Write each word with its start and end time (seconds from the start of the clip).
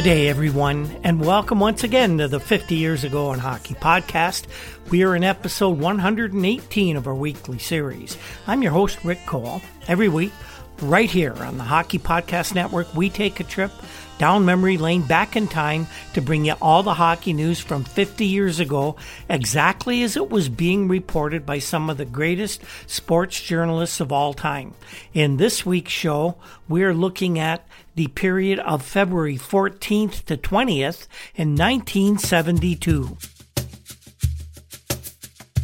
Good 0.00 0.04
day, 0.04 0.28
everyone, 0.28 0.98
and 1.04 1.20
welcome 1.20 1.60
once 1.60 1.84
again 1.84 2.16
to 2.16 2.26
the 2.26 2.40
50 2.40 2.74
Years 2.74 3.04
Ago 3.04 3.34
in 3.34 3.38
Hockey 3.38 3.74
podcast. 3.74 4.46
We 4.88 5.02
are 5.02 5.14
in 5.14 5.22
episode 5.22 5.78
118 5.78 6.96
of 6.96 7.06
our 7.06 7.14
weekly 7.14 7.58
series. 7.58 8.16
I'm 8.46 8.62
your 8.62 8.72
host, 8.72 9.04
Rick 9.04 9.26
Cole. 9.26 9.60
Every 9.88 10.08
week, 10.08 10.32
right 10.80 11.10
here 11.10 11.34
on 11.34 11.58
the 11.58 11.64
Hockey 11.64 11.98
Podcast 11.98 12.54
Network, 12.54 12.94
we 12.94 13.10
take 13.10 13.40
a 13.40 13.44
trip 13.44 13.72
down 14.16 14.46
memory 14.46 14.78
lane 14.78 15.02
back 15.02 15.36
in 15.36 15.48
time 15.48 15.86
to 16.14 16.22
bring 16.22 16.46
you 16.46 16.54
all 16.62 16.82
the 16.82 16.94
hockey 16.94 17.34
news 17.34 17.60
from 17.60 17.84
50 17.84 18.24
years 18.24 18.58
ago, 18.58 18.96
exactly 19.28 20.02
as 20.02 20.16
it 20.16 20.30
was 20.30 20.48
being 20.48 20.88
reported 20.88 21.44
by 21.44 21.58
some 21.58 21.90
of 21.90 21.98
the 21.98 22.06
greatest 22.06 22.62
sports 22.86 23.40
journalists 23.42 24.00
of 24.00 24.12
all 24.12 24.32
time. 24.32 24.72
In 25.12 25.36
this 25.36 25.66
week's 25.66 25.92
show, 25.92 26.36
we're 26.68 26.94
looking 26.94 27.38
at 27.38 27.66
the 28.00 28.06
period 28.06 28.58
of 28.60 28.82
February 28.82 29.36
14th 29.36 30.24
to 30.24 30.34
20th 30.34 31.06
in 31.34 31.54
1972. 31.54 33.18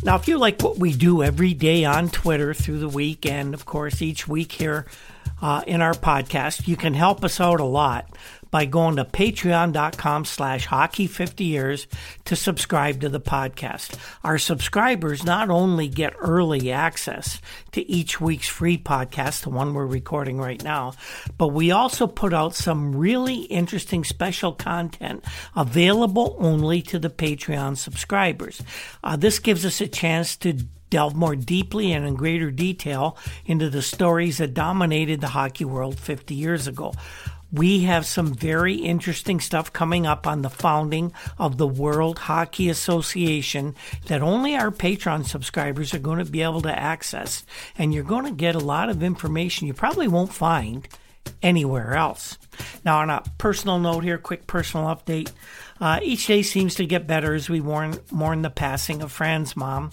Now, 0.02 0.16
if 0.16 0.28
you 0.28 0.36
like 0.36 0.60
what 0.60 0.76
we 0.76 0.92
do 0.92 1.22
every 1.22 1.54
day 1.54 1.86
on 1.86 2.10
Twitter 2.10 2.52
through 2.52 2.80
the 2.80 2.90
week, 2.90 3.24
and 3.24 3.54
of 3.54 3.64
course 3.64 4.02
each 4.02 4.28
week 4.28 4.52
here 4.52 4.84
uh, 5.40 5.62
in 5.66 5.82
our 5.82 5.94
podcast, 5.94 6.66
you 6.66 6.76
can 6.76 6.94
help 6.94 7.24
us 7.24 7.40
out 7.40 7.60
a 7.60 7.64
lot 7.64 8.16
by 8.50 8.64
going 8.64 8.96
to 8.96 9.04
patreon.com 9.04 10.24
slash 10.24 10.66
hockey 10.66 11.06
50 11.06 11.44
years 11.44 11.86
to 12.24 12.36
subscribe 12.36 13.00
to 13.00 13.08
the 13.08 13.20
podcast. 13.20 13.98
Our 14.24 14.38
subscribers 14.38 15.24
not 15.24 15.50
only 15.50 15.88
get 15.88 16.14
early 16.18 16.70
access 16.70 17.40
to 17.72 17.88
each 17.90 18.20
week's 18.20 18.48
free 18.48 18.78
podcast, 18.78 19.42
the 19.42 19.50
one 19.50 19.74
we're 19.74 19.86
recording 19.86 20.38
right 20.38 20.62
now, 20.62 20.94
but 21.36 21.48
we 21.48 21.70
also 21.70 22.06
put 22.06 22.32
out 22.32 22.54
some 22.54 22.96
really 22.96 23.42
interesting 23.42 24.04
special 24.04 24.52
content 24.52 25.24
available 25.54 26.36
only 26.38 26.82
to 26.82 26.98
the 26.98 27.10
Patreon 27.10 27.76
subscribers. 27.76 28.62
Uh, 29.02 29.16
this 29.16 29.38
gives 29.38 29.66
us 29.66 29.80
a 29.80 29.88
chance 29.88 30.36
to 30.36 30.56
delve 30.90 31.14
more 31.14 31.36
deeply 31.36 31.92
and 31.92 32.06
in 32.06 32.14
greater 32.14 32.50
detail 32.50 33.16
into 33.44 33.70
the 33.70 33.82
stories 33.82 34.38
that 34.38 34.54
dominated 34.54 35.20
the 35.20 35.28
hockey 35.28 35.64
world 35.64 35.98
50 35.98 36.34
years 36.34 36.66
ago. 36.66 36.92
We 37.52 37.84
have 37.84 38.06
some 38.06 38.34
very 38.34 38.74
interesting 38.74 39.38
stuff 39.40 39.72
coming 39.72 40.04
up 40.04 40.26
on 40.26 40.42
the 40.42 40.50
founding 40.50 41.12
of 41.38 41.58
the 41.58 41.66
World 41.66 42.18
Hockey 42.18 42.68
Association 42.68 43.76
that 44.06 44.20
only 44.20 44.56
our 44.56 44.70
Patreon 44.70 45.26
subscribers 45.26 45.94
are 45.94 46.00
going 46.00 46.18
to 46.18 46.30
be 46.30 46.42
able 46.42 46.62
to 46.62 46.78
access. 46.78 47.46
And 47.78 47.94
you're 47.94 48.02
going 48.02 48.24
to 48.24 48.32
get 48.32 48.56
a 48.56 48.60
lot 48.60 48.90
of 48.90 49.02
information 49.02 49.68
you 49.68 49.74
probably 49.74 50.08
won't 50.08 50.32
find 50.32 50.88
anywhere 51.42 51.94
else. 51.94 52.36
Now, 52.84 52.98
on 52.98 53.10
a 53.10 53.22
personal 53.38 53.78
note 53.78 54.04
here, 54.04 54.18
quick 54.18 54.46
personal 54.46 54.86
update. 54.86 55.30
Uh, 55.80 56.00
each 56.02 56.26
day 56.26 56.42
seems 56.42 56.74
to 56.76 56.86
get 56.86 57.06
better 57.06 57.34
as 57.34 57.48
we 57.48 57.60
mourn, 57.60 57.98
mourn 58.10 58.42
the 58.42 58.50
passing 58.50 59.02
of 59.02 59.12
Fran's 59.12 59.56
mom. 59.56 59.90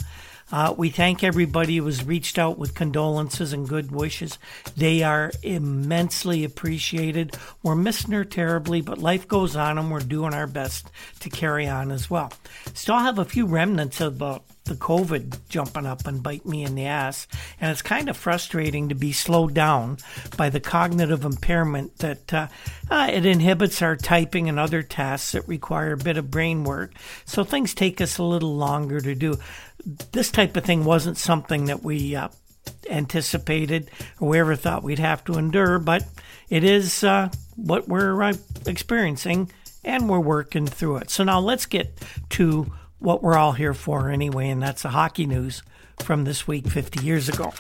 Uh, 0.52 0.74
we 0.78 0.90
thank 0.90 1.24
everybody 1.24 1.78
who 1.78 1.86
has 1.86 2.06
reached 2.06 2.38
out 2.38 2.58
with 2.58 2.76
condolences 2.76 3.54
and 3.54 3.68
good 3.68 3.92
wishes. 3.92 4.38
They 4.76 5.04
are 5.04 5.32
immensely 5.42 6.44
appreciated. 6.44 7.36
We're 7.64 7.76
missing 7.76 8.12
her 8.12 8.26
terribly, 8.26 8.82
but 8.82 8.98
life 8.98 9.28
goes 9.28 9.56
on 9.56 9.78
and 9.78 9.92
we're 9.92 10.00
doing 10.00 10.34
our 10.34 10.48
best 10.48 10.90
to 11.22 11.30
carry 11.30 11.68
on 11.68 11.92
as 11.92 12.10
well. 12.10 12.32
Still 12.74 13.00
have 13.00 13.20
a 13.20 13.26
few 13.26 13.46
remnants 13.46 14.02
of 14.02 14.22
uh, 14.22 14.40
the 14.66 14.76
COVID 14.76 15.40
jumping 15.50 15.86
up 15.86 16.08
and 16.08 16.24
bite 16.24 16.46
me 16.46 16.64
in 16.64 16.76
the 16.76 16.86
ass. 16.86 17.28
And 17.60 17.72
it's 17.72 17.82
kind 17.82 18.10
of 18.10 18.16
frustrating 18.16 18.90
to 18.90 18.96
be 18.96 19.12
slowed 19.12 19.54
down 19.54 19.98
by 20.38 20.50
the 20.50 20.60
cognitive 20.60 21.26
impairment 21.26 21.98
that 21.98 22.34
uh, 22.34 22.48
uh, 22.90 23.10
it 23.12 23.26
inhibits 23.26 23.82
our 23.82 23.96
typing 23.96 24.48
and 24.48 24.60
other 24.60 24.82
tasks 24.82 25.34
that 25.34 25.48
require 25.48 25.94
a 25.94 25.98
bit 25.98 26.18
of 26.18 26.32
brain 26.32 26.64
work. 26.64 26.94
So 27.26 27.44
things 27.44 27.74
take 27.74 28.00
us 28.00 28.18
a 28.18 28.24
little 28.24 28.56
longer 28.56 29.02
to 29.02 29.16
do. 29.16 29.38
This 29.86 30.32
type 30.32 30.56
of 30.56 30.64
thing 30.64 30.86
wasn't 30.86 31.18
something 31.18 31.66
that 31.66 31.84
we 31.84 32.16
uh, 32.16 32.30
anticipated 32.90 33.90
or 34.20 34.30
we 34.30 34.40
ever 34.40 34.56
thought 34.56 34.84
we'd 34.84 35.00
have 35.00 35.24
to 35.26 35.38
endure, 35.38 35.80
but 35.80 36.06
it 36.50 36.64
is 36.64 37.04
uh, 37.04 37.30
what 37.56 37.88
we're 37.88 38.22
uh, 38.22 38.34
experiencing 38.66 39.52
and 39.84 40.10
we're 40.10 40.20
working 40.20 40.68
through 40.68 40.98
it. 40.98 41.10
So 41.10 41.24
now 41.24 41.40
let's 41.40 41.66
get 41.66 42.02
to 42.32 42.72
what 43.00 43.22
we're 43.22 43.38
all 43.38 43.52
here 43.52 43.74
for 43.74 44.10
anyway, 44.10 44.50
and 44.50 44.62
that's 44.62 44.84
the 44.84 44.90
hockey 44.90 45.26
news 45.26 45.62
from 46.02 46.24
this 46.24 46.48
week 46.48 46.68
50 46.68 47.04
years 47.04 47.28
ago. 47.28 47.54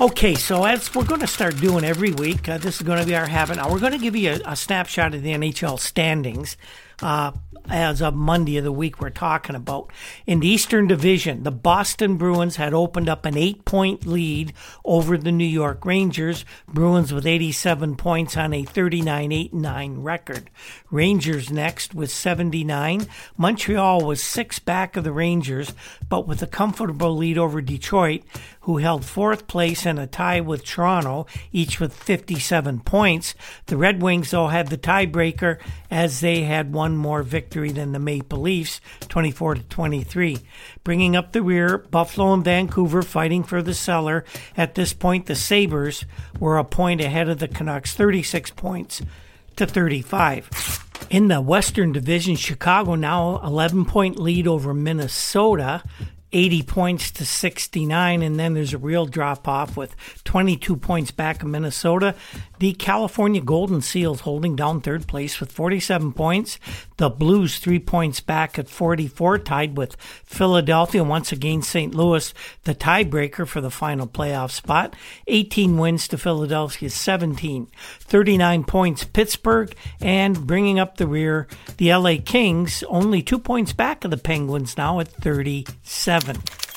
Okay, 0.00 0.34
so 0.34 0.64
as 0.64 0.94
we're 0.94 1.04
going 1.04 1.20
to 1.20 1.26
start 1.26 1.56
doing 1.56 1.84
every 1.84 2.12
week, 2.12 2.48
uh, 2.48 2.58
this 2.58 2.76
is 2.76 2.82
going 2.82 3.00
to 3.00 3.06
be 3.06 3.16
our 3.16 3.26
habit. 3.26 3.56
Now, 3.56 3.70
we're 3.70 3.80
going 3.80 3.92
to 3.92 3.98
give 3.98 4.14
you 4.14 4.30
a, 4.30 4.52
a 4.52 4.56
snapshot 4.56 5.12
of 5.14 5.22
the 5.22 5.32
NHL 5.32 5.78
standings 5.78 6.56
uh, 7.02 7.32
as 7.68 8.00
of 8.00 8.14
Monday 8.14 8.56
of 8.56 8.64
the 8.64 8.72
week 8.72 9.00
we're 9.00 9.10
talking 9.10 9.54
about. 9.54 9.92
In 10.26 10.40
the 10.40 10.48
Eastern 10.48 10.86
Division, 10.86 11.42
the 11.42 11.50
Boston 11.50 12.16
Bruins 12.16 12.56
had 12.56 12.72
opened 12.74 13.08
up 13.08 13.24
an 13.24 13.36
eight 13.36 13.64
point 13.64 14.06
lead 14.06 14.52
over 14.84 15.16
the 15.16 15.32
New 15.32 15.44
York 15.44 15.84
Rangers. 15.84 16.44
Bruins 16.66 17.12
with 17.12 17.26
87 17.26 17.96
points 17.96 18.36
on 18.36 18.52
a 18.52 18.64
39 18.64 19.32
8 19.32 19.54
9 19.54 20.02
record. 20.02 20.50
Rangers 20.90 21.50
next 21.50 21.94
with 21.94 22.10
79. 22.10 23.06
Montreal 23.36 24.04
was 24.04 24.22
six 24.22 24.58
back 24.58 24.96
of 24.96 25.04
the 25.04 25.12
Rangers, 25.12 25.74
but 26.08 26.26
with 26.26 26.42
a 26.42 26.46
comfortable 26.46 27.16
lead 27.16 27.38
over 27.38 27.60
Detroit, 27.60 28.22
who 28.68 28.76
held 28.76 29.02
fourth 29.02 29.46
place 29.46 29.86
in 29.86 29.96
a 29.96 30.06
tie 30.06 30.42
with 30.42 30.62
Toronto, 30.62 31.24
each 31.52 31.80
with 31.80 31.90
57 31.90 32.80
points. 32.80 33.34
The 33.64 33.78
Red 33.78 34.02
Wings, 34.02 34.30
though, 34.30 34.48
had 34.48 34.68
the 34.68 34.76
tiebreaker 34.76 35.58
as 35.90 36.20
they 36.20 36.42
had 36.42 36.74
one 36.74 36.94
more 36.94 37.22
victory 37.22 37.72
than 37.72 37.92
the 37.92 37.98
Maple 37.98 38.42
Leafs, 38.42 38.82
24 39.08 39.54
to 39.54 39.62
23. 39.62 40.40
Bringing 40.84 41.16
up 41.16 41.32
the 41.32 41.40
rear, 41.40 41.78
Buffalo 41.78 42.34
and 42.34 42.44
Vancouver 42.44 43.00
fighting 43.00 43.42
for 43.42 43.62
the 43.62 43.72
cellar. 43.72 44.26
At 44.54 44.74
this 44.74 44.92
point, 44.92 45.24
the 45.24 45.34
Sabres 45.34 46.04
were 46.38 46.58
a 46.58 46.64
point 46.64 47.00
ahead 47.00 47.30
of 47.30 47.38
the 47.38 47.48
Canucks, 47.48 47.94
36 47.94 48.50
points 48.50 49.00
to 49.56 49.64
35. 49.64 50.84
In 51.08 51.28
the 51.28 51.40
Western 51.40 51.92
Division, 51.92 52.36
Chicago 52.36 52.96
now 52.96 53.40
11 53.42 53.86
point 53.86 54.18
lead 54.18 54.46
over 54.46 54.74
Minnesota 54.74 55.82
80 56.32 56.62
points 56.64 57.10
to 57.12 57.24
69, 57.24 58.22
and 58.22 58.38
then 58.38 58.54
there's 58.54 58.74
a 58.74 58.78
real 58.78 59.06
drop 59.06 59.48
off 59.48 59.76
with 59.76 59.96
22 60.24 60.76
points 60.76 61.10
back 61.10 61.42
of 61.42 61.48
Minnesota. 61.48 62.14
The 62.58 62.74
California 62.74 63.40
Golden 63.40 63.80
Seals 63.80 64.20
holding 64.20 64.54
down 64.54 64.80
third 64.80 65.06
place 65.06 65.40
with 65.40 65.50
47 65.50 66.12
points. 66.12 66.58
The 66.98 67.08
Blues 67.08 67.58
three 67.58 67.78
points 67.78 68.20
back 68.20 68.58
at 68.58 68.68
44, 68.68 69.38
tied 69.38 69.76
with 69.78 69.96
Philadelphia. 69.96 71.02
Once 71.02 71.32
again, 71.32 71.62
St. 71.62 71.94
Louis, 71.94 72.34
the 72.64 72.74
tiebreaker 72.74 73.46
for 73.46 73.60
the 73.60 73.70
final 73.70 74.06
playoff 74.06 74.50
spot. 74.50 74.94
18 75.28 75.78
wins 75.78 76.08
to 76.08 76.18
Philadelphia's 76.18 76.94
17. 76.94 77.68
39 78.00 78.64
points 78.64 79.04
Pittsburgh, 79.04 79.74
and 80.00 80.46
bringing 80.46 80.78
up 80.78 80.96
the 80.96 81.06
rear, 81.06 81.46
the 81.78 81.94
LA 81.94 82.16
Kings, 82.22 82.82
only 82.88 83.22
two 83.22 83.38
points 83.38 83.72
back 83.72 84.04
of 84.04 84.10
the 84.10 84.16
Penguins 84.16 84.76
now 84.76 85.00
at 85.00 85.08
37 85.08 86.17
seven. 86.20 86.67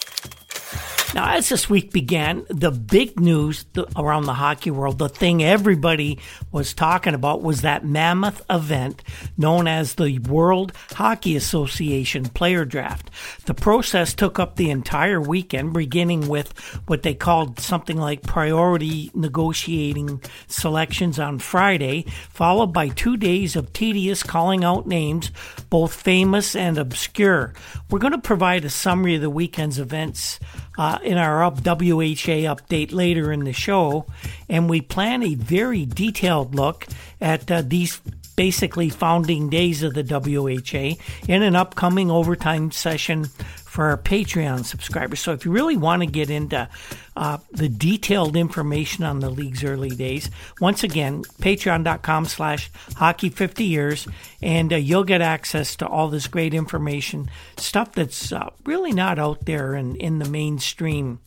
Now, 1.13 1.35
as 1.35 1.49
this 1.49 1.69
week 1.69 1.91
began, 1.91 2.45
the 2.47 2.71
big 2.71 3.19
news 3.19 3.65
around 3.97 4.27
the 4.27 4.33
hockey 4.33 4.71
world, 4.71 4.97
the 4.97 5.09
thing 5.09 5.43
everybody 5.43 6.19
was 6.53 6.73
talking 6.73 7.13
about 7.13 7.41
was 7.41 7.61
that 7.61 7.83
mammoth 7.83 8.41
event 8.49 9.03
known 9.37 9.67
as 9.67 9.95
the 9.95 10.19
World 10.19 10.71
Hockey 10.91 11.35
Association 11.35 12.23
Player 12.29 12.63
Draft. 12.63 13.09
The 13.45 13.53
process 13.53 14.13
took 14.13 14.39
up 14.39 14.55
the 14.55 14.69
entire 14.69 15.19
weekend, 15.19 15.73
beginning 15.73 16.29
with 16.29 16.57
what 16.87 17.03
they 17.03 17.13
called 17.13 17.59
something 17.59 17.97
like 17.97 18.21
priority 18.21 19.11
negotiating 19.13 20.23
selections 20.47 21.19
on 21.19 21.39
Friday, 21.39 22.05
followed 22.29 22.71
by 22.71 22.87
two 22.87 23.17
days 23.17 23.57
of 23.57 23.73
tedious 23.73 24.23
calling 24.23 24.63
out 24.63 24.87
names, 24.87 25.29
both 25.69 25.93
famous 25.93 26.55
and 26.55 26.77
obscure. 26.77 27.53
We're 27.89 27.99
going 27.99 28.13
to 28.13 28.17
provide 28.17 28.63
a 28.63 28.69
summary 28.69 29.15
of 29.15 29.21
the 29.21 29.29
weekend's 29.29 29.77
events 29.77 30.39
uh, 30.77 30.99
in 31.03 31.17
our 31.17 31.43
WHA 31.43 32.47
update 32.47 32.93
later 32.93 33.31
in 33.31 33.43
the 33.43 33.53
show, 33.53 34.05
and 34.49 34.69
we 34.69 34.81
plan 34.81 35.23
a 35.23 35.35
very 35.35 35.85
detailed 35.85 36.55
look 36.55 36.87
at 37.19 37.49
uh, 37.51 37.61
these 37.65 38.01
basically 38.35 38.89
founding 38.89 39.49
days 39.49 39.83
of 39.83 39.93
the 39.93 40.03
WHA 40.03 40.95
in 41.31 41.43
an 41.43 41.55
upcoming 41.55 42.09
overtime 42.09 42.71
session 42.71 43.27
for 43.71 43.85
our 43.85 43.97
Patreon 43.97 44.65
subscribers. 44.65 45.21
So 45.21 45.31
if 45.31 45.45
you 45.45 45.51
really 45.51 45.77
want 45.77 46.01
to 46.01 46.05
get 46.05 46.29
into 46.29 46.67
uh, 47.15 47.37
the 47.51 47.69
detailed 47.69 48.35
information 48.35 49.05
on 49.05 49.21
the 49.21 49.29
league's 49.29 49.63
early 49.63 49.91
days, 49.91 50.29
once 50.59 50.83
again, 50.83 51.23
patreon.com 51.39 52.25
slash 52.25 52.69
hockey 52.97 53.29
50 53.29 53.63
years, 53.63 54.09
and 54.41 54.73
uh, 54.73 54.75
you'll 54.75 55.05
get 55.05 55.21
access 55.21 55.77
to 55.77 55.87
all 55.87 56.09
this 56.09 56.27
great 56.27 56.53
information, 56.53 57.29
stuff 57.55 57.93
that's 57.93 58.33
uh, 58.33 58.49
really 58.65 58.91
not 58.91 59.17
out 59.17 59.45
there 59.45 59.73
in, 59.73 59.95
in 59.95 60.19
the 60.19 60.29
mainstream 60.29 61.21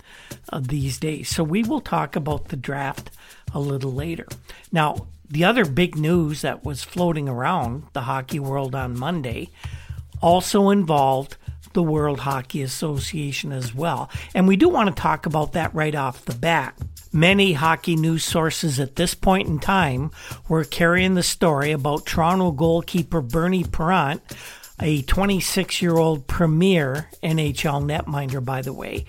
these 0.55 0.99
days. 0.99 1.31
So 1.31 1.43
we 1.43 1.63
will 1.63 1.81
talk 1.81 2.15
about 2.15 2.49
the 2.49 2.57
draft 2.57 3.11
a 3.55 3.59
little 3.59 3.95
later. 3.95 4.27
Now, 4.71 5.07
the 5.31 5.45
other 5.45 5.65
big 5.65 5.97
news 5.97 6.43
that 6.43 6.63
was 6.63 6.85
floating 6.85 7.27
around 7.27 7.85
the 7.95 8.03
hockey 8.03 8.39
world 8.39 8.75
on 8.75 8.99
Monday 8.99 9.49
also 10.21 10.69
involved 10.69 11.39
the 11.75 11.83
World 11.83 12.21
Hockey 12.21 12.63
Association 12.63 13.53
as 13.53 13.75
well. 13.75 14.11
And 14.35 14.49
we 14.49 14.57
do 14.57 14.69
want 14.69 14.89
to 14.89 15.01
talk 15.01 15.27
about 15.27 15.53
that 15.53 15.75
right 15.75 15.95
off 15.95 16.25
the 16.25 16.35
bat. 16.35 16.79
Many 17.13 17.53
hockey 17.53 17.95
news 17.95 18.25
sources 18.25 18.81
at 18.81 18.97
this 18.97 19.15
point 19.15 19.49
in 19.49 19.59
time 19.59 20.11
were 20.49 20.65
carrying 20.65 21.15
the 21.15 21.23
story 21.23 21.71
about 21.71 22.07
Toronto 22.07 22.51
goalkeeper 22.51 23.21
Bernie 23.21 23.65
Parent, 23.65 24.21
a 24.81 25.03
26 25.03 25.81
year 25.81 25.97
old 25.97 26.27
premier 26.27 27.09
NHL 27.23 27.85
netminder, 27.85 28.45
by 28.45 28.63
the 28.63 28.73
way. 28.73 29.05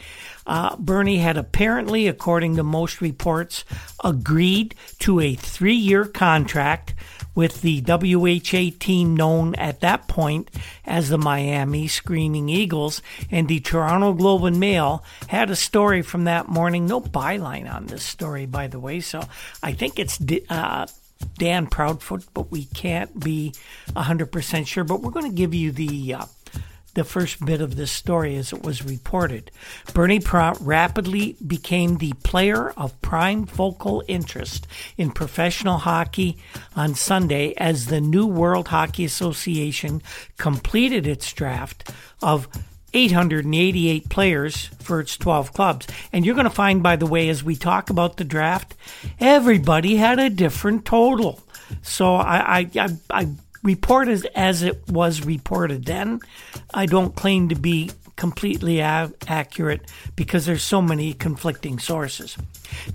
Uh, 0.46 0.76
Bernie 0.78 1.18
had 1.18 1.38
apparently, 1.38 2.08
according 2.08 2.56
to 2.58 2.64
most 2.64 3.02
reports, 3.02 3.66
agreed 4.04 4.76
to 5.00 5.20
a 5.20 5.34
three 5.34 5.74
year 5.74 6.06
contract 6.06 6.94
with 7.36 7.62
the 7.62 7.82
WHA 7.82 8.78
team 8.80 9.16
known 9.16 9.54
at 9.56 9.82
that 9.82 10.08
point 10.08 10.50
as 10.86 11.10
the 11.10 11.18
Miami 11.18 11.88
Screaming 11.88 12.50
Eagles. 12.50 13.02
And 13.30 13.48
the 13.48 13.60
Toronto 13.60 14.14
Globe 14.14 14.46
and 14.46 14.60
Mail 14.60 15.04
had 15.28 15.52
a 15.52 15.56
story 15.56 16.02
from 16.02 16.24
that 16.24 16.48
morning. 16.48 16.88
No 16.88 17.02
byline 17.02 17.72
on 17.72 17.88
this 17.88 18.04
story, 18.04 18.46
by 18.46 18.68
the 18.68 18.80
way. 18.80 19.02
So 19.02 19.22
I 19.62 19.74
think 19.74 20.00
it's 20.00 20.20
uh, 20.50 20.88
Dan 21.38 21.68
Proudfoot, 21.68 22.26
but 22.34 22.52
we 22.52 22.66
can't 22.66 23.20
be 23.20 23.54
100% 23.90 24.66
sure. 24.66 24.84
But 24.84 25.02
we're 25.02 25.12
going 25.12 25.30
to 25.30 25.36
give 25.36 25.54
you 25.54 25.72
the. 25.72 26.16
Uh, 26.16 26.26
the 26.96 27.04
first 27.04 27.46
bit 27.46 27.62
of 27.62 27.76
this 27.76 27.92
story 27.92 28.36
as 28.36 28.52
it 28.52 28.64
was 28.64 28.84
reported. 28.84 29.52
Bernie 29.94 30.20
Parent 30.20 30.58
rapidly 30.62 31.36
became 31.46 31.98
the 31.98 32.14
player 32.24 32.72
of 32.72 33.00
prime 33.02 33.46
focal 33.46 34.04
interest 34.08 34.66
in 34.98 35.12
professional 35.12 35.78
hockey 35.78 36.38
on 36.76 36.96
Sunday 36.96 37.54
as 37.58 37.86
the 37.86 38.02
new 38.02 38.26
World 38.26 38.70
Hockey 38.70 39.06
Association 39.06 40.02
completed 40.38 41.06
its 41.06 41.32
draft 41.32 41.92
of 42.22 42.48
888 42.94 44.10
players 44.10 44.68
for 44.80 45.02
its 45.02 45.18
12 45.18 45.52
clubs. 45.52 45.88
And 46.14 46.26
you're 46.26 46.36
going 46.36 46.46
to 46.46 46.50
find, 46.50 46.82
by 46.82 46.96
the 46.96 47.06
way, 47.06 47.28
as 47.28 47.44
we 47.44 47.58
talk 47.58 47.90
about 47.90 48.16
the 48.16 48.24
draft, 48.24 48.74
everybody 49.20 49.98
had 49.98 50.18
a 50.18 50.30
different 50.30 50.86
total. 50.86 51.42
So 51.82 52.16
I, 52.16 52.60
I, 52.60 52.70
I, 52.80 52.90
I 53.10 53.28
report 53.66 54.08
as, 54.08 54.24
as 54.36 54.62
it 54.62 54.88
was 54.88 55.26
reported 55.26 55.86
then. 55.86 56.20
I 56.74 56.86
don't 56.86 57.16
claim 57.16 57.50
to 57.50 57.56
be 57.56 57.92
completely 58.16 58.80
a- 58.80 59.12
accurate 59.28 59.92
because 60.16 60.46
there's 60.46 60.64
so 60.64 60.82
many 60.82 61.14
conflicting 61.14 61.80
sources. 61.80 62.38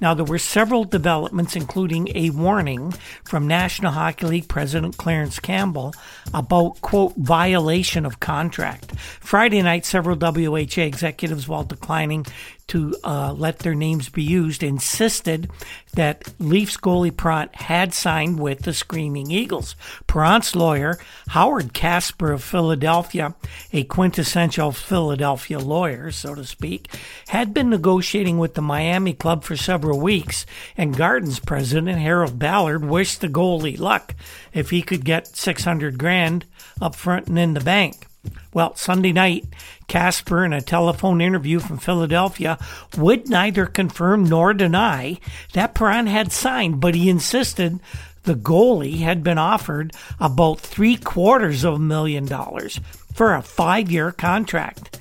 Now, 0.01 0.15
there 0.15 0.25
were 0.25 0.39
several 0.39 0.85
developments, 0.85 1.57
including 1.57 2.09
a 2.15 2.31
warning 2.31 2.93
from 3.25 3.47
National 3.47 3.93
Hockey 3.93 4.27
League 4.27 4.49
President 4.49 4.97
Clarence 4.97 5.39
Campbell 5.39 5.95
about, 6.33 6.81
quote, 6.81 7.15
violation 7.17 8.07
of 8.07 8.21
contract. 8.21 8.97
Friday 8.99 9.63
night, 9.63 9.85
several 9.85 10.17
WHA 10.17 10.83
executives, 10.83 11.47
while 11.47 11.65
declining 11.65 12.25
to 12.71 12.95
uh, 13.03 13.33
let 13.33 13.59
their 13.61 13.75
names 13.75 14.09
be 14.09 14.23
used, 14.23 14.63
insisted 14.63 15.51
that 15.95 16.33
Leafs 16.39 16.77
goalie 16.77 17.17
Parent 17.17 17.53
had 17.57 17.93
signed 17.93 18.39
with 18.39 18.61
the 18.61 18.73
Screaming 18.73 19.33
Eagles. 19.33 19.75
Parent's 20.07 20.55
lawyer, 20.55 20.99
Howard 21.31 21.75
Casper 21.75 22.31
of 22.31 22.45
Philadelphia, 22.45 23.35
a 23.73 23.83
quintessential 23.83 24.71
Philadelphia 24.71 25.59
lawyer, 25.59 26.13
so 26.13 26.37
to 26.37 26.45
speak, 26.45 26.89
had 27.29 27.53
been 27.53 27.71
negotiating 27.71 28.39
with 28.39 28.55
the 28.55 28.63
Miami 28.63 29.15
club 29.15 29.43
for 29.43 29.57
several 29.57 29.99
weeks, 29.99 30.47
and 30.77 30.97
Gardens 30.97 31.41
president 31.41 31.99
Harold 31.99 32.39
Ballard 32.39 32.85
wished 32.85 33.21
the 33.21 33.29
goalie 33.29 33.81
luck 33.81 34.15
if 34.55 34.71
he 34.71 34.81
could 34.81 35.05
get 35.05 35.37
600 35.37 35.99
grand 35.99 36.45
up 36.81 36.95
front 36.95 37.27
and 37.27 37.39
in 37.39 37.55
the 37.55 37.61
bank. 37.61 38.07
Well, 38.53 38.75
Sunday 38.75 39.13
night, 39.13 39.47
Casper, 39.87 40.45
in 40.45 40.53
a 40.53 40.61
telephone 40.61 41.21
interview 41.21 41.61
from 41.61 41.79
Philadelphia, 41.79 42.59
would 42.97 43.29
neither 43.29 43.67
confirm 43.67 44.25
nor 44.25 44.53
deny 44.53 45.19
that 45.53 45.75
Parent 45.75 46.09
had 46.09 46.33
signed, 46.33 46.81
but 46.81 46.95
he 46.95 47.09
insisted 47.09 47.81
the 48.25 48.35
goalie 48.35 48.99
had 48.99 49.23
been 49.23 49.39
offered 49.39 49.93
about 50.19 50.61
three 50.61 50.97
quarters 50.97 51.65
of 51.65 51.75
a 51.75 51.79
million 51.79 52.27
dollars 52.27 52.81
for 53.15 53.35
a 53.35 53.43
five 53.43 53.91
year 53.91 54.13
contract. 54.13 55.01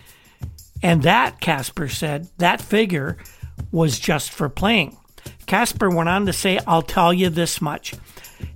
And 0.81 1.03
that, 1.03 1.41
Casper 1.41 1.89
said, 1.89 2.29
that 2.37 2.61
figure 2.61 3.17
was 3.71 3.99
just 3.99 4.31
for 4.31 4.47
playing. 4.47 4.95
Casper 5.45 5.89
went 5.89 6.07
on 6.07 6.25
to 6.25 6.33
say, 6.33 6.59
I'll 6.65 6.81
tell 6.81 7.13
you 7.13 7.29
this 7.29 7.59
much. 7.59 7.93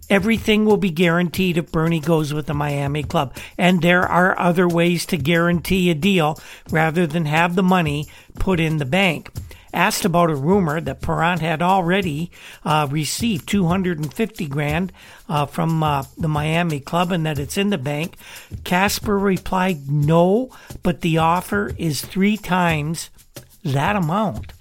Everything 0.10 0.66
will 0.66 0.78
be 0.78 0.92
guaranteed 0.92 1.58
if 1.58 1.72
Bernie 1.72 2.00
goes 2.00 2.34
with 2.34 2.46
the 2.46 2.54
Miami 2.54 3.04
club. 3.04 3.36
And 3.58 3.82
there 3.82 4.04
are 4.04 4.38
other 4.40 4.68
ways 4.68 5.06
to 5.08 5.18
guarantee 5.18 5.90
a 5.90 5.96
deal 5.96 6.40
rather 6.70 7.08
than 7.08 7.25
have 7.25 7.56
the 7.56 7.63
money 7.63 8.08
put 8.36 8.60
in 8.60 8.78
the 8.78 8.86
bank. 8.86 9.32
Asked 9.74 10.06
about 10.06 10.30
a 10.30 10.36
rumor 10.36 10.80
that 10.80 11.02
Parent 11.02 11.42
had 11.42 11.63
already 11.63 12.30
uh, 12.63 12.88
received 12.92 13.50
250 13.50 14.46
grand 14.46 14.92
uh, 15.28 15.48
from 15.48 15.82
uh, 15.82 16.04
the 16.16 16.28
Miami 16.28 16.80
club 16.80 17.12
and 17.12 17.25
that 17.25 17.40
it's 17.40 17.58
in 17.58 17.72
the 17.72 17.80
bank, 17.80 18.16
Casper 18.63 19.18
replied, 19.18 19.90
No, 19.90 20.52
but 20.84 21.02
the 21.02 21.18
offer 21.18 21.74
is 21.80 22.02
three 22.02 22.38
times 22.38 23.10
that 23.63 23.96
amount. 23.96 24.54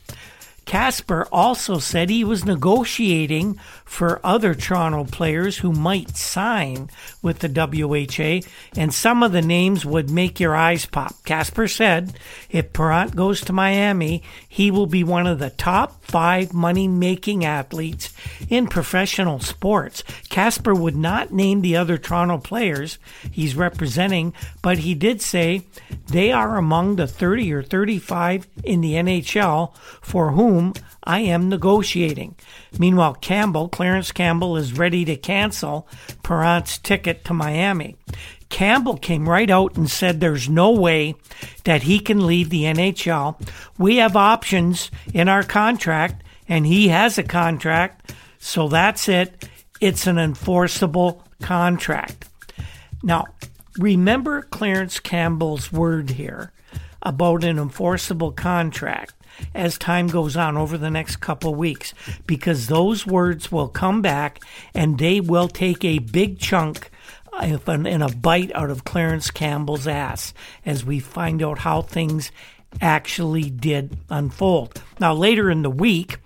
Casper 0.64 1.26
also 1.33 1.79
said 1.79 2.09
he 2.09 2.25
was 2.25 2.45
negotiating 2.45 3.59
for 3.92 4.18
other 4.25 4.54
Toronto 4.54 5.04
players 5.04 5.58
who 5.58 5.70
might 5.70 6.16
sign 6.16 6.88
with 7.20 7.40
the 7.40 7.49
WHA, 7.49 8.40
and 8.75 8.92
some 8.92 9.22
of 9.22 9.32
the 9.32 9.42
names 9.42 9.84
would 9.84 10.08
make 10.08 10.40
your 10.40 10.56
eyes 10.56 10.87
pop. 10.87 11.14
Casper 11.26 11.68
said 11.68 12.14
if 12.49 12.72
Parent 12.72 13.14
goes 13.14 13.42
to 13.42 13.52
Miami, 13.52 14.22
he 14.49 14.70
will 14.70 14.87
be 14.87 15.04
one 15.04 15.26
of 15.26 15.38
the 15.38 15.50
top 15.50 16.02
five 16.06 16.54
money 16.54 16.88
making 16.88 17.44
athletes 17.44 18.11
in 18.49 18.66
professional 18.66 19.40
sports. 19.40 20.02
Casper 20.30 20.75
would 20.75 20.96
not 20.96 21.30
name 21.30 21.61
the 21.61 21.76
other 21.76 21.99
Toronto 21.99 22.38
players 22.38 22.99
he's 23.30 23.54
representing, 23.54 24.32
but 24.62 24.78
he 24.78 24.94
did 24.94 25.20
say 25.20 25.66
they 26.06 26.32
are 26.32 26.56
among 26.56 26.96
the 26.96 27.06
30 27.06 27.52
or 27.52 27.62
35 27.62 28.46
in 28.64 28.80
the 28.80 28.94
NHL 28.94 29.76
for 30.00 30.32
whom 30.32 30.72
I 31.04 31.21
am 31.21 31.49
negotiating. 31.49 32.37
Meanwhile, 32.78 33.14
Campbell, 33.14 33.68
Clarence 33.68 34.12
Campbell, 34.12 34.56
is 34.56 34.78
ready 34.78 35.04
to 35.04 35.16
cancel 35.16 35.88
Parent's 36.23 36.78
ticket 36.78 37.25
to 37.25 37.35
Miami. 37.35 37.97
Campbell 38.49 38.99
came 38.99 39.28
right 39.28 39.50
out 39.50 39.76
and 39.76 39.90
said 39.90 40.21
there's 40.21 40.49
no 40.49 40.71
way 40.71 41.14
that 41.64 41.85
he 41.85 41.99
can 41.99 42.26
leave 42.26 42.50
the 42.50 42.64
NHL. 42.64 43.40
We 43.78 43.97
have 43.97 44.14
options 44.14 44.90
in 45.14 45.28
our 45.28 45.42
contract, 45.42 46.23
and 46.49 46.66
he 46.66 46.88
has 46.88 47.16
a 47.16 47.23
contract, 47.23 48.14
so 48.38 48.68
that's 48.68 49.09
it. 49.09 49.49
It's 49.80 50.06
an 50.06 50.18
enforceable 50.18 51.25
contract. 51.40 52.28
Now, 53.02 53.25
remember 53.78 54.42
Clarence 54.42 55.00
Campbell's 55.00 55.73
word 55.73 56.11
here 56.11 56.52
about 57.00 57.42
an 57.42 57.59
enforceable 57.59 58.32
contract 58.32 59.14
as 59.54 59.78
time 59.78 60.06
goes 60.06 60.36
on 60.36 60.56
over 60.56 60.78
the 60.78 60.90
next 60.90 61.16
couple 61.16 61.54
weeks 61.54 61.94
because 62.26 62.66
those 62.66 63.06
words 63.06 63.50
will 63.50 63.68
come 63.68 64.02
back 64.02 64.40
and 64.74 64.98
they 64.98 65.20
will 65.20 65.48
take 65.48 65.84
a 65.84 65.98
big 65.98 66.38
chunk 66.38 66.90
and 67.40 68.02
a 68.02 68.08
bite 68.08 68.52
out 68.54 68.70
of 68.70 68.84
Clarence 68.84 69.30
Campbell's 69.30 69.86
ass 69.86 70.34
as 70.66 70.84
we 70.84 70.98
find 70.98 71.42
out 71.42 71.58
how 71.58 71.82
things 71.82 72.30
actually 72.80 73.50
did 73.50 73.96
unfold. 74.10 74.82
Now, 75.00 75.14
later 75.14 75.50
in 75.50 75.62
the 75.62 75.70
week, 75.70 76.18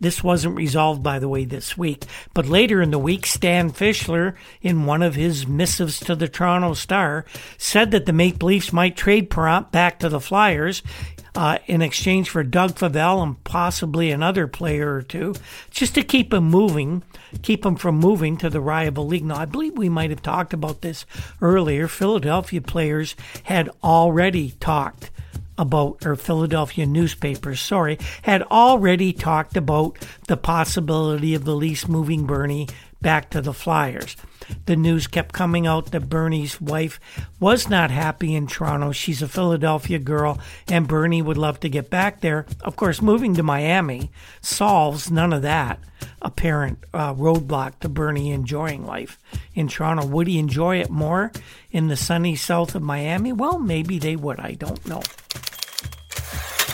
this 0.00 0.24
wasn't 0.24 0.56
resolved, 0.56 1.02
by 1.02 1.18
the 1.18 1.28
way, 1.28 1.44
this 1.44 1.78
week. 1.78 2.04
But 2.34 2.46
later 2.46 2.82
in 2.82 2.90
the 2.90 2.98
week, 2.98 3.26
Stan 3.26 3.70
Fischler, 3.70 4.34
in 4.60 4.86
one 4.86 5.02
of 5.02 5.14
his 5.14 5.46
missives 5.46 6.00
to 6.00 6.14
the 6.14 6.28
Toronto 6.28 6.74
Star, 6.74 7.24
said 7.56 7.92
that 7.92 8.06
the 8.06 8.12
Maple 8.12 8.48
Leafs 8.48 8.72
might 8.72 8.96
trade 8.96 9.30
Parent 9.30 9.70
back 9.70 10.00
to 10.00 10.08
the 10.08 10.20
Flyers 10.20 10.82
uh, 11.34 11.58
in 11.66 11.82
exchange 11.82 12.30
for 12.30 12.42
Doug 12.42 12.72
Favell 12.72 13.22
and 13.22 13.42
possibly 13.44 14.10
another 14.10 14.46
player 14.46 14.94
or 14.94 15.02
two, 15.02 15.34
just 15.70 15.94
to 15.94 16.02
keep 16.02 16.32
him 16.32 16.44
moving, 16.44 17.02
keep 17.42 17.64
him 17.64 17.76
from 17.76 17.98
moving 17.98 18.36
to 18.38 18.50
the 18.50 18.60
rival 18.60 19.06
league. 19.06 19.24
Now, 19.24 19.36
I 19.36 19.44
believe 19.44 19.76
we 19.76 19.88
might 19.88 20.10
have 20.10 20.22
talked 20.22 20.52
about 20.52 20.82
this 20.82 21.06
earlier. 21.40 21.88
Philadelphia 21.88 22.60
players 22.60 23.14
had 23.44 23.70
already 23.82 24.52
talked 24.60 25.10
about, 25.58 26.06
or 26.06 26.14
Philadelphia 26.14 26.86
newspapers, 26.86 27.60
sorry, 27.60 27.98
had 28.22 28.42
already 28.44 29.12
talked 29.12 29.56
about 29.56 29.98
the 30.28 30.36
possibility 30.36 31.34
of 31.34 31.44
the 31.44 31.56
Leafs 31.56 31.88
moving 31.88 32.24
Bernie 32.24 32.68
back 33.02 33.30
to 33.30 33.40
the 33.40 33.52
Flyers. 33.52 34.16
The 34.66 34.76
news 34.76 35.06
kept 35.06 35.32
coming 35.32 35.66
out 35.66 35.90
that 35.92 36.08
Bernie's 36.08 36.60
wife 36.60 37.00
was 37.40 37.68
not 37.68 37.90
happy 37.90 38.34
in 38.34 38.46
Toronto. 38.46 38.92
She's 38.92 39.22
a 39.22 39.28
Philadelphia 39.28 39.98
girl, 39.98 40.38
and 40.68 40.88
Bernie 40.88 41.22
would 41.22 41.38
love 41.38 41.60
to 41.60 41.68
get 41.68 41.90
back 41.90 42.20
there. 42.20 42.46
Of 42.62 42.76
course, 42.76 43.02
moving 43.02 43.34
to 43.34 43.42
Miami 43.42 44.10
solves 44.40 45.10
none 45.10 45.32
of 45.32 45.42
that 45.42 45.80
apparent 46.22 46.78
uh, 46.92 47.14
roadblock 47.14 47.78
to 47.80 47.88
Bernie 47.88 48.30
enjoying 48.30 48.86
life 48.86 49.18
in 49.54 49.68
Toronto. 49.68 50.06
Would 50.06 50.26
he 50.26 50.38
enjoy 50.38 50.80
it 50.80 50.90
more 50.90 51.32
in 51.70 51.88
the 51.88 51.96
sunny 51.96 52.36
south 52.36 52.74
of 52.74 52.82
Miami? 52.82 53.32
Well, 53.32 53.58
maybe 53.58 53.98
they 53.98 54.16
would. 54.16 54.40
I 54.40 54.52
don't 54.52 54.84
know 54.86 55.02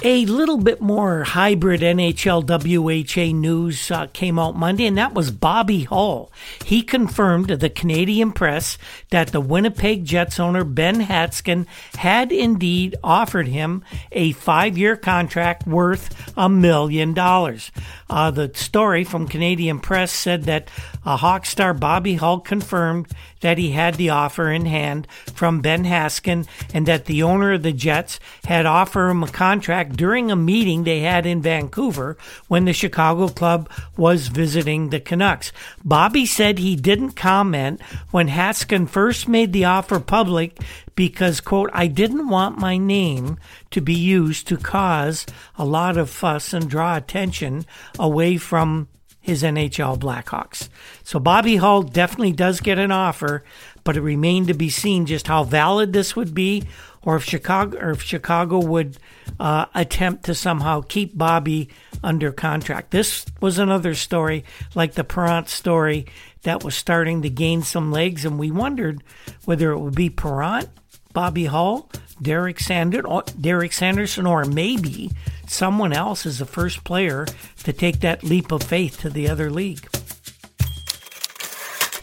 a 0.06 0.26
little 0.26 0.58
bit 0.58 0.82
more 0.82 1.25
hybrid 1.25 1.80
NHL 1.80 2.44
WHA 2.44 3.34
news 3.34 3.90
uh, 3.90 4.06
came 4.08 4.38
out 4.38 4.54
Monday, 4.54 4.84
and 4.84 4.99
that 4.99 5.14
was 5.14 5.30
Bobby 5.30 5.84
Hull. 5.84 6.30
He 6.62 6.82
confirmed 6.82 7.49
to 7.49 7.56
the 7.56 7.70
Canadian 7.70 8.32
press 8.32 8.76
that 9.08 9.28
the 9.28 9.40
Winnipeg 9.40 10.04
Jets 10.04 10.38
owner 10.38 10.62
Ben 10.62 11.00
Hatskin 11.00 11.66
had 11.96 12.32
indeed 12.32 12.96
offered 13.02 13.49
him 13.49 13.82
a 14.12 14.32
five 14.32 14.76
year 14.76 14.94
contract 14.94 15.66
worth 15.66 16.32
a 16.37 16.50
million 16.50 17.14
dollars. 17.14 17.73
Uh, 18.11 18.30
the 18.30 18.50
story 18.54 19.04
from 19.04 19.26
Canadian 19.26 19.80
press 19.80 20.12
said 20.12 20.44
that 20.44 20.68
a 21.06 21.16
Hawk 21.16 21.46
star 21.46 21.73
Bobby 21.73 22.14
Hull 22.14 22.40
confirmed 22.40 23.06
that 23.40 23.58
he 23.58 23.73
had 23.73 23.94
the 23.96 24.11
offer 24.11 24.50
in 24.50 24.66
hand 24.66 25.06
from 25.34 25.61
Ben 25.61 25.84
Hatskin 25.84 26.46
and 26.73 26.87
that 26.87 27.04
the 27.04 27.23
owner 27.23 27.52
of 27.52 27.62
the 27.62 27.73
Jets 27.73 28.18
had 28.44 28.66
offered 28.66 29.11
him 29.11 29.23
a 29.23 29.28
contract 29.28 29.93
during 29.96 30.30
a 30.30 30.36
meeting 30.36 30.84
they 30.84 31.00
had 31.00 31.26
in 31.26 31.42
Vancouver 31.42 32.16
when 32.48 32.64
the 32.64 32.72
Chicago 32.72 33.28
club 33.28 33.70
was 33.96 34.28
visiting 34.28 34.90
the 34.90 35.00
Canucks. 35.00 35.52
Bobby 35.84 36.26
said 36.26 36.58
he 36.58 36.76
didn't 36.76 37.12
comment 37.12 37.80
when 38.10 38.28
Hatskin 38.28 38.88
first 38.88 39.28
made 39.28 39.52
the 39.52 39.64
offer 39.64 40.00
public 40.00 40.58
because, 40.94 41.40
quote, 41.40 41.70
I 41.72 41.86
didn't 41.86 42.28
want 42.28 42.58
my 42.58 42.76
name 42.76 43.38
to 43.70 43.80
be 43.80 43.94
used 43.94 44.46
to 44.48 44.56
cause 44.56 45.26
a 45.56 45.64
lot 45.64 45.96
of 45.96 46.10
fuss 46.10 46.52
and 46.52 46.68
draw 46.68 46.96
attention 46.96 47.66
away 47.98 48.36
from 48.36 48.88
his 49.24 49.42
NHL 49.42 49.98
Blackhawks. 49.98 50.68
So 51.02 51.18
Bobby 51.18 51.56
Hull 51.56 51.82
definitely 51.82 52.32
does 52.32 52.60
get 52.60 52.78
an 52.78 52.92
offer, 52.92 53.42
but 53.82 53.96
it 53.96 54.02
remained 54.02 54.48
to 54.48 54.54
be 54.54 54.68
seen 54.68 55.06
just 55.06 55.26
how 55.28 55.44
valid 55.44 55.94
this 55.94 56.14
would 56.14 56.34
be, 56.34 56.64
or 57.04 57.16
if 57.16 57.25
Chicago 57.25 57.78
or 57.78 57.90
if 57.90 58.02
Chicago 58.02 58.58
would 58.58 58.99
uh, 59.38 59.66
attempt 59.75 60.25
to 60.25 60.34
somehow 60.34 60.80
keep 60.80 61.16
Bobby 61.16 61.68
under 62.02 62.32
contract. 62.32 62.90
This 62.90 63.25
was 63.40 63.58
another 63.58 63.94
story, 63.94 64.44
like 64.75 64.94
the 64.94 65.04
Parent 65.04 65.49
story, 65.49 66.06
that 66.42 66.62
was 66.62 66.75
starting 66.75 67.23
to 67.23 67.30
gain 67.30 67.62
some 67.62 67.90
legs, 67.90 68.25
and 68.25 68.38
we 68.38 68.50
wondered 68.50 69.02
whether 69.44 69.73
it 69.73 69.78
would 69.78 69.94
be 69.94 70.11
Parent, 70.11 70.68
Bobby 71.12 71.46
Hull, 71.46 71.90
Derek 72.20 72.61
Sander, 72.61 73.06
or 73.06 73.25
Derek 73.40 73.73
Sanderson, 73.73 74.26
or 74.26 74.44
maybe 74.44 75.11
someone 75.46 75.92
else 75.92 76.26
is 76.26 76.38
the 76.38 76.46
first 76.46 76.84
player 76.84 77.26
to 77.64 77.73
take 77.73 78.00
that 78.00 78.23
leap 78.23 78.52
of 78.52 78.62
faith 78.62 79.00
to 79.00 79.11
the 79.11 79.28
other 79.28 79.50
league. 79.50 79.88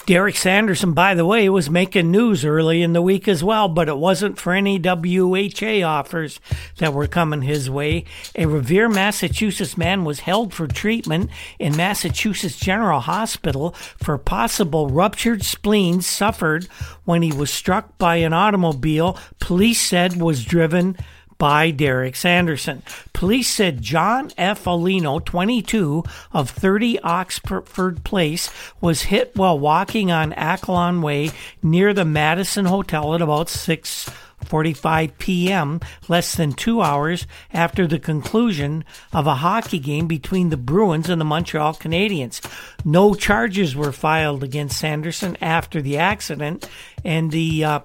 Derek 0.07 0.35
Sanderson, 0.35 0.93
by 0.93 1.13
the 1.13 1.25
way, 1.25 1.47
was 1.47 1.69
making 1.69 2.09
news 2.09 2.43
early 2.43 2.81
in 2.81 2.93
the 2.93 3.01
week 3.01 3.27
as 3.27 3.43
well, 3.43 3.67
but 3.67 3.87
it 3.87 3.97
wasn't 3.97 4.39
for 4.39 4.51
any 4.53 4.79
WHA 4.79 5.83
offers 5.85 6.39
that 6.77 6.93
were 6.93 7.07
coming 7.07 7.43
his 7.43 7.69
way. 7.69 8.05
A 8.35 8.47
Revere, 8.47 8.89
Massachusetts 8.89 9.77
man 9.77 10.03
was 10.03 10.21
held 10.21 10.53
for 10.53 10.67
treatment 10.67 11.29
in 11.59 11.77
Massachusetts 11.77 12.59
General 12.59 13.01
Hospital 13.01 13.71
for 13.97 14.17
possible 14.17 14.89
ruptured 14.89 15.43
spleen 15.43 16.01
suffered 16.01 16.65
when 17.05 17.21
he 17.21 17.31
was 17.31 17.51
struck 17.51 17.97
by 17.99 18.15
an 18.17 18.33
automobile 18.33 19.19
police 19.39 19.81
said 19.81 20.19
was 20.19 20.43
driven 20.43 20.97
by 21.41 21.71
Derek 21.71 22.15
Sanderson. 22.15 22.83
Police 23.13 23.49
said 23.49 23.81
John 23.81 24.29
F. 24.37 24.65
Alino, 24.65 25.25
22, 25.25 26.03
of 26.33 26.51
30 26.51 26.99
Oxford 26.99 28.03
Place, 28.03 28.51
was 28.79 29.01
hit 29.01 29.35
while 29.35 29.57
walking 29.57 30.11
on 30.11 30.33
Aquiline 30.33 31.01
Way 31.01 31.31
near 31.63 31.95
the 31.95 32.05
Madison 32.05 32.65
Hotel 32.65 33.15
at 33.15 33.23
about 33.23 33.49
6 33.49 34.07
45 34.45 35.17
p.m., 35.17 35.79
less 36.07 36.35
than 36.35 36.53
two 36.53 36.81
hours 36.81 37.25
after 37.51 37.87
the 37.87 37.99
conclusion 37.99 38.83
of 39.11 39.25
a 39.25 39.35
hockey 39.35 39.79
game 39.79 40.05
between 40.05 40.49
the 40.49 40.57
Bruins 40.57 41.09
and 41.09 41.19
the 41.19 41.25
Montreal 41.25 41.73
Canadiens. 41.73 42.39
No 42.85 43.15
charges 43.15 43.75
were 43.75 43.91
filed 43.91 44.43
against 44.43 44.77
Sanderson 44.77 45.37
after 45.41 45.81
the 45.81 45.97
accident, 45.97 46.69
and 47.03 47.31
the 47.31 47.63
uh, 47.63 47.79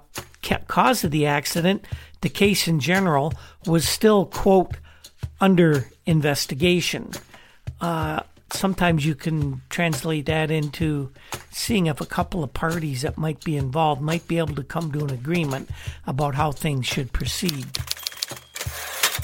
cause 0.69 1.05
of 1.05 1.11
the 1.11 1.27
accident 1.27 1.85
the 2.27 2.31
case 2.31 2.67
in 2.67 2.81
general 2.81 3.33
was 3.69 3.89
still, 3.89 4.27
quote, 4.27 4.79
under 5.41 5.89
investigation. 6.07 7.13
Uh, 7.81 8.19
sometimes 8.51 9.07
you 9.07 9.15
can 9.15 9.63
translate 9.71 10.27
that 10.27 10.51
into 10.51 11.13
seeing 11.53 11.87
if 11.87 12.01
a 12.01 12.05
couple 12.05 12.43
of 12.43 12.53
parties 12.53 13.03
that 13.03 13.17
might 13.17 13.45
be 13.45 13.57
involved 13.57 14.03
might 14.03 14.27
be 14.27 14.39
able 14.39 14.57
to 14.57 14.65
come 14.65 14.91
to 14.91 15.05
an 15.05 15.11
agreement 15.11 15.71
about 16.05 16.35
how 16.35 16.51
things 16.51 16.85
should 16.85 17.13
proceed. 17.13 17.65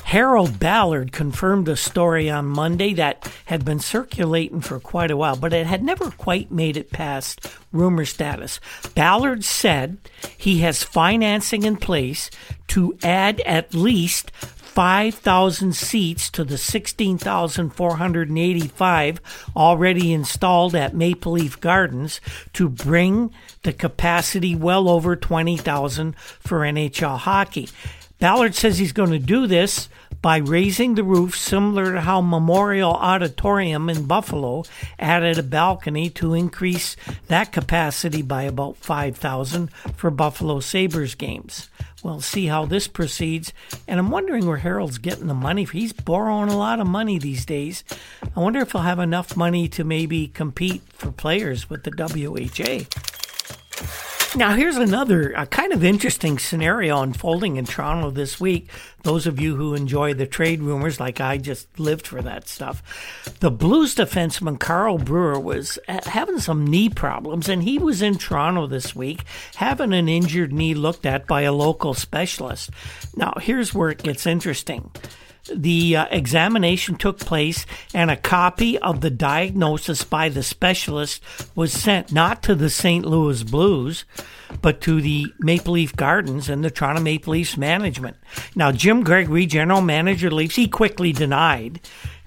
Harold 0.05 0.59
Ballard 0.59 1.13
confirmed 1.13 1.69
a 1.69 1.77
story 1.77 2.31
on 2.31 2.47
Monday 2.47 2.95
that 2.95 3.31
had 3.47 3.65
been 3.65 3.81
circulating 3.81 4.61
for 4.61 4.81
quite 4.81 5.11
a 5.11 5.17
while, 5.17 5.37
but 5.37 5.53
it 5.53 5.67
had 5.67 5.83
never 5.83 6.11
quite 6.11 6.51
made 6.51 6.77
it 6.77 6.91
past 6.91 7.47
rumor 7.73 8.05
status. 8.05 8.61
Ballard 8.95 9.45
said 9.45 9.99
he 10.37 10.59
has 10.59 10.83
financing 10.83 11.63
in 11.63 11.77
place 11.77 12.31
to 12.69 12.97
add 13.03 13.41
at 13.41 13.75
least 13.75 14.31
5,000 14.73 15.77
seats 15.77 16.31
to 16.31 16.45
the 16.45 16.57
16,485 16.57 19.21
already 19.55 20.15
installed 20.15 20.75
at 20.75 20.95
Maple 20.95 21.33
Leaf 21.33 21.61
Gardens 21.61 22.23
to 22.55 22.71
bring 22.71 23.35
the 23.65 23.75
capacity 23.75 24.57
well 24.57 24.89
over 24.89 25.15
20,000 25.15 26.17
for 26.17 26.61
NHL 26.61 27.19
hockey. 27.19 27.69
Ballard 28.23 28.55
says 28.55 28.79
he's 28.79 28.93
going 28.93 29.11
to 29.11 29.19
do 29.19 29.49
this 29.49 29.89
by 30.21 30.37
raising 30.37 30.95
the 30.95 31.03
roof 31.03 31.37
similar 31.37 31.95
to 31.95 32.03
how 32.03 32.21
Memorial 32.21 32.93
Auditorium 32.93 33.91
in 33.91 34.07
Buffalo 34.07 34.63
added 34.97 35.41
a 35.41 35.43
balcony 35.43 36.09
to 36.11 36.33
increase 36.33 36.95
that 37.27 37.51
capacity 37.51 38.23
by 38.23 38.45
about 38.45 38.77
5,000 38.77 39.73
for 39.97 40.13
Buffalo 40.13 40.61
Sabres 40.61 41.17
games. 41.17 41.69
We'll 42.05 42.21
see 42.21 42.47
how 42.47 42.65
this 42.65 42.87
proceeds. 42.87 43.53
And 43.89 43.99
I'm 43.99 44.13
wondering 44.13 44.47
where 44.47 44.59
Harold's 44.59 44.99
getting 44.99 45.27
the 45.27 45.35
money. 45.35 45.65
He's 45.65 45.93
borrowing 45.93 46.49
a 46.49 46.57
lot 46.57 46.79
of 46.79 46.87
money 46.87 47.19
these 47.19 47.45
days. 47.45 47.83
I 48.37 48.39
wonder 48.39 48.61
if 48.61 48.71
he'll 48.71 48.83
have 48.83 49.01
enough 49.01 49.37
money 49.37 49.67
to 49.71 49.83
maybe 49.83 50.29
compete 50.29 50.83
for 50.93 51.11
players 51.11 51.69
with 51.69 51.83
the 51.83 51.91
WHA. 51.91 52.87
Now, 54.35 54.55
here's 54.55 54.79
another 54.79 55.37
uh, 55.37 55.45
kind 55.45 55.75
of 55.75 55.85
interesting 55.85 56.39
scenario 56.39 57.03
unfolding 57.03 57.57
in 57.57 57.67
Toronto 57.67 58.11
this 58.11 58.41
week. 58.41 58.71
Those 59.03 59.27
of 59.27 59.39
you 59.39 59.57
who 59.57 59.75
enjoy 59.75 60.15
the 60.15 60.27
trade 60.27 60.63
rumors, 60.63 60.99
like 60.99 61.21
I 61.21 61.37
just 61.37 61.79
lived 61.79 62.07
for 62.07 62.23
that 62.23 62.49
stuff. 62.49 62.83
The 63.41 63.51
Blues 63.51 63.95
defenseman 63.95 64.59
Carl 64.59 64.97
Brewer 64.97 65.39
was 65.39 65.79
uh, 65.87 66.01
having 66.07 66.39
some 66.39 66.67
knee 66.67 66.89
problems, 66.89 67.51
and 67.51 67.63
he 67.63 67.79
was 67.79 68.01
in 68.01 68.17
Toronto 68.17 68.67
this 68.67 68.97
week 68.97 69.25
having 69.57 69.93
an 69.93 70.09
injured 70.09 70.53
knee 70.53 70.73
looked 70.73 71.05
at 71.05 71.27
by 71.27 71.43
a 71.43 71.53
local 71.53 71.93
specialist. 71.93 72.71
Now, 73.15 73.35
here's 73.39 73.75
where 73.75 73.91
it 73.91 74.03
gets 74.03 74.27
interesting 74.27 74.91
the 75.55 75.97
uh, 75.97 76.07
examination 76.11 76.97
took 76.97 77.19
place 77.19 77.67
and 77.95 78.11
a 78.11 78.17
copy 78.17 78.79
of 78.79 79.01
the 79.01 79.11
diagnosis 79.11 80.05
by 80.05 80.29
the 80.29 80.43
specialist 80.43 81.23
was 81.55 81.73
sent 81.73 82.13
not 82.13 82.43
to 82.45 82.55
the 82.55 82.71
St. 82.71 83.05
Louis 83.05 83.43
Blues, 83.43 84.05
but 84.61 84.81
to 84.83 85.01
the 85.01 85.27
Maple 85.39 85.75
Leaf 85.75 85.97
Gardens 85.97 86.49
and 86.49 86.65
the 86.65 86.71
Toronto 86.71 87.01
Maple 87.01 87.33
Leafs 87.33 87.57
management. 87.57 88.17
Now, 88.55 88.73
Jim 88.73 89.03
Gregory, 89.03 89.47
general 89.47 89.81
manager 89.81 90.31
Leafs, 90.31 90.57
he 90.57 90.69
quickly 90.69 91.13
denied 91.13 91.81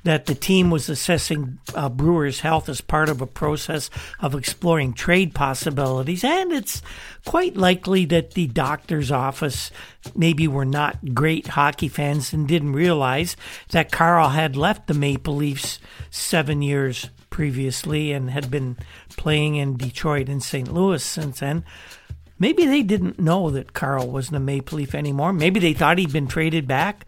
that 0.05 0.27
the 0.27 0.35
team 0.35 0.69
was 0.69 0.88
assessing 0.88 1.57
uh, 1.74 1.89
Brewer's 1.89 2.39
health 2.39 2.69
as 2.69 2.79
part 2.79 3.09
of 3.09 3.21
a 3.21 3.27
process 3.27 3.89
of 4.19 4.35
exploring 4.35 4.93
trade 4.93 5.33
possibilities, 5.33 6.24
and 6.24 6.51
it's 6.51 6.81
quite 7.25 7.57
likely 7.57 8.05
that 8.05 8.31
the 8.31 8.47
doctor's 8.47 9.12
office 9.12 9.71
maybe 10.15 10.47
were 10.47 10.65
not 10.65 11.15
great 11.15 11.47
hockey 11.47 11.88
fans 11.88 12.33
and 12.33 12.47
didn't 12.47 12.74
realize 12.74 13.35
that 13.71 13.91
Carl 13.91 14.29
had 14.29 14.55
left 14.55 14.85
the 14.85 14.93
Maple 14.93 15.35
Leafs 15.35 15.79
seven 16.12 16.62
years 16.62 17.09
previously 17.31 18.12
and 18.12 18.29
had 18.29 18.51
been 18.51 18.77
playing 19.17 19.55
in 19.55 19.75
Detroit 19.75 20.29
and 20.29 20.41
St. 20.41 20.71
Louis 20.71 21.03
since 21.03 21.39
then. 21.39 21.65
Maybe 22.38 22.65
they 22.65 22.83
didn't 22.83 23.19
know 23.19 23.50
that 23.50 23.74
Carl 23.74 24.07
wasn't 24.07 24.38
a 24.38 24.39
Maple 24.39 24.77
Leaf 24.77 24.93
anymore. 24.93 25.33
Maybe 25.33 25.59
they 25.59 25.74
thought 25.74 25.97
he'd 25.97 26.13
been 26.13 26.27
traded 26.27 26.67
back. 26.67 27.07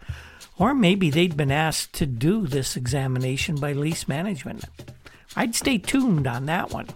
Or 0.58 0.74
maybe 0.74 1.10
they'd 1.10 1.36
been 1.36 1.52
asked 1.52 1.92
to 1.94 2.06
do 2.06 2.46
this 2.46 2.76
examination 2.76 3.56
by 3.56 3.72
lease 3.72 4.08
management. 4.08 4.64
I'd 5.36 5.54
stay 5.54 5.78
tuned 5.78 6.26
on 6.26 6.46
that 6.46 6.70
one. 6.72 6.88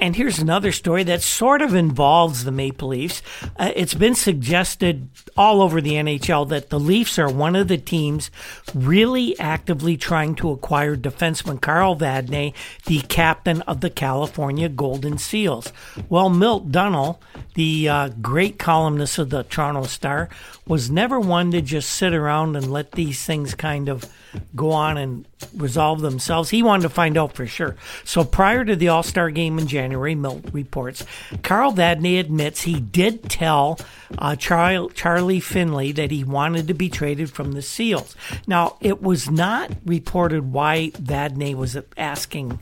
And 0.00 0.14
here's 0.14 0.38
another 0.38 0.70
story 0.70 1.02
that 1.04 1.22
sort 1.22 1.60
of 1.60 1.74
involves 1.74 2.44
the 2.44 2.52
Maple 2.52 2.88
Leafs. 2.88 3.20
Uh, 3.56 3.72
it's 3.74 3.94
been 3.94 4.14
suggested 4.14 5.08
all 5.36 5.60
over 5.60 5.80
the 5.80 5.94
NHL 5.94 6.48
that 6.50 6.70
the 6.70 6.78
Leafs 6.78 7.18
are 7.18 7.28
one 7.28 7.56
of 7.56 7.66
the 7.66 7.78
teams 7.78 8.30
really 8.72 9.38
actively 9.40 9.96
trying 9.96 10.36
to 10.36 10.50
acquire 10.50 10.96
defenseman 10.96 11.60
Carl 11.60 11.96
Vadnais, 11.96 12.54
the 12.86 13.00
captain 13.00 13.62
of 13.62 13.80
the 13.80 13.90
California 13.90 14.68
Golden 14.68 15.18
Seals. 15.18 15.72
Well, 16.08 16.30
Milt 16.30 16.70
Dunnell, 16.70 17.18
the 17.54 17.88
uh, 17.88 18.08
great 18.20 18.58
columnist 18.58 19.18
of 19.18 19.30
the 19.30 19.42
Toronto 19.42 19.82
Star, 19.84 20.28
was 20.64 20.90
never 20.90 21.18
one 21.18 21.50
to 21.50 21.60
just 21.60 21.90
sit 21.90 22.14
around 22.14 22.54
and 22.54 22.70
let 22.70 22.92
these 22.92 23.24
things 23.24 23.54
kind 23.54 23.88
of 23.88 24.04
go 24.54 24.72
on 24.72 24.96
and 24.96 25.26
resolve 25.54 26.00
themselves. 26.00 26.50
He 26.50 26.62
wanted 26.62 26.82
to 26.82 26.88
find 26.88 27.16
out 27.16 27.34
for 27.34 27.46
sure. 27.46 27.76
So 28.04 28.24
prior 28.24 28.64
to 28.64 28.76
the 28.76 28.88
All 28.88 29.02
Star 29.02 29.30
game 29.30 29.58
in 29.58 29.66
January, 29.66 30.14
Milt 30.14 30.44
reports, 30.52 31.04
Carl 31.42 31.72
Vadnais 31.72 32.20
admits 32.20 32.62
he 32.62 32.80
did 32.80 33.28
tell 33.30 33.78
uh, 34.18 34.36
Char- 34.36 34.90
Charlie 34.90 35.40
Finley 35.40 35.92
that 35.92 36.10
he 36.10 36.24
wanted 36.24 36.68
to 36.68 36.74
be 36.74 36.88
traded 36.88 37.30
from 37.30 37.52
the 37.52 37.62
Seals. 37.62 38.16
Now, 38.46 38.76
it 38.80 39.02
was 39.02 39.30
not 39.30 39.70
reported 39.84 40.52
why 40.52 40.90
Vadnais 40.90 41.54
was 41.54 41.76
asking 41.96 42.58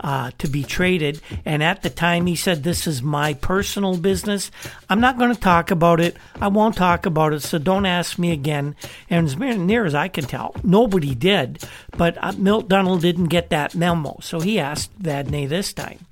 uh, 0.00 0.30
to 0.38 0.48
be 0.48 0.62
traded. 0.62 1.20
And 1.44 1.62
at 1.62 1.82
the 1.82 1.90
time, 1.90 2.26
he 2.26 2.36
said, 2.36 2.62
This 2.62 2.86
is 2.86 3.02
my 3.02 3.34
personal 3.34 3.96
business. 3.96 4.50
I'm 4.88 5.00
not 5.00 5.18
going 5.18 5.34
to 5.34 5.40
talk 5.40 5.70
about 5.70 6.00
it. 6.00 6.16
I 6.40 6.48
won't 6.48 6.76
talk 6.76 7.06
about 7.06 7.32
it. 7.32 7.40
So 7.40 7.58
don't 7.58 7.86
ask 7.86 8.18
me 8.18 8.32
again. 8.32 8.76
And 9.10 9.26
as 9.26 9.36
near 9.36 9.84
as 9.84 9.94
I 9.94 10.08
can 10.08 10.24
tell, 10.24 10.54
nobody 10.62 11.14
did. 11.14 11.64
But 11.96 12.16
uh, 12.22 12.32
Milt 12.32 12.68
Dunnell 12.68 13.00
didn't 13.00 13.26
get 13.26 13.50
that 13.50 13.74
memo. 13.74 14.18
So 14.20 14.40
he 14.40 14.58
asked 14.58 14.98
Vadnais 15.00 15.48
this 15.48 15.72
time. 15.72 16.06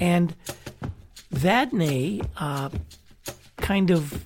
And 0.00 0.34
Vadnais 1.32 2.26
uh, 2.36 2.70
kind 3.56 3.90
of 3.90 4.24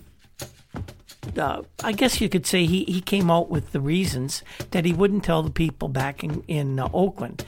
uh, 1.37 1.63
I 1.85 1.93
guess 1.93 2.21
you 2.21 2.29
could 2.29 2.47
say 2.47 2.67
he, 2.67 2.85
he 2.85 3.01
came 3.01 3.31
out 3.31 3.51
with 3.51 3.73
the 3.73 3.81
reasons 3.81 4.43
that 4.71 4.85
he 4.85 4.93
wouldn't 4.93 5.25
tell 5.25 5.43
the 5.43 5.51
people 5.51 5.89
back 5.89 6.25
in, 6.25 6.43
in 6.49 6.79
uh, 6.79 6.89
Oakland. 6.93 7.45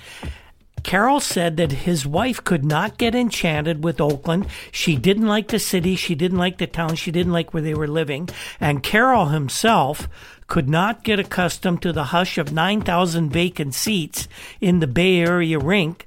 Carol 0.93 1.21
said 1.21 1.57
that 1.57 1.73
his 1.73 2.05
wife 2.05 2.45
could 2.45 2.67
not 2.67 2.99
get 2.99 3.15
enchanted 3.15 3.83
with 3.83 3.99
Oakland. 3.99 4.47
She 4.71 4.95
didn't 4.95 5.27
like 5.27 5.49
the 5.49 5.59
city. 5.59 5.97
She 5.97 6.15
didn't 6.15 6.37
like 6.37 6.59
the 6.59 6.67
town. 6.67 6.97
She 6.97 7.11
didn't 7.11 7.33
like 7.33 7.55
where 7.55 7.63
they 7.63 7.73
were 7.73 7.89
living. 7.89 8.29
And 8.61 8.83
Carol 8.83 9.29
himself 9.29 10.07
could 10.49 10.69
not 10.69 11.03
get 11.03 11.19
accustomed 11.19 11.81
to 11.81 11.95
the 11.95 12.05
hush 12.13 12.37
of 12.37 12.53
9,000 12.53 13.31
vacant 13.31 13.73
seats 13.73 14.29
in 14.61 14.81
the 14.81 14.87
Bay 14.87 15.21
Area 15.21 15.59
rink 15.59 16.05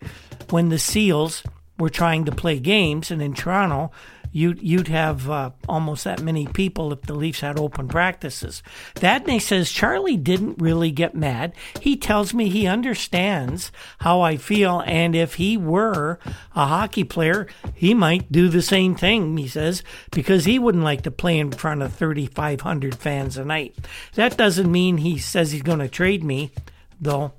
when 0.51 0.69
the 0.69 0.77
Seals 0.77 1.41
were 1.79 1.89
trying 1.89 2.23
to 2.25 2.31
play 2.31 2.59
games. 2.59 3.09
And 3.09 3.23
in 3.23 3.33
Toronto, 3.33 3.89
you'd 4.35 4.61
you'd 4.61 4.89
have 4.89 5.29
uh, 5.29 5.49
almost 5.69 6.03
that 6.03 6.21
many 6.21 6.45
people 6.45 6.91
if 6.91 7.01
the 7.03 7.13
Leafs 7.13 7.39
had 7.39 7.57
open 7.57 7.87
practices. 7.87 8.61
Vadnais 8.95 9.41
says 9.41 9.71
Charlie 9.71 10.17
didn't 10.17 10.61
really 10.61 10.91
get 10.91 11.15
mad. 11.15 11.53
He 11.79 11.95
tells 11.95 12.33
me 12.33 12.49
he 12.49 12.67
understands 12.67 13.71
how 13.99 14.19
I 14.19 14.35
feel, 14.35 14.83
and 14.85 15.15
if 15.15 15.35
he 15.35 15.55
were 15.55 16.19
a 16.53 16.65
hockey 16.65 17.05
player, 17.05 17.47
he 17.73 17.93
might 17.93 18.29
do 18.29 18.49
the 18.49 18.61
same 18.61 18.93
thing. 18.93 19.37
He 19.37 19.47
says 19.47 19.83
because 20.11 20.43
he 20.43 20.59
wouldn't 20.59 20.83
like 20.83 21.03
to 21.03 21.11
play 21.11 21.39
in 21.39 21.51
front 21.51 21.81
of 21.81 21.93
3,500 21.93 22.95
fans 22.95 23.37
a 23.37 23.45
night. 23.45 23.77
That 24.15 24.35
doesn't 24.35 24.69
mean 24.69 24.97
he 24.97 25.17
says 25.17 25.53
he's 25.53 25.61
going 25.61 25.79
to 25.79 25.87
trade 25.87 26.25
me, 26.25 26.51
though. 26.99 27.31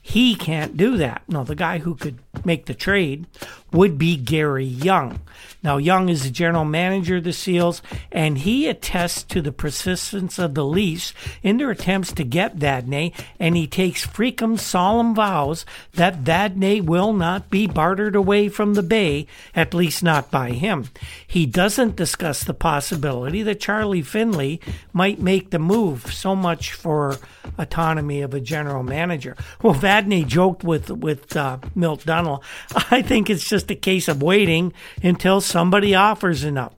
He 0.00 0.36
can't 0.36 0.74
do 0.74 0.96
that. 0.96 1.22
No, 1.28 1.44
the 1.44 1.54
guy 1.54 1.80
who 1.80 1.94
could 1.94 2.20
make 2.42 2.64
the 2.64 2.72
trade 2.72 3.26
would 3.72 3.98
be 3.98 4.16
Gary 4.16 4.64
Young. 4.64 5.20
Now, 5.60 5.76
Young 5.76 6.08
is 6.08 6.22
the 6.22 6.30
general 6.30 6.64
manager 6.64 7.16
of 7.16 7.24
the 7.24 7.32
SEALs, 7.32 7.82
and 8.12 8.38
he 8.38 8.68
attests 8.68 9.24
to 9.24 9.42
the 9.42 9.50
persistence 9.50 10.38
of 10.38 10.54
the 10.54 10.64
Leafs 10.64 11.12
in 11.42 11.56
their 11.56 11.72
attempts 11.72 12.12
to 12.12 12.24
get 12.24 12.58
Vadnais, 12.58 13.12
and 13.40 13.56
he 13.56 13.66
takes 13.66 14.06
freakum 14.06 14.58
solemn 14.58 15.16
vows 15.16 15.66
that 15.94 16.22
Vadnais 16.22 16.84
will 16.84 17.12
not 17.12 17.50
be 17.50 17.66
bartered 17.66 18.14
away 18.14 18.48
from 18.48 18.74
the 18.74 18.84
Bay, 18.84 19.26
at 19.52 19.74
least 19.74 20.02
not 20.02 20.30
by 20.30 20.50
him. 20.50 20.90
He 21.26 21.44
doesn't 21.44 21.96
discuss 21.96 22.44
the 22.44 22.54
possibility 22.54 23.42
that 23.42 23.60
Charlie 23.60 24.02
Finley 24.02 24.60
might 24.92 25.20
make 25.20 25.50
the 25.50 25.58
move, 25.58 26.12
so 26.12 26.36
much 26.36 26.72
for 26.72 27.16
autonomy 27.58 28.20
of 28.20 28.32
a 28.32 28.40
general 28.40 28.84
manager. 28.84 29.36
Well, 29.60 29.74
Vadnais 29.74 30.26
joked 30.26 30.62
with, 30.62 30.90
with 30.90 31.36
uh, 31.36 31.58
Milt 31.74 32.04
Dunnell, 32.04 32.42
I 32.92 33.02
think 33.02 33.28
it's 33.28 33.48
just 33.48 33.70
a 33.72 33.74
case 33.74 34.06
of 34.06 34.22
waiting 34.22 34.72
until 35.02 35.40
somebody 35.48 35.94
offers 35.94 36.44
enough. 36.44 36.74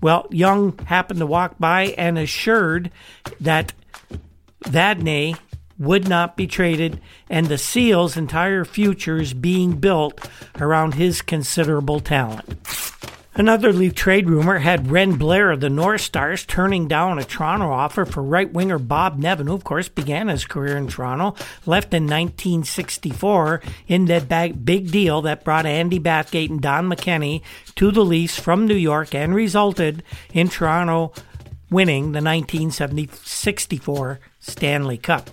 Well, 0.00 0.26
Young 0.30 0.78
happened 0.86 1.20
to 1.20 1.26
walk 1.26 1.56
by 1.58 1.94
and 1.98 2.18
assured 2.18 2.90
that 3.40 3.72
Vadnais 4.64 5.38
would 5.78 6.08
not 6.08 6.36
be 6.36 6.46
traded, 6.46 7.00
and 7.28 7.46
the 7.46 7.58
Seals' 7.58 8.16
entire 8.16 8.64
future 8.64 9.20
is 9.20 9.34
being 9.34 9.72
built 9.72 10.28
around 10.58 10.94
his 10.94 11.22
considerable 11.22 12.00
talent. 12.00 12.56
Another 13.38 13.70
Leaf 13.70 13.94
trade 13.94 14.30
rumor 14.30 14.60
had 14.60 14.90
Wren 14.90 15.16
Blair 15.16 15.50
of 15.50 15.60
the 15.60 15.68
North 15.68 16.00
Stars 16.00 16.46
turning 16.46 16.88
down 16.88 17.18
a 17.18 17.24
Toronto 17.24 17.70
offer 17.70 18.06
for 18.06 18.22
right 18.22 18.50
winger 18.50 18.78
Bob 18.78 19.18
Nevin, 19.18 19.48
who, 19.48 19.52
of 19.52 19.62
course, 19.62 19.90
began 19.90 20.28
his 20.28 20.46
career 20.46 20.78
in 20.78 20.88
Toronto, 20.88 21.34
left 21.66 21.92
in 21.92 22.04
1964 22.04 23.60
in 23.88 24.06
that 24.06 24.64
big 24.64 24.90
deal 24.90 25.20
that 25.20 25.44
brought 25.44 25.66
Andy 25.66 26.00
Bathgate 26.00 26.48
and 26.48 26.62
Don 26.62 26.88
McKenney 26.88 27.42
to 27.74 27.90
the 27.90 28.06
Leafs 28.06 28.40
from 28.40 28.66
New 28.66 28.74
York 28.74 29.14
and 29.14 29.34
resulted 29.34 30.02
in 30.32 30.48
Toronto 30.48 31.12
winning 31.70 32.12
the 32.12 32.22
1964 32.22 34.18
Stanley 34.40 34.96
Cup. 34.96 35.28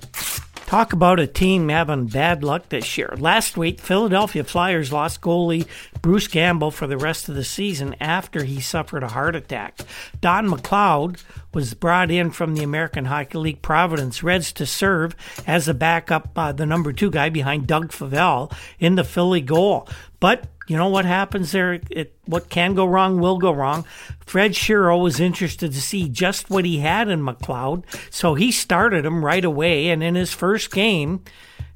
Talk 0.73 0.91
about 0.91 1.19
a 1.19 1.27
team 1.27 1.69
having 1.69 2.07
bad 2.07 2.43
luck 2.43 2.69
this 2.69 2.97
year. 2.97 3.13
Last 3.15 3.57
week, 3.57 3.79
Philadelphia 3.79 4.43
Flyers 4.43 4.91
lost 4.91 5.21
goalie 5.21 5.67
Bruce 6.01 6.27
Campbell 6.27 6.71
for 6.71 6.87
the 6.87 6.97
rest 6.97 7.29
of 7.29 7.35
the 7.35 7.43
season 7.43 7.95
after 7.99 8.43
he 8.43 8.59
suffered 8.59 9.03
a 9.03 9.09
heart 9.09 9.35
attack. 9.35 9.81
Don 10.19 10.49
McLeod 10.49 11.23
was 11.53 11.75
brought 11.75 12.09
in 12.09 12.31
from 12.31 12.55
the 12.55 12.63
American 12.63 13.05
Hockey 13.05 13.37
League 13.37 13.61
Providence 13.61 14.23
Reds 14.23 14.51
to 14.53 14.65
serve 14.65 15.15
as 15.45 15.67
a 15.67 15.75
backup, 15.75 16.31
uh, 16.35 16.51
the 16.51 16.65
number 16.65 16.91
two 16.91 17.11
guy 17.11 17.29
behind 17.29 17.67
Doug 17.67 17.91
Favell 17.91 18.51
in 18.79 18.95
the 18.95 19.03
Philly 19.03 19.41
goal. 19.41 19.87
But 20.23 20.45
you 20.69 20.77
know 20.77 20.87
what 20.87 21.03
happens 21.03 21.51
there? 21.51 21.81
It, 21.89 22.17
what 22.23 22.47
can 22.47 22.75
go 22.75 22.85
wrong 22.85 23.19
will 23.19 23.37
go 23.39 23.51
wrong. 23.51 23.83
Fred 24.25 24.53
Shero 24.53 25.03
was 25.03 25.19
interested 25.19 25.73
to 25.73 25.81
see 25.81 26.07
just 26.07 26.49
what 26.49 26.63
he 26.63 26.79
had 26.79 27.09
in 27.09 27.19
McLeod, 27.19 27.83
so 28.09 28.33
he 28.33 28.49
started 28.49 29.05
him 29.05 29.25
right 29.25 29.43
away. 29.43 29.89
And 29.89 30.01
in 30.01 30.15
his 30.15 30.31
first 30.31 30.71
game, 30.71 31.25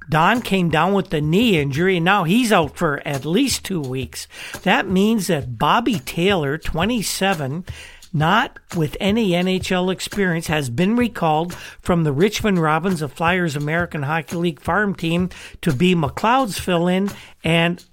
Don 0.10 0.42
came 0.42 0.70
down 0.70 0.94
with 0.94 1.10
the 1.10 1.20
knee 1.20 1.60
injury, 1.60 1.98
and 1.98 2.06
now 2.06 2.24
he's 2.24 2.54
out 2.54 2.78
for 2.78 3.06
at 3.06 3.26
least 3.26 3.66
two 3.66 3.82
weeks. 3.82 4.30
That 4.64 4.88
means 4.88 5.28
that 5.28 5.58
Bobby 5.58 6.00
Taylor, 6.00 6.58
27, 6.58 7.66
not 8.14 8.60
with 8.78 8.96
any 9.02 9.32
NHL 9.32 9.92
experience, 9.92 10.48
has 10.48 10.70
been 10.70 10.96
recalled 10.96 11.54
from 11.54 12.06
the 12.06 12.14
Richmond 12.14 12.60
Robins 12.60 13.02
of 13.02 13.12
Flyers 13.12 13.58
American 13.58 14.04
Hockey 14.04 14.38
League 14.38 14.62
farm 14.62 14.96
team 14.96 15.32
to 15.64 15.74
be 15.74 15.96
McLeod's 15.96 16.58
fill 16.58 16.88
in. 16.88 17.10
And 17.44 17.84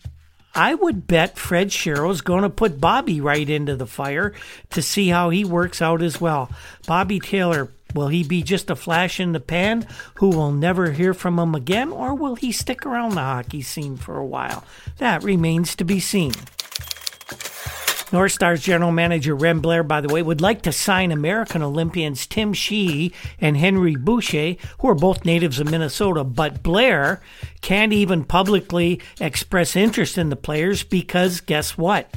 I 0.55 0.75
would 0.75 1.09
bet 1.09 1.37
Fred 1.37 1.69
Shero's 1.69 2.21
going 2.21 2.43
to 2.43 2.51
put 2.51 2.81
Bobby 2.81 3.21
right 3.21 3.49
into 3.49 3.75
the 3.75 3.87
fire 3.87 4.33
to 4.71 4.83
see 4.83 5.09
how 5.09 5.31
he 5.31 5.45
works 5.45 5.83
out 5.83 6.01
as 6.01 6.21
well. 6.21 6.49
Bobby 6.87 7.19
Taylor, 7.19 7.71
will 7.93 8.09
he 8.09 8.23
be 8.23 8.43
just 8.43 8.71
a 8.71 8.77
flash 8.77 9.19
in 9.19 9.33
the 9.33 9.41
pan 9.41 9.87
who 10.17 10.29
will 10.29 10.53
never 10.53 10.93
hear 10.93 11.13
from 11.13 11.39
him 11.39 11.55
again, 11.57 11.91
or 11.91 12.15
will 12.15 12.37
he 12.37 12.53
stick 12.53 12.87
around 12.87 13.15
the 13.15 13.21
hockey 13.21 13.63
scene 13.63 13.97
for 13.97 14.17
a 14.17 14.25
while? 14.25 14.65
That 14.99 15.25
remains 15.25 15.75
to 15.77 15.85
be 15.85 15.99
seen. 15.99 16.33
North 18.15 18.31
Stars 18.31 18.63
general 18.63 18.93
manager 18.93 19.35
Wren 19.35 19.59
Blair, 19.59 19.83
by 19.83 20.01
the 20.01 20.07
way, 20.07 20.23
would 20.23 20.41
like 20.41 20.63
to 20.63 20.71
sign 20.71 21.11
American 21.11 21.63
Olympians 21.63 22.29
Tim 22.29 22.53
Sheehy 22.53 23.13
and 23.41 23.57
Henry 23.57 23.97
Boucher, 23.97 24.55
who 24.79 24.89
are 24.89 24.95
both 24.95 25.25
natives 25.25 25.59
of 25.59 25.69
Minnesota. 25.69 26.23
But 26.23 26.63
Blair 26.63 27.21
can't 27.61 27.93
even 27.93 28.23
publicly 28.23 29.01
express 29.21 29.75
interest 29.75 30.17
in 30.17 30.29
the 30.29 30.37
players 30.37 30.85
because 30.85 31.41
guess 31.41 31.77
what? 31.77 32.09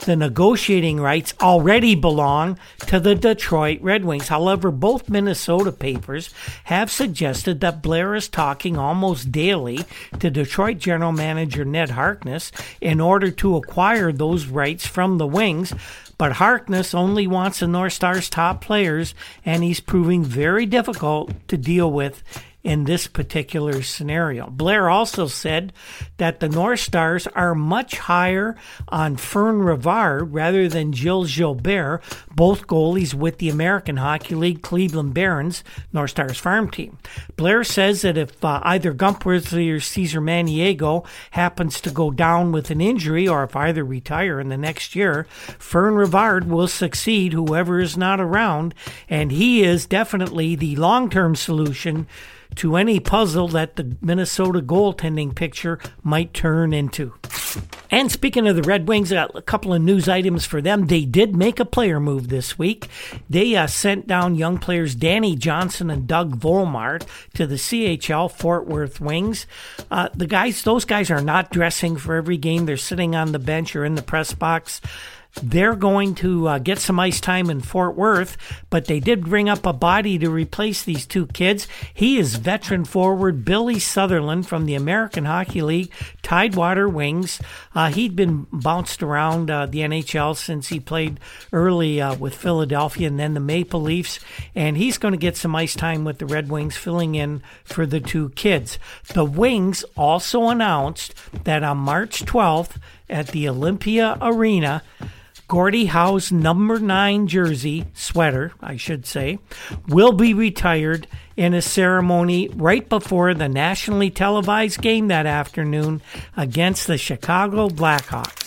The 0.00 0.16
negotiating 0.16 1.00
rights 1.00 1.34
already 1.40 1.94
belong 1.94 2.58
to 2.86 2.98
the 3.00 3.14
Detroit 3.14 3.80
Red 3.82 4.04
Wings. 4.04 4.28
However, 4.28 4.70
both 4.70 5.08
Minnesota 5.08 5.72
papers 5.72 6.32
have 6.64 6.90
suggested 6.90 7.60
that 7.60 7.82
Blair 7.82 8.14
is 8.14 8.28
talking 8.28 8.76
almost 8.76 9.30
daily 9.30 9.84
to 10.18 10.30
Detroit 10.30 10.78
general 10.78 11.12
manager 11.12 11.64
Ned 11.64 11.90
Harkness 11.90 12.50
in 12.80 13.00
order 13.00 13.30
to 13.30 13.56
acquire 13.56 14.12
those 14.12 14.46
rights 14.46 14.86
from 14.86 15.18
the 15.18 15.26
Wings. 15.26 15.72
But 16.18 16.32
Harkness 16.32 16.94
only 16.94 17.26
wants 17.26 17.60
the 17.60 17.66
North 17.66 17.94
Stars 17.94 18.28
top 18.28 18.60
players, 18.60 19.14
and 19.44 19.62
he's 19.62 19.80
proving 19.80 20.22
very 20.22 20.66
difficult 20.66 21.32
to 21.48 21.56
deal 21.56 21.90
with 21.90 22.22
in 22.62 22.84
this 22.84 23.06
particular 23.06 23.82
scenario. 23.82 24.48
Blair 24.50 24.90
also 24.90 25.26
said 25.26 25.72
that 26.18 26.40
the 26.40 26.48
North 26.48 26.80
Stars 26.80 27.26
are 27.28 27.54
much 27.54 27.96
higher 27.96 28.56
on 28.88 29.16
Fern 29.16 29.60
Rivard 29.60 30.28
rather 30.30 30.68
than 30.68 30.92
Gilles 30.92 31.34
Gilbert, 31.34 32.02
both 32.34 32.66
goalies 32.66 33.14
with 33.14 33.38
the 33.38 33.48
American 33.48 33.96
Hockey 33.96 34.34
League 34.34 34.62
Cleveland 34.62 35.14
Barons 35.14 35.64
North 35.92 36.10
Stars 36.10 36.38
farm 36.38 36.70
team. 36.70 36.98
Blair 37.36 37.64
says 37.64 38.02
that 38.02 38.18
if 38.18 38.44
uh, 38.44 38.60
either 38.64 38.92
Gump 38.92 39.24
Worsley 39.24 39.70
or 39.70 39.80
Cesare 39.80 40.20
Maniago 40.20 41.06
happens 41.30 41.80
to 41.80 41.90
go 41.90 42.10
down 42.10 42.52
with 42.52 42.70
an 42.70 42.80
injury 42.80 43.26
or 43.26 43.44
if 43.44 43.56
either 43.56 43.84
retire 43.84 44.38
in 44.38 44.50
the 44.50 44.58
next 44.58 44.94
year, 44.94 45.26
Fern 45.58 45.94
Rivard 45.94 46.46
will 46.46 46.68
succeed 46.68 47.32
whoever 47.32 47.80
is 47.80 47.96
not 47.96 48.20
around, 48.20 48.74
and 49.08 49.32
he 49.32 49.62
is 49.62 49.86
definitely 49.86 50.54
the 50.54 50.76
long-term 50.76 51.34
solution 51.36 52.06
to 52.56 52.76
any 52.76 53.00
puzzle 53.00 53.48
that 53.48 53.76
the 53.76 53.96
Minnesota 54.00 54.60
goaltending 54.60 55.34
picture 55.34 55.78
might 56.02 56.34
turn 56.34 56.72
into. 56.72 57.14
And 57.90 58.12
speaking 58.12 58.46
of 58.46 58.54
the 58.54 58.62
Red 58.62 58.86
Wings, 58.86 59.10
a 59.10 59.28
couple 59.44 59.74
of 59.74 59.82
news 59.82 60.08
items 60.08 60.46
for 60.46 60.62
them. 60.62 60.86
They 60.86 61.04
did 61.04 61.34
make 61.34 61.58
a 61.58 61.64
player 61.64 61.98
move 61.98 62.28
this 62.28 62.56
week. 62.56 62.88
They 63.28 63.56
uh, 63.56 63.66
sent 63.66 64.06
down 64.06 64.36
young 64.36 64.58
players 64.58 64.94
Danny 64.94 65.34
Johnson 65.34 65.90
and 65.90 66.06
Doug 66.06 66.38
Volmar 66.38 67.04
to 67.34 67.46
the 67.46 67.56
CHL 67.56 68.30
Fort 68.30 68.66
Worth 68.66 69.00
Wings. 69.00 69.46
Uh, 69.90 70.08
the 70.14 70.28
guys, 70.28 70.62
those 70.62 70.84
guys 70.84 71.10
are 71.10 71.20
not 71.20 71.50
dressing 71.50 71.96
for 71.96 72.14
every 72.14 72.36
game. 72.36 72.66
They're 72.66 72.76
sitting 72.76 73.16
on 73.16 73.32
the 73.32 73.40
bench 73.40 73.74
or 73.74 73.84
in 73.84 73.96
the 73.96 74.02
press 74.02 74.32
box. 74.34 74.80
They're 75.42 75.76
going 75.76 76.16
to 76.16 76.48
uh, 76.48 76.58
get 76.58 76.78
some 76.78 76.98
ice 76.98 77.20
time 77.20 77.50
in 77.50 77.60
Fort 77.60 77.96
Worth, 77.96 78.36
but 78.68 78.86
they 78.86 79.00
did 79.00 79.24
bring 79.24 79.48
up 79.48 79.64
a 79.64 79.72
body 79.72 80.18
to 80.18 80.28
replace 80.28 80.82
these 80.82 81.06
two 81.06 81.26
kids. 81.28 81.68
He 81.94 82.18
is 82.18 82.36
veteran 82.36 82.84
forward 82.84 83.44
Billy 83.44 83.78
Sutherland 83.78 84.46
from 84.48 84.66
the 84.66 84.74
American 84.74 85.24
Hockey 85.24 85.62
League 85.62 85.92
Tidewater 86.22 86.88
Wings. 86.88 87.40
Uh, 87.74 87.90
he'd 87.90 88.16
been 88.16 88.46
bounced 88.52 89.02
around 89.02 89.50
uh, 89.50 89.66
the 89.66 89.80
NHL 89.80 90.36
since 90.36 90.68
he 90.68 90.80
played 90.80 91.20
early 91.52 92.00
uh, 92.00 92.16
with 92.16 92.34
Philadelphia 92.34 93.06
and 93.06 93.18
then 93.18 93.34
the 93.34 93.40
Maple 93.40 93.80
Leafs, 93.80 94.18
and 94.54 94.76
he's 94.76 94.98
going 94.98 95.12
to 95.12 95.18
get 95.18 95.36
some 95.36 95.54
ice 95.54 95.74
time 95.74 96.04
with 96.04 96.18
the 96.18 96.26
Red 96.26 96.50
Wings, 96.50 96.76
filling 96.76 97.14
in 97.14 97.42
for 97.64 97.86
the 97.86 98.00
two 98.00 98.30
kids. 98.30 98.78
The 99.14 99.24
Wings 99.24 99.84
also 99.96 100.48
announced 100.48 101.14
that 101.44 101.62
on 101.62 101.78
March 101.78 102.24
12th 102.24 102.76
at 103.08 103.28
the 103.28 103.48
Olympia 103.48 104.16
Arena, 104.20 104.82
Gordie 105.50 105.86
Howe's 105.86 106.30
number 106.30 106.78
nine 106.78 107.26
jersey, 107.26 107.84
sweater, 107.92 108.52
I 108.60 108.76
should 108.76 109.04
say, 109.04 109.40
will 109.88 110.12
be 110.12 110.32
retired 110.32 111.08
in 111.36 111.54
a 111.54 111.60
ceremony 111.60 112.48
right 112.54 112.88
before 112.88 113.34
the 113.34 113.48
nationally 113.48 114.10
televised 114.10 114.80
game 114.80 115.08
that 115.08 115.26
afternoon 115.26 116.02
against 116.36 116.86
the 116.86 116.96
Chicago 116.96 117.68
Blackhawks. 117.68 118.46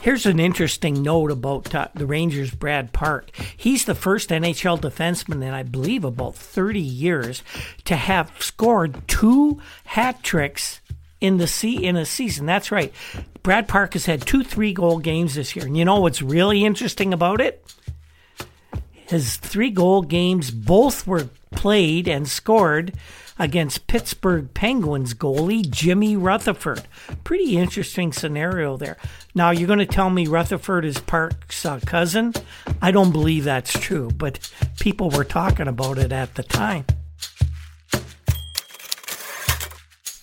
Here's 0.00 0.26
an 0.26 0.38
interesting 0.38 1.02
note 1.02 1.32
about 1.32 1.74
uh, 1.74 1.88
the 1.92 2.06
Rangers' 2.06 2.52
Brad 2.52 2.92
Park. 2.92 3.32
He's 3.56 3.84
the 3.84 3.96
first 3.96 4.30
NHL 4.30 4.80
defenseman 4.80 5.42
in, 5.42 5.52
I 5.52 5.64
believe, 5.64 6.04
about 6.04 6.36
30 6.36 6.78
years 6.78 7.42
to 7.86 7.96
have 7.96 8.30
scored 8.38 9.08
two 9.08 9.60
hat 9.86 10.22
tricks 10.22 10.80
in 11.20 11.38
the 11.38 11.48
sea 11.48 11.84
in 11.84 11.96
a 11.96 12.06
season. 12.06 12.46
That's 12.46 12.70
right. 12.70 12.92
Brad 13.44 13.68
Park 13.68 13.92
has 13.92 14.06
had 14.06 14.22
two 14.22 14.42
three 14.42 14.72
goal 14.72 14.98
games 14.98 15.34
this 15.34 15.54
year. 15.54 15.66
And 15.66 15.76
you 15.76 15.84
know 15.84 16.00
what's 16.00 16.22
really 16.22 16.64
interesting 16.64 17.12
about 17.12 17.42
it? 17.42 17.62
His 18.90 19.36
three 19.36 19.70
goal 19.70 20.00
games 20.00 20.50
both 20.50 21.06
were 21.06 21.28
played 21.50 22.08
and 22.08 22.26
scored 22.26 22.94
against 23.38 23.86
Pittsburgh 23.86 24.52
Penguins 24.54 25.12
goalie 25.12 25.68
Jimmy 25.68 26.16
Rutherford. 26.16 26.84
Pretty 27.22 27.58
interesting 27.58 28.14
scenario 28.14 28.78
there. 28.78 28.96
Now, 29.34 29.50
you're 29.50 29.66
going 29.66 29.78
to 29.78 29.86
tell 29.86 30.08
me 30.08 30.26
Rutherford 30.26 30.86
is 30.86 30.98
Park's 31.00 31.66
uh, 31.66 31.80
cousin? 31.84 32.32
I 32.80 32.92
don't 32.92 33.12
believe 33.12 33.44
that's 33.44 33.78
true, 33.78 34.10
but 34.16 34.50
people 34.80 35.10
were 35.10 35.24
talking 35.24 35.68
about 35.68 35.98
it 35.98 36.12
at 36.12 36.34
the 36.36 36.44
time. 36.44 36.86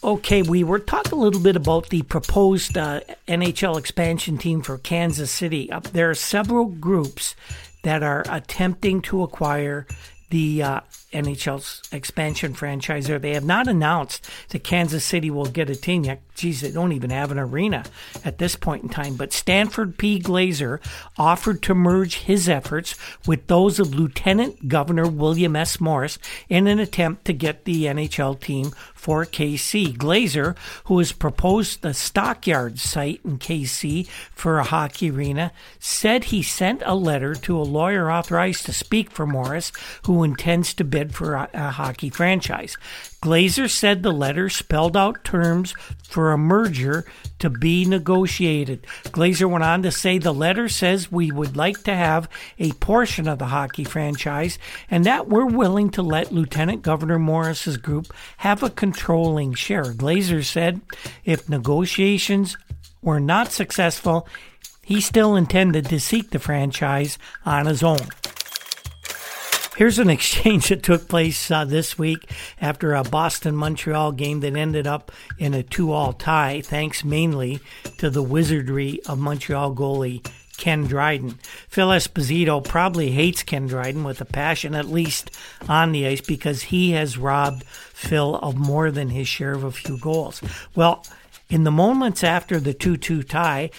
Okay, 0.04 0.42
we 0.42 0.64
were 0.64 0.80
talking 0.80 1.14
a 1.14 1.22
little 1.22 1.40
bit 1.40 1.56
about 1.56 1.90
the 1.90 2.02
proposed 2.02 2.76
uh, 2.76 3.02
NHL 3.28 3.78
expansion 3.78 4.40
team 4.40 4.64
for 4.64 4.80
Kansas 4.80 5.30
City. 5.30 5.72
Uh, 5.72 5.80
there 5.80 6.10
are 6.10 6.16
several 6.16 6.66
groups 6.66 7.36
that 7.84 8.02
are 8.02 8.26
attempting 8.28 9.04
to 9.04 9.22
acquire 9.22 9.86
the 10.32 10.64
uh, 10.64 10.80
NHL's 11.12 11.82
expansion 11.91 12.54
franchise 12.54 13.08
there. 13.08 13.19
They 13.19 13.34
have 13.34 13.45
not 13.45 13.67
announced 13.67 14.28
that 14.50 14.63
Kansas 14.63 15.04
City 15.04 15.30
will 15.30 15.45
get 15.45 15.69
a 15.69 15.76
team 15.76 16.06
yet. 16.06 16.21
Geez, 16.36 16.62
they 16.62 16.71
don't 16.71 16.93
even 16.93 17.10
have 17.10 17.32
an 17.32 17.39
arena 17.39 17.84
at 18.24 18.38
this 18.38 18.56
point 18.56 18.84
in 18.84 18.89
time. 18.89 19.15
But 19.15 19.34
Stanford 19.34 19.97
P. 19.97 20.19
Glazer 20.19 20.80
offered 21.17 21.62
to 21.63 21.76
merge 21.76 22.19
his 22.19 22.47
efforts 22.47 22.95
with 23.28 23.47
those 23.47 23.80
of 23.80 23.93
Lieutenant 23.93 24.67
Governor 24.67 25.08
William 25.08 25.56
S. 25.56 25.80
Morris 25.80 26.17
in 26.50 26.67
an 26.67 26.80
attempt 26.80 27.26
to 27.26 27.34
get 27.34 27.65
the 27.65 27.86
NHL 27.86 28.39
team 28.39 28.71
for 28.93 29.26
KC. 29.26 29.97
Glazer, 29.97 30.56
who 30.86 31.00
has 31.00 31.12
proposed 31.12 31.82
the 31.82 31.93
Stockyard 31.93 32.80
site 32.80 33.19
in 33.26 33.38
KC 33.38 34.08
for 34.34 34.60
a 34.60 34.63
hockey 34.63 35.10
arena, 35.10 35.52
said 35.80 36.26
he 36.26 36.43
sent 36.43 36.84
a 36.86 36.95
letter 36.95 37.36
to 37.36 37.58
a 37.58 37.63
lawyer 37.63 38.12
authorized 38.12 38.65
to 38.65 38.74
speak 38.74 39.10
for 39.10 39.26
Morris, 39.26 39.71
who 40.06 40.24
intends 40.24 40.74
to 40.76 40.84
bid 40.84 41.01
for 41.10 41.34
a, 41.34 41.50
a 41.54 41.72
hockey 41.72 42.10
franchise. 42.10 42.78
Glazer 43.22 43.70
said 43.70 44.02
the 44.02 44.12
letter 44.12 44.50
spelled 44.50 44.98
out 44.98 45.24
terms 45.24 45.74
for 46.04 46.32
a 46.32 46.38
merger 46.38 47.06
to 47.40 47.50
be 47.50 47.86
negotiated. 47.86 48.86
Glazer 49.06 49.50
went 49.50 49.64
on 49.64 49.84
to 49.84 49.92
say 49.92 50.18
the 50.18 50.34
letter 50.34 50.68
says 50.68 51.12
we 51.12 51.32
would 51.32 51.56
like 51.56 51.84
to 51.84 51.96
have 51.96 52.30
a 52.60 52.72
portion 52.74 53.28
of 53.28 53.40
the 53.40 53.46
hockey 53.46 53.84
franchise 53.84 54.58
and 54.90 55.06
that 55.06 55.28
we're 55.28 55.46
willing 55.46 55.90
to 55.92 56.02
let 56.02 56.32
Lieutenant 56.32 56.82
Governor 56.82 57.20
Morris's 57.20 57.78
group 57.78 58.14
have 58.38 58.64
a 58.64 58.70
controlling 58.70 59.54
share. 59.54 59.94
Glazer 59.94 60.44
said 60.44 60.82
if 61.24 61.48
negotiations 61.48 62.58
were 63.02 63.20
not 63.20 63.52
successful, 63.52 64.28
he 64.84 65.00
still 65.00 65.36
intended 65.36 65.86
to 65.86 66.00
seek 66.00 66.32
the 66.32 66.40
franchise 66.40 67.18
on 67.46 67.66
his 67.66 67.84
own. 67.84 68.00
Here's 69.82 69.98
an 69.98 70.10
exchange 70.12 70.70
that 70.70 70.84
took 70.84 71.08
place 71.08 71.50
uh, 71.50 71.65
this 71.65 71.98
week 71.98 72.30
after 72.62 72.94
a 72.94 73.04
Boston 73.04 73.56
Montreal 73.56 74.12
game 74.12 74.41
that 74.41 74.56
ended 74.56 74.86
up 74.86 75.12
in 75.39 75.56
a 75.56 75.63
two 75.63 75.91
all 75.91 76.13
tie, 76.13 76.62
thanks 76.62 77.04
mainly 77.04 77.62
to 77.98 78.12
the 78.12 78.22
wizardry 78.22 79.00
of 79.08 79.17
Montreal 79.17 79.74
goalie 79.74 80.24
Ken 80.56 80.86
Dryden. 80.86 81.39
Phil 81.67 81.88
Esposito 81.88 82.63
probably 82.63 83.10
hates 83.10 83.41
Ken 83.41 83.65
Dryden 83.65 84.04
with 84.04 84.22
a 84.22 84.26
passion, 84.26 84.76
at 84.76 84.86
least 84.86 85.36
on 85.67 85.94
the 85.94 86.06
ice, 86.06 86.22
because 86.22 86.62
he 86.62 86.91
has 86.91 87.17
robbed 87.17 87.63
Phil 87.63 88.36
of 88.36 88.56
more 88.56 88.91
than 88.91 89.10
his 89.10 89.28
share 89.28 89.54
of 89.54 89.63
a 89.63 89.72
few 89.72 89.98
goals. 89.98 90.44
Well, 90.76 91.04
in 91.50 91.63
the 91.63 91.72
moments 91.72 92.24
after 92.24 92.60
the 92.60 92.76
2 92.76 92.98
2 92.98 93.24
tie, 93.24 93.72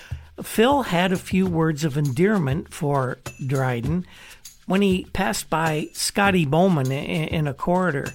Phil 0.43 0.83
had 0.83 1.13
a 1.13 1.17
few 1.17 1.47
words 1.47 1.85
of 1.85 1.97
endearment 1.97 2.75
for 2.75 3.19
Dryden 3.47 4.05
when 4.73 4.81
he 4.81 5.05
passed 5.13 5.51
by 5.51 5.87
Scotty 5.93 6.47
Bowman 6.47 6.91
in, 6.91 7.29
in 7.29 7.47
a 7.47 7.53
corridor. 7.53 8.07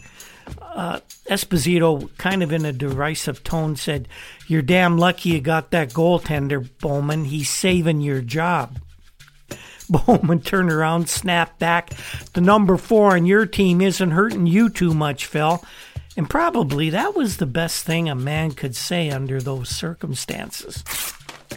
Uh, 0.60 1.02
Esposito, 1.30 2.10
kind 2.18 2.42
of 2.42 2.52
in 2.52 2.66
a 2.66 2.74
derisive 2.74 3.44
tone, 3.44 3.76
said, 3.76 4.08
You're 4.48 4.64
damn 4.64 4.98
lucky 4.98 5.30
you 5.30 5.40
got 5.40 5.70
that 5.70 5.92
goaltender, 5.92 6.68
Bowman. 6.80 7.26
He's 7.26 7.48
saving 7.48 8.02
your 8.02 8.24
job. 8.24 8.80
Bowman 9.92 10.42
turned 10.42 10.72
around, 10.72 11.10
snapped 11.10 11.60
back. 11.60 11.92
The 12.34 12.42
number 12.42 12.76
four 12.76 13.12
on 13.12 13.28
your 13.28 13.46
team 13.46 13.80
isn't 13.80 14.10
hurting 14.10 14.48
you 14.48 14.72
too 14.72 14.96
much, 14.96 15.28
Phil. 15.28 15.64
And 16.18 16.28
probably 16.28 16.90
that 16.90 17.14
was 17.14 17.38
the 17.38 17.46
best 17.46 17.86
thing 17.86 18.10
a 18.10 18.16
man 18.16 18.54
could 18.54 18.76
say 18.76 19.12
under 19.12 19.40
those 19.40 19.70
circumstances. 19.70 20.84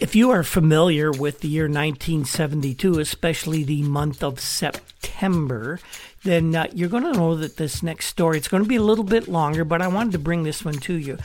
If 0.01 0.17
you 0.17 0.31
are 0.31 0.43
familiar 0.43 1.13
with 1.13 1.41
the 1.41 1.49
year 1.49 1.65
1972, 1.65 3.01
especially 3.01 3.65
the 3.65 3.83
month 3.83 4.23
of 4.23 4.41
September, 4.41 5.79
then 6.25 6.57
uh, 6.57 6.69
you're 6.73 6.89
going 6.89 7.03
to 7.03 7.13
know 7.13 7.37
that 7.37 7.59
this 7.59 7.83
next 7.83 8.07
story 8.07 8.39
it's 8.39 8.49
going 8.49 8.63
to 8.63 8.69
be 8.69 8.77
a 8.77 8.83
little 8.83 9.05
bit 9.05 9.29
longer, 9.29 9.63
but 9.63 9.83
I 9.83 9.89
wanted 9.89 10.13
to 10.13 10.19
bring 10.19 10.43
this 10.43 10.65
one 10.65 10.79
to 10.79 10.95
you. 10.95 11.19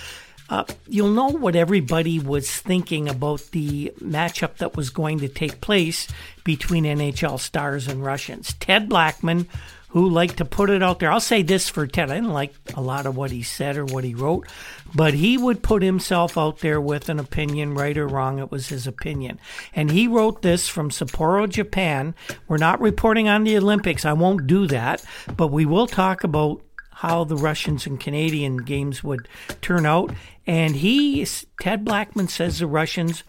Uh, 0.49 0.65
you'll 0.89 1.09
know 1.09 1.29
what 1.29 1.55
everybody 1.55 2.19
was 2.19 2.51
thinking 2.51 3.07
about 3.07 3.39
the 3.51 3.93
matchup 4.01 4.57
that 4.57 4.75
was 4.75 4.89
going 4.89 5.19
to 5.19 5.29
take 5.29 5.61
place 5.61 6.09
between 6.43 6.83
NHL 6.83 7.39
stars 7.39 7.87
and 7.87 8.03
Russians. 8.03 8.55
Ted 8.55 8.89
Blackman 8.89 9.47
who 9.95 10.09
like 10.09 10.35
to 10.35 10.43
put 10.43 10.69
it 10.69 10.83
out 10.83 10.99
there. 10.99 11.09
I'll 11.09 11.21
say 11.21 11.41
this 11.41 11.69
for 11.69 11.87
Ted. 11.87 12.11
I 12.11 12.15
didn't 12.15 12.33
like 12.33 12.53
a 12.75 12.81
lot 12.81 13.05
of 13.05 13.15
what 13.15 13.31
he 13.31 13.43
said 13.43 13.77
or 13.77 13.85
what 13.85 14.03
he 14.03 14.13
wrote, 14.13 14.45
but 14.93 15.13
he 15.13 15.37
would 15.37 15.63
put 15.63 15.81
himself 15.81 16.37
out 16.37 16.59
there 16.59 16.81
with 16.81 17.07
an 17.07 17.17
opinion, 17.17 17.75
right 17.75 17.97
or 17.97 18.05
wrong. 18.05 18.39
It 18.39 18.51
was 18.51 18.67
his 18.67 18.87
opinion. 18.87 19.39
And 19.73 19.89
he 19.89 20.09
wrote 20.09 20.41
this 20.41 20.67
from 20.67 20.89
Sapporo, 20.89 21.47
Japan. 21.47 22.13
We're 22.49 22.57
not 22.57 22.81
reporting 22.81 23.29
on 23.29 23.45
the 23.45 23.55
Olympics. 23.55 24.03
I 24.03 24.11
won't 24.11 24.47
do 24.47 24.67
that, 24.67 25.01
but 25.37 25.47
we 25.47 25.65
will 25.65 25.87
talk 25.87 26.25
about 26.25 26.61
how 26.91 27.23
the 27.23 27.37
Russians 27.37 27.87
and 27.87 27.97
Canadian 27.97 28.57
games 28.57 29.01
would 29.01 29.29
turn 29.61 29.85
out. 29.85 30.11
And 30.45 30.75
he, 30.75 31.25
Ted 31.61 31.85
Blackman 31.85 32.27
says 32.27 32.59
the 32.59 32.67
Russians 32.67 33.23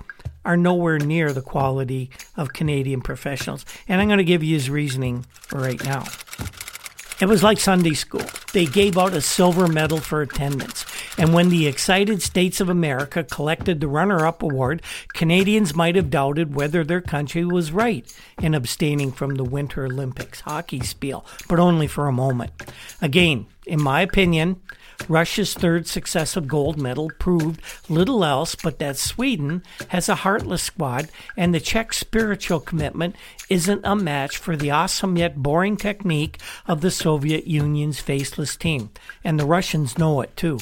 are 0.47 0.57
nowhere 0.57 0.99
near 0.99 1.33
the 1.33 1.43
quality 1.43 2.09
of 2.37 2.53
Canadian 2.53 3.03
professionals. 3.03 3.67
And 3.89 4.01
I'm 4.01 4.09
going 4.09 4.19
to 4.19 4.25
give 4.25 4.45
you 4.45 4.55
his 4.55 4.71
reasoning 4.71 5.27
right 5.53 5.83
now. 5.85 6.05
It 7.19 7.27
was 7.27 7.43
like 7.43 7.59
Sunday 7.59 7.95
school. 7.95 8.25
They 8.53 8.67
gave 8.67 8.97
out 8.99 9.15
a 9.15 9.23
silver 9.23 9.67
medal 9.67 9.99
for 9.99 10.21
attendance. 10.21 10.85
And 11.19 11.33
when 11.33 11.49
the 11.49 11.67
excited 11.67 12.23
states 12.23 12.61
of 12.61 12.69
America 12.69 13.25
collected 13.25 13.81
the 13.81 13.89
runner 13.89 14.27
up 14.27 14.43
award, 14.43 14.83
Canadians 15.15 15.75
might 15.75 15.97
have 15.97 16.11
doubted 16.11 16.55
whether 16.55 16.85
their 16.85 17.01
country 17.01 17.45
was 17.45 17.73
right 17.73 18.07
in 18.41 18.55
abstaining 18.55 19.13
from 19.13 19.37
the 19.37 19.45
Winter 19.45 19.87
Olympics 19.87 20.43
hockey 20.43 20.81
spiel, 20.81 21.25
but 21.49 21.59
only 21.59 21.87
for 21.87 22.07
a 22.07 22.13
moment. 22.13 22.53
Again, 23.01 23.47
in 23.67 23.83
my 23.83 24.03
opinion, 24.03 24.61
Russia's 25.09 25.55
third 25.55 25.87
successive 25.87 26.49
gold 26.49 26.81
medal 26.81 27.11
proved 27.19 27.61
little 27.89 28.25
else 28.25 28.55
but 28.55 28.79
that 28.79 28.97
Sweden 28.97 29.63
has 29.89 30.09
a 30.09 30.17
heartless 30.17 30.63
squad 30.63 31.09
and 31.37 31.55
the 31.55 31.61
Czech 31.61 31.93
spiritual 31.93 32.61
commitment 32.61 33.17
isn't 33.49 33.83
a 33.85 33.95
match 33.95 34.37
for 34.37 34.57
the 34.57 34.71
awesome 34.71 35.17
yet 35.17 35.37
boring 35.37 35.77
technique 35.77 36.39
of 36.67 36.81
the 36.81 36.91
Soviet 36.91 37.47
Union's 37.47 38.01
faceless 38.01 38.57
team. 38.57 38.91
And 39.23 39.39
the 39.39 39.47
Russians 39.47 39.99
know 39.99 40.21
it 40.21 40.37
too. 40.37 40.59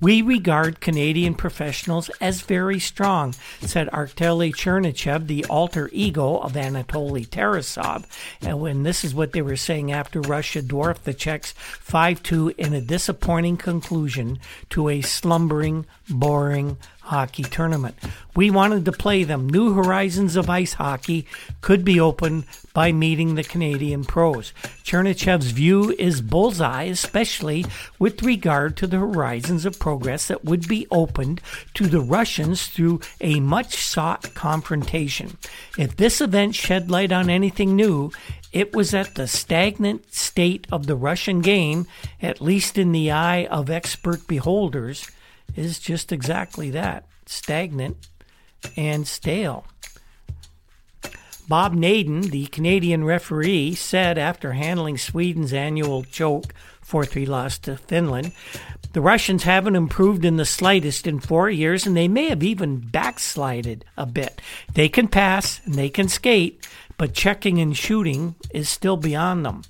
We 0.00 0.22
regard 0.22 0.80
Canadian 0.80 1.34
professionals 1.34 2.08
as 2.22 2.40
very 2.40 2.78
strong, 2.78 3.34
said 3.60 3.90
Arkady 3.90 4.50
Chernyshev, 4.50 5.26
the 5.26 5.44
alter 5.44 5.90
ego 5.92 6.38
of 6.38 6.54
Anatoly 6.54 7.28
Tarasov. 7.28 8.06
And 8.40 8.60
when 8.60 8.82
this 8.82 9.04
is 9.04 9.14
what 9.14 9.32
they 9.32 9.42
were 9.42 9.56
saying 9.56 9.92
after 9.92 10.22
Russia 10.22 10.62
dwarfed 10.62 11.04
the 11.04 11.12
Czechs 11.12 11.52
5 11.52 12.22
2 12.22 12.54
in 12.56 12.72
a 12.72 12.80
disappointing 12.80 13.58
conclusion 13.58 14.38
to 14.70 14.88
a 14.88 15.02
slumbering, 15.02 15.84
boring 16.08 16.78
hockey 17.10 17.42
tournament. 17.42 17.96
We 18.36 18.50
wanted 18.50 18.84
to 18.84 18.92
play 18.92 19.24
them. 19.24 19.48
New 19.48 19.74
horizons 19.74 20.36
of 20.36 20.48
ice 20.48 20.74
hockey 20.74 21.26
could 21.60 21.84
be 21.84 21.98
opened 21.98 22.44
by 22.72 22.92
meeting 22.92 23.34
the 23.34 23.42
Canadian 23.42 24.04
pros. 24.04 24.52
Chernyshev's 24.84 25.50
view 25.50 25.90
is 25.98 26.20
bullseye, 26.20 26.84
especially 26.84 27.66
with 27.98 28.22
regard 28.22 28.76
to 28.76 28.86
the 28.86 28.98
horizons 28.98 29.66
of 29.66 29.80
progress 29.80 30.28
that 30.28 30.44
would 30.44 30.68
be 30.68 30.86
opened 30.92 31.40
to 31.74 31.88
the 31.88 32.00
Russians 32.00 32.68
through 32.68 33.00
a 33.20 33.40
much 33.40 33.76
sought 33.76 34.32
confrontation. 34.34 35.36
If 35.76 35.96
this 35.96 36.20
event 36.20 36.54
shed 36.54 36.92
light 36.92 37.10
on 37.10 37.28
anything 37.28 37.74
new, 37.74 38.12
it 38.52 38.72
was 38.72 38.94
at 38.94 39.16
the 39.16 39.26
stagnant 39.26 40.14
state 40.14 40.66
of 40.70 40.86
the 40.86 40.96
Russian 40.96 41.40
game, 41.40 41.86
at 42.22 42.40
least 42.40 42.78
in 42.78 42.92
the 42.92 43.10
eye 43.10 43.46
of 43.46 43.68
expert 43.68 44.28
beholders, 44.28 45.10
is 45.56 45.78
just 45.78 46.12
exactly 46.12 46.70
that 46.70 47.06
stagnant 47.26 47.96
and 48.76 49.06
stale. 49.06 49.64
Bob 51.48 51.74
Nadin, 51.74 52.30
the 52.30 52.46
Canadian 52.46 53.04
referee, 53.04 53.74
said 53.74 54.18
after 54.18 54.52
handling 54.52 54.96
Sweden's 54.96 55.52
annual 55.52 56.04
choke 56.04 56.54
4 56.82 57.04
3 57.04 57.26
loss 57.26 57.58
to 57.58 57.76
Finland, 57.76 58.32
the 58.92 59.00
Russians 59.00 59.44
haven't 59.44 59.76
improved 59.76 60.24
in 60.24 60.36
the 60.36 60.44
slightest 60.44 61.06
in 61.06 61.20
four 61.20 61.48
years, 61.48 61.86
and 61.86 61.96
they 61.96 62.08
may 62.08 62.28
have 62.28 62.42
even 62.42 62.78
backslided 62.78 63.84
a 63.96 64.06
bit. 64.06 64.40
They 64.74 64.88
can 64.88 65.08
pass 65.08 65.60
and 65.64 65.74
they 65.74 65.88
can 65.88 66.08
skate, 66.08 66.66
but 66.96 67.14
checking 67.14 67.60
and 67.60 67.76
shooting 67.76 68.34
is 68.52 68.68
still 68.68 68.96
beyond 68.96 69.44
them. 69.44 69.62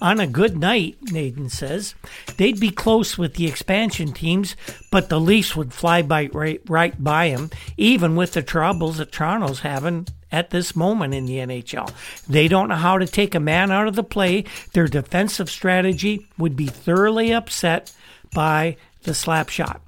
On 0.00 0.20
a 0.20 0.26
good 0.26 0.56
night, 0.58 0.96
Nadin 1.06 1.50
says, 1.50 1.94
they'd 2.36 2.60
be 2.60 2.70
close 2.70 3.16
with 3.16 3.34
the 3.34 3.46
expansion 3.46 4.12
teams, 4.12 4.56
but 4.90 5.08
the 5.08 5.20
Leafs 5.20 5.54
would 5.56 5.72
fly 5.72 6.02
by 6.02 6.26
right, 6.32 6.60
right 6.68 7.02
by 7.02 7.30
them, 7.30 7.50
even 7.76 8.16
with 8.16 8.32
the 8.32 8.42
troubles 8.42 8.98
that 8.98 9.12
Toronto's 9.12 9.60
having 9.60 10.06
at 10.32 10.50
this 10.50 10.74
moment 10.74 11.14
in 11.14 11.26
the 11.26 11.36
NHL. 11.36 11.92
They 12.28 12.48
don't 12.48 12.68
know 12.68 12.74
how 12.74 12.98
to 12.98 13.06
take 13.06 13.34
a 13.34 13.40
man 13.40 13.70
out 13.70 13.86
of 13.86 13.94
the 13.94 14.02
play. 14.02 14.44
Their 14.72 14.88
defensive 14.88 15.48
strategy 15.48 16.26
would 16.38 16.56
be 16.56 16.66
thoroughly 16.66 17.32
upset 17.32 17.92
by 18.34 18.76
the 19.02 19.14
slap 19.14 19.48
shot. 19.48 19.80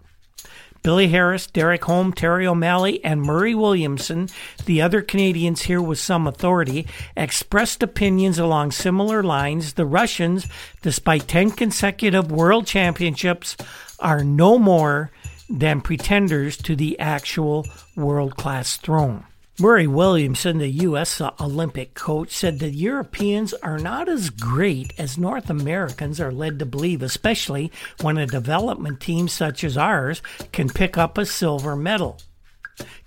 Billy 0.87 1.09
Harris, 1.09 1.49
Derek 1.49 1.85
Holm, 1.87 2.13
Terry 2.13 2.47
O'Malley, 2.47 3.05
and 3.05 3.21
Murray 3.21 3.57
Williamson, 3.57 4.29
the 4.67 4.81
other 4.81 5.03
Canadians 5.03 5.63
here 5.63 5.83
with 5.83 5.99
some 5.99 6.29
authority, 6.29 6.87
expressed 7.17 7.83
opinions 7.83 8.39
along 8.39 8.71
similar 8.71 9.21
lines. 9.25 9.73
The 9.73 9.85
Russians, 9.85 10.47
despite 10.83 11.27
10 11.27 11.51
consecutive 11.51 12.31
world 12.31 12.69
championships, 12.69 13.57
are 13.99 14.23
no 14.23 14.61
more 14.61 15.11
than 15.51 15.81
pretenders 15.81 16.57
to 16.59 16.77
the 16.77 16.97
actual 17.01 17.67
world 17.97 18.37
class 18.37 18.77
throne. 18.77 19.25
Murray 19.59 19.87
Williamson, 19.87 20.59
the 20.59 20.69
U.S. 20.69 21.19
Olympic 21.41 21.95
coach, 21.95 22.31
said 22.31 22.59
the 22.59 22.69
Europeans 22.69 23.55
are 23.55 23.79
not 23.79 24.07
as 24.07 24.29
great 24.29 24.93
as 24.99 25.17
North 25.17 25.49
Americans 25.49 26.21
are 26.21 26.31
led 26.31 26.59
to 26.59 26.67
believe, 26.67 27.03
especially 27.03 27.73
when 28.03 28.19
a 28.19 28.27
development 28.27 29.01
team 29.01 29.29
such 29.29 29.65
as 29.65 29.79
ours 29.79 30.21
can 30.53 30.69
pick 30.69 30.99
up 30.99 31.17
a 31.17 31.25
silver 31.25 31.75
medal. 31.75 32.19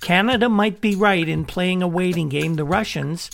Canada 0.01 0.49
might 0.49 0.81
be 0.81 0.95
right 0.95 1.29
in 1.29 1.45
playing 1.45 1.83
a 1.83 1.87
waiting 1.87 2.29
game. 2.29 2.55
The 2.55 2.65
Russians 2.65 3.29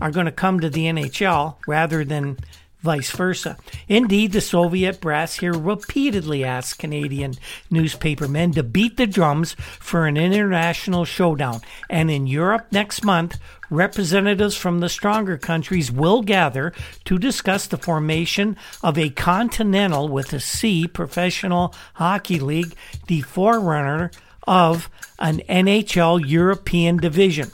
are 0.00 0.12
going 0.12 0.26
to 0.26 0.32
come 0.32 0.60
to 0.60 0.70
the 0.70 0.84
NHL 0.86 1.56
rather 1.66 2.04
than 2.04 2.38
vice 2.82 3.10
versa. 3.10 3.56
Indeed, 3.88 4.32
the 4.32 4.40
Soviet 4.40 5.00
brass 5.00 5.36
here 5.36 5.52
repeatedly 5.52 6.44
asked 6.44 6.78
Canadian 6.78 7.34
newspapermen 7.70 8.52
to 8.54 8.62
beat 8.62 8.96
the 8.96 9.06
drums 9.06 9.54
for 9.78 10.06
an 10.06 10.16
international 10.16 11.04
showdown. 11.04 11.60
And 11.88 12.10
in 12.10 12.26
Europe 12.26 12.68
next 12.70 13.04
month, 13.04 13.38
representatives 13.70 14.56
from 14.56 14.80
the 14.80 14.88
stronger 14.88 15.38
countries 15.38 15.92
will 15.92 16.22
gather 16.22 16.72
to 17.04 17.18
discuss 17.18 17.66
the 17.66 17.78
formation 17.78 18.56
of 18.82 18.98
a 18.98 19.10
continental 19.10 20.08
with 20.08 20.32
a 20.32 20.40
C 20.40 20.86
professional 20.86 21.74
hockey 21.94 22.40
league, 22.40 22.74
the 23.06 23.22
forerunner 23.22 24.10
of 24.46 24.90
an 25.18 25.40
NHL 25.48 26.26
European 26.26 26.96
division. 26.96 27.50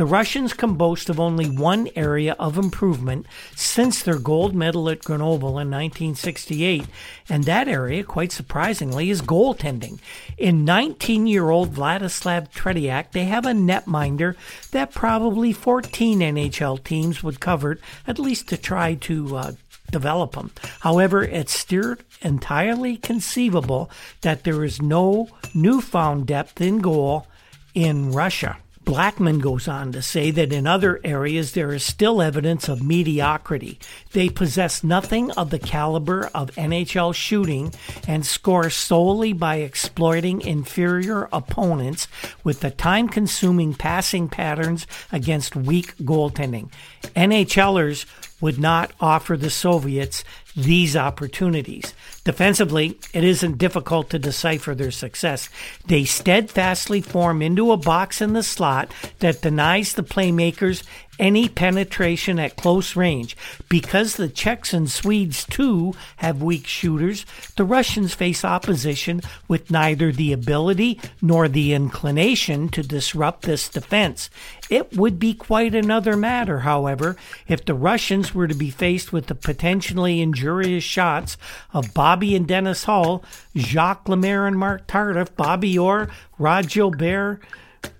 The 0.00 0.06
Russians 0.06 0.54
can 0.54 0.76
boast 0.76 1.10
of 1.10 1.20
only 1.20 1.44
one 1.50 1.90
area 1.94 2.34
of 2.38 2.56
improvement 2.56 3.26
since 3.54 4.02
their 4.02 4.18
gold 4.18 4.54
medal 4.54 4.88
at 4.88 5.04
Grenoble 5.04 5.58
in 5.58 5.70
1968, 5.70 6.86
and 7.28 7.44
that 7.44 7.68
area, 7.68 8.02
quite 8.02 8.32
surprisingly, 8.32 9.10
is 9.10 9.20
goaltending. 9.20 9.98
In 10.38 10.64
19 10.64 11.26
year 11.26 11.50
old 11.50 11.74
Vladislav 11.74 12.50
Tretiak, 12.50 13.12
they 13.12 13.24
have 13.24 13.44
a 13.44 13.52
netminder 13.52 14.36
that 14.70 14.94
probably 14.94 15.52
14 15.52 16.20
NHL 16.20 16.82
teams 16.82 17.22
would 17.22 17.38
covet, 17.38 17.78
at 18.06 18.18
least 18.18 18.48
to 18.48 18.56
try 18.56 18.94
to 18.94 19.36
uh, 19.36 19.52
develop 19.90 20.32
them. 20.32 20.50
However, 20.80 21.22
it's 21.22 21.52
still 21.52 21.96
entirely 22.22 22.96
conceivable 22.96 23.90
that 24.22 24.44
there 24.44 24.64
is 24.64 24.80
no 24.80 25.28
newfound 25.54 26.26
depth 26.26 26.58
in 26.62 26.78
goal 26.78 27.26
in 27.74 28.12
Russia. 28.12 28.56
Blackman 28.84 29.38
goes 29.38 29.68
on 29.68 29.92
to 29.92 30.02
say 30.02 30.30
that 30.30 30.52
in 30.52 30.66
other 30.66 31.00
areas 31.04 31.52
there 31.52 31.72
is 31.72 31.84
still 31.84 32.22
evidence 32.22 32.68
of 32.68 32.82
mediocrity. 32.82 33.78
They 34.12 34.28
possess 34.28 34.82
nothing 34.82 35.30
of 35.32 35.50
the 35.50 35.58
caliber 35.58 36.30
of 36.34 36.50
NHL 36.56 37.14
shooting 37.14 37.72
and 38.08 38.24
score 38.24 38.70
solely 38.70 39.32
by 39.32 39.56
exploiting 39.56 40.40
inferior 40.40 41.28
opponents 41.30 42.08
with 42.42 42.60
the 42.60 42.70
time 42.70 43.08
consuming 43.08 43.74
passing 43.74 44.28
patterns 44.28 44.86
against 45.12 45.54
weak 45.54 45.96
goaltending. 45.98 46.70
NHLers 47.14 48.06
would 48.40 48.58
not 48.58 48.92
offer 49.00 49.36
the 49.36 49.50
Soviets 49.50 50.24
these 50.56 50.96
opportunities. 50.96 51.94
Defensively, 52.24 52.98
it 53.12 53.24
isn't 53.24 53.58
difficult 53.58 54.10
to 54.10 54.18
decipher 54.18 54.74
their 54.74 54.90
success. 54.90 55.48
They 55.86 56.04
steadfastly 56.04 57.00
form 57.00 57.42
into 57.42 57.72
a 57.72 57.76
box 57.76 58.20
in 58.20 58.32
the 58.32 58.42
slot 58.42 58.92
that 59.20 59.42
denies 59.42 59.94
the 59.94 60.02
playmakers 60.02 60.82
any 61.20 61.48
penetration 61.48 62.40
at 62.40 62.56
close 62.56 62.96
range. 62.96 63.36
Because 63.68 64.16
the 64.16 64.28
Czechs 64.28 64.72
and 64.72 64.90
Swedes 64.90 65.44
too 65.44 65.94
have 66.16 66.42
weak 66.42 66.66
shooters, 66.66 67.24
the 67.56 67.64
Russians 67.64 68.14
face 68.14 68.44
opposition 68.44 69.20
with 69.46 69.70
neither 69.70 70.10
the 70.10 70.32
ability 70.32 70.98
nor 71.22 71.46
the 71.46 71.74
inclination 71.74 72.68
to 72.70 72.82
disrupt 72.82 73.42
this 73.42 73.68
defense. 73.68 74.30
It 74.70 74.96
would 74.96 75.18
be 75.18 75.34
quite 75.34 75.74
another 75.74 76.16
matter, 76.16 76.60
however, 76.60 77.16
if 77.46 77.64
the 77.64 77.74
Russians 77.74 78.34
were 78.34 78.48
to 78.48 78.54
be 78.54 78.70
faced 78.70 79.12
with 79.12 79.26
the 79.26 79.34
potentially 79.34 80.20
injurious 80.20 80.84
shots 80.84 81.36
of 81.72 81.92
Bobby 81.92 82.34
and 82.34 82.46
Dennis 82.46 82.84
Hull, 82.84 83.22
Jacques 83.56 84.08
Lemaire 84.08 84.46
and 84.46 84.58
Marc 84.58 84.86
Tardif, 84.86 85.34
Bobby 85.36 85.78
Orr, 85.78 86.08
Rod 86.38 86.68
Gilbert, 86.68 87.40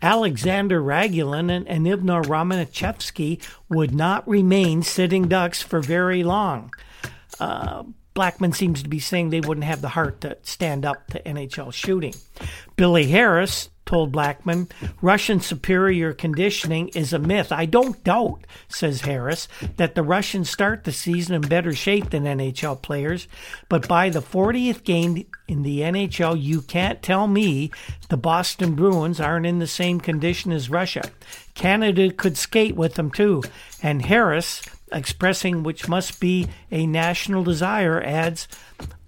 Alexander 0.03 0.81
Ragulin 0.81 1.51
and, 1.51 1.69
and 1.69 1.87
Romanichevsky 1.87 3.43
would 3.69 3.95
not 3.95 4.27
remain 4.29 4.83
sitting 4.83 5.29
ducks 5.29 5.63
for 5.63 5.81
very 5.81 6.23
long. 6.23 6.73
Uh, 7.39 7.85
Blackman 8.15 8.53
seems 8.53 8.83
to 8.83 8.89
be 8.89 8.99
saying 8.99 9.31
they 9.31 9.41
wouldn't 9.41 9.65
have 9.65 9.81
the 9.81 9.89
heart 9.89 10.21
to 10.23 10.37
stand 10.43 10.85
up 10.85 11.07
to 11.09 11.23
NHL 11.23 11.73
shooting. 11.73 12.15
Billy 12.77 13.07
Harris 13.07 13.71
told 13.91 14.13
Blackman, 14.13 14.69
Russian 15.03 15.41
superior 15.41 16.13
conditioning 16.13 16.89
is 16.91 17.13
a 17.13 17.19
myth. 17.19 17.51
I 17.51 17.67
don't 17.67 18.03
doubt, 18.05 18.47
says 18.69 19.01
Harris, 19.01 19.49
that 19.79 19.97
the 19.97 20.05
Russians 20.05 20.49
start 20.49 20.85
the 20.85 20.93
season 20.93 21.35
in 21.35 21.41
better 21.41 21.75
shape 21.75 22.11
than 22.11 22.23
NHL 22.23 22.81
players, 22.83 23.27
but 23.69 23.89
by 23.89 24.09
the 24.09 24.23
40th 24.23 24.85
game 24.85 25.27
in 25.49 25.65
the 25.65 25.81
NHL, 25.81 26.41
you 26.41 26.63
can't 26.63 27.03
tell 27.03 27.27
me 27.27 27.73
the 28.09 28.17
Boston 28.17 28.77
Bruins 28.77 29.21
aren't 29.21 29.47
in 29.47 29.59
the 29.59 29.67
same 29.67 29.99
condition 29.99 30.53
as 30.53 30.71
Russia. 30.71 31.11
Canada 31.55 32.13
could 32.13 32.37
skate 32.37 32.77
with 32.77 32.95
them 32.95 33.11
too. 33.11 33.43
And 33.83 34.03
Harris, 34.03 34.63
expressing 34.93 35.65
which 35.65 35.89
must 35.89 36.21
be 36.21 36.47
a 36.71 36.87
national 36.87 37.43
desire, 37.43 38.01
adds, 38.01 38.47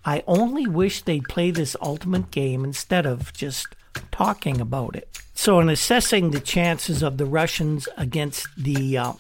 I 0.05 0.25
only 0.27 0.67
wish 0.67 1.03
they'd 1.03 1.29
play 1.29 1.53
this 1.53 1.77
ultimate 1.81 2.33
game 2.33 2.65
instead 2.65 3.07
of 3.07 3.33
just 3.33 3.77
talking 4.11 4.61
about 4.61 4.97
it. 4.97 5.09
So, 5.35 5.59
in 5.61 5.69
assessing 5.69 6.31
the 6.31 6.41
chances 6.41 7.03
of 7.03 7.17
the 7.17 7.27
Russians 7.27 7.89
against 7.97 8.47
the 8.57 8.99
uh, 8.99 9.13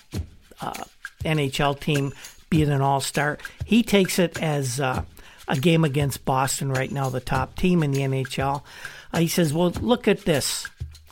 uh, 0.60 0.84
NHL 1.24 1.80
team 1.80 2.12
being 2.50 2.70
an 2.70 2.80
all 2.80 3.00
star, 3.00 3.38
he 3.64 3.82
takes 3.82 4.18
it 4.18 4.40
as 4.40 4.78
uh, 4.78 5.02
a 5.48 5.56
game 5.56 5.84
against 5.84 6.24
Boston 6.24 6.70
right 6.70 6.90
now, 6.90 7.08
the 7.08 7.20
top 7.20 7.56
team 7.56 7.82
in 7.82 7.92
the 7.92 8.00
NHL. 8.00 8.62
Uh, 9.12 9.18
he 9.18 9.28
says, 9.28 9.52
Well, 9.52 9.70
look 9.80 10.06
at 10.06 10.20
this. 10.20 10.68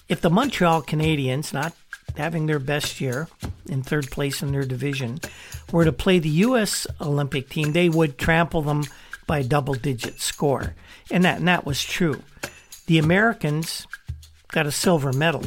If 0.08 0.20
the 0.20 0.30
Montreal 0.30 0.82
Canadiens, 0.82 1.52
not 1.52 1.74
having 2.16 2.46
their 2.46 2.58
best 2.58 3.00
year 3.00 3.28
in 3.68 3.82
third 3.82 4.10
place 4.10 4.42
in 4.42 4.52
their 4.52 4.64
division, 4.64 5.20
were 5.72 5.84
to 5.84 5.92
play 5.92 6.18
the 6.18 6.28
U.S. 6.28 6.86
Olympic 7.00 7.48
team, 7.48 7.72
they 7.72 7.88
would 7.88 8.18
trample 8.18 8.62
them 8.62 8.84
by 9.26 9.38
a 9.38 9.44
double 9.44 9.74
digit 9.74 10.20
score. 10.20 10.74
And 11.10 11.24
that, 11.24 11.38
and 11.38 11.48
that 11.48 11.64
was 11.64 11.84
true. 11.84 12.22
The 12.90 12.98
Americans 12.98 13.86
got 14.48 14.66
a 14.66 14.72
silver 14.72 15.12
medal. 15.12 15.44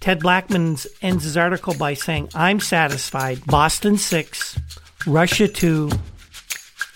Ted 0.00 0.18
Blackman 0.18 0.76
ends 1.00 1.22
his 1.22 1.36
article 1.36 1.74
by 1.74 1.94
saying, 1.94 2.30
I'm 2.34 2.58
satisfied. 2.58 3.46
Boston 3.46 3.96
6, 3.96 4.58
Russia 5.06 5.46
2, 5.46 5.88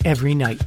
every 0.05 0.35
night. 0.35 0.61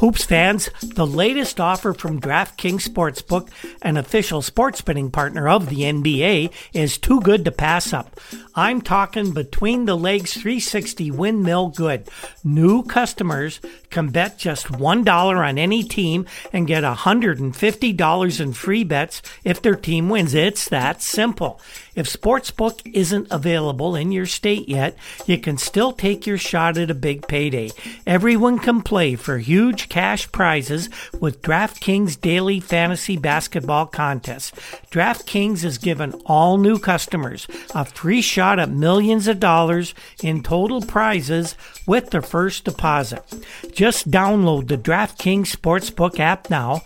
Hoops 0.00 0.24
fans, 0.24 0.70
the 0.80 1.06
latest 1.06 1.58
offer 1.58 1.92
from 1.92 2.20
DraftKings 2.20 2.88
Sportsbook, 2.88 3.50
an 3.82 3.96
official 3.96 4.42
sports 4.42 4.80
betting 4.80 5.10
partner 5.10 5.48
of 5.48 5.68
the 5.68 5.78
NBA, 5.78 6.52
is 6.72 6.98
too 6.98 7.20
good 7.20 7.44
to 7.44 7.50
pass 7.50 7.92
up. 7.92 8.20
I'm 8.54 8.80
talking 8.80 9.32
between 9.32 9.86
the 9.86 9.96
legs 9.96 10.34
360 10.34 11.10
windmill 11.10 11.70
good. 11.70 12.08
New 12.44 12.84
customers 12.84 13.60
can 13.90 14.10
bet 14.10 14.38
just 14.38 14.66
$1 14.66 15.36
on 15.36 15.58
any 15.58 15.82
team 15.82 16.26
and 16.52 16.68
get 16.68 16.84
$150 16.84 18.40
in 18.40 18.52
free 18.52 18.84
bets 18.84 19.20
if 19.42 19.60
their 19.60 19.74
team 19.74 20.08
wins. 20.08 20.32
It's 20.32 20.68
that 20.68 21.02
simple. 21.02 21.60
If 21.98 22.06
Sportsbook 22.06 22.88
isn't 22.94 23.26
available 23.28 23.96
in 23.96 24.12
your 24.12 24.24
state 24.24 24.68
yet, 24.68 24.96
you 25.26 25.36
can 25.36 25.58
still 25.58 25.90
take 25.90 26.28
your 26.28 26.38
shot 26.38 26.78
at 26.78 26.92
a 26.92 26.94
big 26.94 27.26
payday. 27.26 27.72
Everyone 28.06 28.60
can 28.60 28.82
play 28.82 29.16
for 29.16 29.38
huge 29.38 29.88
cash 29.88 30.30
prizes 30.30 30.90
with 31.18 31.42
DraftKings 31.42 32.20
Daily 32.20 32.60
Fantasy 32.60 33.16
Basketball 33.16 33.86
Contest. 33.86 34.54
DraftKings 34.92 35.62
has 35.62 35.76
given 35.76 36.12
all 36.24 36.56
new 36.56 36.78
customers 36.78 37.48
a 37.74 37.84
free 37.84 38.22
shot 38.22 38.60
at 38.60 38.70
millions 38.70 39.26
of 39.26 39.40
dollars 39.40 39.92
in 40.22 40.44
total 40.44 40.80
prizes 40.80 41.56
with 41.84 42.10
their 42.10 42.22
first 42.22 42.64
deposit. 42.64 43.24
Just 43.72 44.08
download 44.08 44.68
the 44.68 44.78
DraftKings 44.78 45.48
Sportsbook 45.48 46.20
app 46.20 46.48
now. 46.48 46.82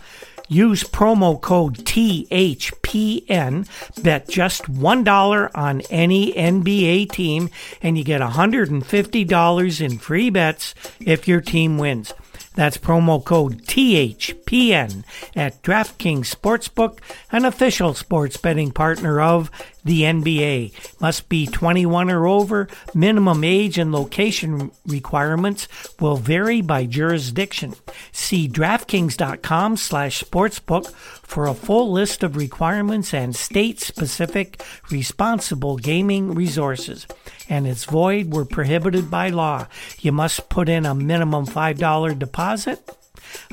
Use 0.49 0.83
promo 0.83 1.39
code 1.39 1.77
THPN, 1.85 3.67
bet 4.03 4.27
just 4.27 4.63
$1 4.63 5.51
on 5.55 5.81
any 5.89 6.33
NBA 6.33 7.11
team, 7.11 7.49
and 7.81 7.97
you 7.97 8.03
get 8.03 8.21
$150 8.21 9.81
in 9.81 9.97
free 9.97 10.29
bets 10.29 10.75
if 10.99 11.27
your 11.27 11.41
team 11.41 11.77
wins. 11.77 12.13
That's 12.55 12.77
promo 12.77 13.23
code 13.23 13.63
THPN 13.63 15.03
at 15.35 15.61
DraftKings 15.63 16.33
Sportsbook, 16.33 16.99
an 17.31 17.45
official 17.45 17.93
sports 17.93 18.37
betting 18.37 18.71
partner 18.71 19.19
of 19.19 19.49
the 19.83 20.01
NBA. 20.01 20.71
Must 21.01 21.27
be 21.29 21.45
21 21.45 22.09
or 22.09 22.27
over. 22.27 22.67
Minimum 22.93 23.43
age 23.43 23.77
and 23.77 23.91
location 23.91 24.71
requirements 24.85 25.67
will 25.99 26.17
vary 26.17 26.61
by 26.61 26.85
jurisdiction. 26.85 27.73
See 28.11 28.47
DraftKings.com 28.47 29.77
slash 29.77 30.23
sportsbook 30.23 30.93
for 31.33 31.47
a 31.47 31.53
full 31.55 31.91
list 31.91 32.21
of 32.21 32.35
requirements 32.35 33.11
and 33.11 33.35
state-specific 33.35 34.63
responsible 34.91 35.77
gaming 35.77 36.35
resources. 36.35 37.07
And 37.49 37.65
it's 37.65 37.85
void 37.85 38.31
were 38.31 38.45
prohibited 38.45 39.09
by 39.09 39.29
law. 39.29 39.67
You 39.99 40.11
must 40.11 40.47
put 40.49 40.69
in 40.69 40.85
a 40.85 40.93
minimum 40.93 41.47
$5 41.47 42.19
deposit 42.19 42.87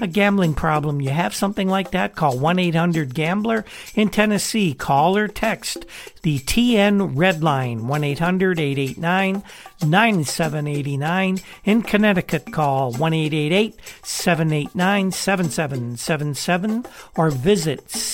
a 0.00 0.06
gambling 0.06 0.54
problem, 0.54 1.00
you 1.00 1.10
have 1.10 1.34
something 1.34 1.68
like 1.68 1.92
that, 1.92 2.14
call 2.14 2.38
1 2.38 2.58
800 2.58 3.14
Gambler. 3.14 3.64
In 3.94 4.08
Tennessee, 4.08 4.74
call 4.74 5.16
or 5.16 5.28
text 5.28 5.86
the 6.22 6.38
TN 6.40 7.12
Red 7.14 7.42
Line, 7.42 7.88
1 7.88 8.04
800 8.04 8.60
889 8.60 9.42
9789. 9.86 11.38
In 11.64 11.80
Connecticut, 11.82 12.52
call 12.52 12.92
1 12.92 13.12
888 13.12 13.74
789 14.02 15.12
7777 15.12 16.86
or 17.16 17.30
visit 17.30 17.86
ccpg.org 17.88 18.04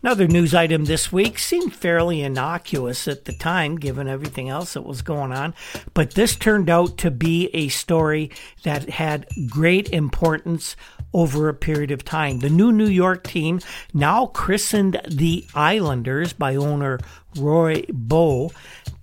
Another 0.00 0.28
news 0.28 0.54
item 0.54 0.84
this 0.84 1.10
week 1.10 1.40
seemed 1.40 1.74
fairly 1.74 2.22
innocuous 2.22 3.08
at 3.08 3.24
the 3.24 3.32
time, 3.32 3.76
given 3.76 4.06
everything 4.06 4.48
else 4.48 4.74
that 4.74 4.82
was 4.82 5.02
going 5.02 5.32
on, 5.32 5.54
but 5.92 6.14
this 6.14 6.36
turned 6.36 6.70
out 6.70 6.96
to 6.98 7.10
be 7.10 7.50
a 7.52 7.68
story 7.68 8.30
that 8.62 8.88
had 8.90 9.26
great 9.48 9.88
importance 9.90 10.76
over 11.12 11.48
a 11.48 11.54
period 11.54 11.90
of 11.90 12.04
time. 12.04 12.38
The 12.38 12.50
new 12.50 12.70
New 12.70 12.86
York 12.86 13.26
team, 13.26 13.60
now 13.92 14.26
christened 14.26 15.00
the 15.08 15.44
Islanders 15.54 16.32
by 16.32 16.54
owner 16.54 17.00
Roy 17.36 17.82
Boe, 17.88 18.52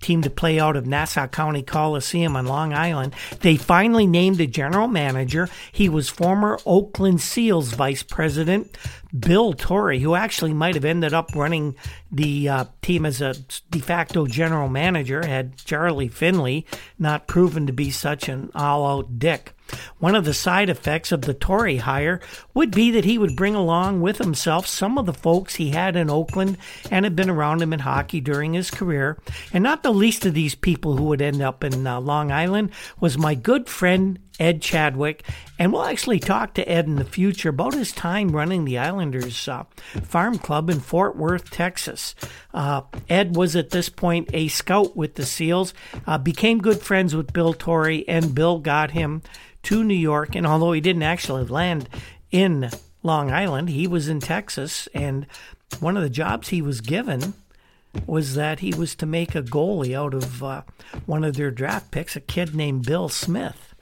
team 0.00 0.22
to 0.22 0.30
play 0.30 0.58
out 0.58 0.76
of 0.76 0.86
Nassau 0.86 1.26
County 1.26 1.62
Coliseum 1.62 2.36
on 2.36 2.46
Long 2.46 2.72
Island. 2.72 3.14
They 3.40 3.56
finally 3.56 4.06
named 4.06 4.40
a 4.40 4.46
general 4.46 4.88
manager. 4.88 5.48
He 5.72 5.88
was 5.88 6.08
former 6.08 6.58
Oakland 6.64 7.20
Seals 7.20 7.72
vice 7.72 8.02
president 8.02 8.76
Bill 9.18 9.52
Torrey, 9.52 10.00
who 10.00 10.14
actually 10.14 10.52
might 10.52 10.74
have 10.74 10.84
ended 10.84 11.14
up 11.14 11.34
running 11.34 11.76
the 12.10 12.48
uh, 12.48 12.64
team 12.82 13.06
as 13.06 13.20
a 13.20 13.34
de 13.70 13.78
facto 13.78 14.26
general 14.26 14.68
manager 14.68 15.26
had 15.26 15.56
Charlie 15.58 16.08
Finley 16.08 16.66
not 16.98 17.26
proven 17.26 17.66
to 17.66 17.72
be 17.72 17.90
such 17.90 18.28
an 18.28 18.50
all 18.54 18.86
out 18.86 19.18
dick. 19.18 19.52
One 19.98 20.14
of 20.14 20.24
the 20.24 20.34
side 20.34 20.68
effects 20.68 21.10
of 21.10 21.22
the 21.22 21.34
Torrey 21.34 21.78
hire 21.78 22.20
would 22.54 22.70
be 22.70 22.92
that 22.92 23.04
he 23.04 23.18
would 23.18 23.34
bring 23.34 23.54
along 23.54 24.00
with 24.00 24.18
himself 24.18 24.66
some 24.66 24.96
of 24.96 25.06
the 25.06 25.12
folks 25.12 25.56
he 25.56 25.70
had 25.70 25.96
in 25.96 26.08
Oakland 26.08 26.56
and 26.90 27.04
had 27.04 27.16
been 27.16 27.30
around 27.30 27.62
him 27.62 27.72
in 27.72 27.80
hockey 27.80 28.20
during 28.20 28.52
his 28.52 28.70
career. 28.70 29.18
And 29.52 29.64
not 29.64 29.82
the 29.82 29.92
least 29.92 30.24
of 30.24 30.34
these 30.34 30.54
people 30.54 30.96
who 30.96 31.04
would 31.04 31.22
end 31.22 31.42
up 31.42 31.64
in 31.64 31.86
uh, 31.86 32.00
Long 32.00 32.30
Island 32.30 32.70
was 33.00 33.18
my 33.18 33.34
good 33.34 33.68
friend 33.68 34.20
Ed 34.38 34.60
Chadwick, 34.60 35.22
and 35.58 35.72
we'll 35.72 35.84
actually 35.84 36.20
talk 36.20 36.54
to 36.54 36.68
Ed 36.68 36.86
in 36.86 36.96
the 36.96 37.04
future 37.04 37.48
about 37.48 37.74
his 37.74 37.92
time 37.92 38.28
running 38.28 38.64
the 38.64 38.78
Islanders 38.78 39.48
uh, 39.48 39.64
Farm 40.02 40.38
Club 40.38 40.68
in 40.68 40.80
Fort 40.80 41.16
Worth, 41.16 41.50
Texas. 41.50 42.14
Uh, 42.52 42.82
Ed 43.08 43.36
was 43.36 43.56
at 43.56 43.70
this 43.70 43.88
point 43.88 44.28
a 44.32 44.48
scout 44.48 44.96
with 44.96 45.14
the 45.14 45.24
Seals, 45.24 45.72
uh, 46.06 46.18
became 46.18 46.58
good 46.58 46.80
friends 46.80 47.14
with 47.14 47.32
Bill 47.32 47.54
Torrey, 47.54 48.06
and 48.08 48.34
Bill 48.34 48.58
got 48.58 48.90
him 48.90 49.22
to 49.64 49.82
New 49.82 49.94
York. 49.94 50.34
And 50.34 50.46
although 50.46 50.72
he 50.72 50.80
didn't 50.80 51.02
actually 51.02 51.44
land 51.44 51.88
in 52.30 52.70
Long 53.02 53.30
Island, 53.30 53.70
he 53.70 53.86
was 53.86 54.08
in 54.08 54.20
Texas, 54.20 54.88
and 54.94 55.26
one 55.80 55.96
of 55.96 56.02
the 56.02 56.10
jobs 56.10 56.48
he 56.48 56.60
was 56.60 56.80
given 56.80 57.34
was 58.06 58.34
that 58.34 58.60
he 58.60 58.74
was 58.74 58.94
to 58.96 59.06
make 59.06 59.34
a 59.34 59.42
goalie 59.42 59.96
out 59.96 60.12
of 60.12 60.42
uh, 60.44 60.62
one 61.06 61.24
of 61.24 61.36
their 61.36 61.50
draft 61.50 61.90
picks, 61.90 62.14
a 62.14 62.20
kid 62.20 62.54
named 62.54 62.84
Bill 62.84 63.08
Smith. 63.08 63.74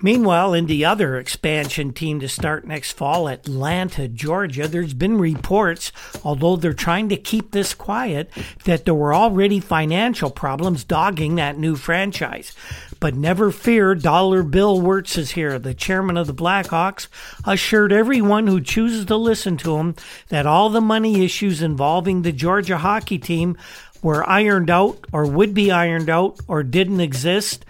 Meanwhile, 0.00 0.54
in 0.54 0.66
the 0.66 0.84
other 0.84 1.16
expansion 1.16 1.92
team 1.92 2.20
to 2.20 2.28
start 2.28 2.64
next 2.64 2.92
fall, 2.92 3.28
Atlanta, 3.28 4.06
Georgia, 4.06 4.68
there's 4.68 4.94
been 4.94 5.18
reports, 5.18 5.90
although 6.22 6.54
they're 6.54 6.72
trying 6.72 7.08
to 7.08 7.16
keep 7.16 7.50
this 7.50 7.74
quiet, 7.74 8.30
that 8.64 8.84
there 8.84 8.94
were 8.94 9.12
already 9.12 9.58
financial 9.58 10.30
problems 10.30 10.84
dogging 10.84 11.34
that 11.34 11.58
new 11.58 11.74
franchise. 11.74 12.54
But 13.00 13.16
never 13.16 13.50
fear, 13.50 13.96
Dollar 13.96 14.44
Bill 14.44 14.80
Wirtz 14.80 15.18
is 15.18 15.32
here. 15.32 15.58
The 15.58 15.74
chairman 15.74 16.16
of 16.16 16.28
the 16.28 16.34
Blackhawks 16.34 17.08
assured 17.44 17.92
everyone 17.92 18.46
who 18.46 18.60
chooses 18.60 19.06
to 19.06 19.16
listen 19.16 19.56
to 19.58 19.78
him 19.78 19.96
that 20.28 20.46
all 20.46 20.70
the 20.70 20.80
money 20.80 21.24
issues 21.24 21.60
involving 21.60 22.22
the 22.22 22.32
Georgia 22.32 22.78
hockey 22.78 23.18
team 23.18 23.56
were 24.00 24.28
ironed 24.28 24.70
out 24.70 25.04
or 25.12 25.26
would 25.26 25.54
be 25.54 25.72
ironed 25.72 26.08
out 26.08 26.38
or 26.46 26.62
didn't 26.62 27.00
exist. 27.00 27.64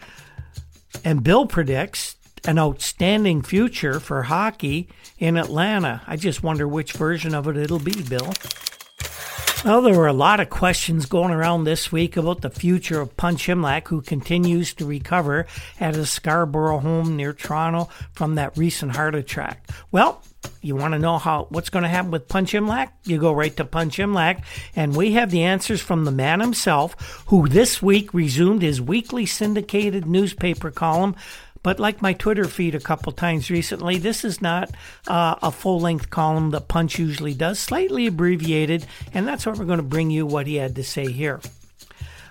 And 1.04 1.22
Bill 1.22 1.46
predicts 1.46 2.16
an 2.44 2.58
outstanding 2.58 3.42
future 3.42 4.00
for 4.00 4.22
hockey 4.22 4.88
in 5.18 5.36
Atlanta. 5.36 6.02
I 6.06 6.16
just 6.16 6.42
wonder 6.42 6.66
which 6.66 6.92
version 6.92 7.34
of 7.34 7.48
it 7.48 7.56
it'll 7.56 7.78
be, 7.78 8.02
Bill. 8.02 8.32
Well, 9.64 9.82
there 9.82 9.94
were 9.94 10.06
a 10.06 10.12
lot 10.12 10.38
of 10.38 10.50
questions 10.50 11.06
going 11.06 11.32
around 11.32 11.64
this 11.64 11.90
week 11.90 12.16
about 12.16 12.42
the 12.42 12.50
future 12.50 13.00
of 13.00 13.16
Punch 13.16 13.48
Imlach, 13.48 13.88
who 13.88 14.02
continues 14.02 14.72
to 14.74 14.86
recover 14.86 15.48
at 15.80 15.96
his 15.96 16.10
Scarborough 16.10 16.78
home 16.78 17.16
near 17.16 17.32
Toronto 17.32 17.88
from 18.12 18.36
that 18.36 18.56
recent 18.56 18.94
heart 18.94 19.16
attack. 19.16 19.68
Well, 19.90 20.22
you 20.62 20.76
want 20.76 20.94
to 20.94 21.00
know 21.00 21.18
how 21.18 21.48
what's 21.50 21.70
going 21.70 21.82
to 21.82 21.88
happen 21.88 22.12
with 22.12 22.28
Punch 22.28 22.52
Imlach? 22.52 22.90
You 23.02 23.18
go 23.18 23.32
right 23.32 23.56
to 23.56 23.64
Punch 23.64 23.98
Imlach, 23.98 24.44
and 24.76 24.94
we 24.94 25.12
have 25.12 25.32
the 25.32 25.42
answers 25.42 25.80
from 25.80 26.04
the 26.04 26.12
man 26.12 26.38
himself, 26.38 27.24
who 27.26 27.48
this 27.48 27.82
week 27.82 28.14
resumed 28.14 28.62
his 28.62 28.80
weekly 28.80 29.26
syndicated 29.26 30.06
newspaper 30.06 30.70
column 30.70 31.16
but 31.68 31.78
like 31.78 32.00
my 32.00 32.14
Twitter 32.14 32.46
feed 32.46 32.74
a 32.74 32.80
couple 32.80 33.12
times 33.12 33.50
recently, 33.50 33.98
this 33.98 34.24
is 34.24 34.40
not 34.40 34.70
uh, 35.06 35.34
a 35.42 35.52
full 35.52 35.78
length 35.78 36.08
column 36.08 36.48
that 36.52 36.66
Punch 36.66 36.98
usually 36.98 37.34
does, 37.34 37.58
slightly 37.58 38.06
abbreviated, 38.06 38.86
and 39.12 39.28
that's 39.28 39.44
what 39.44 39.58
we're 39.58 39.66
going 39.66 39.76
to 39.76 39.82
bring 39.82 40.10
you 40.10 40.24
what 40.24 40.46
he 40.46 40.54
had 40.54 40.74
to 40.76 40.82
say 40.82 41.12
here. 41.12 41.42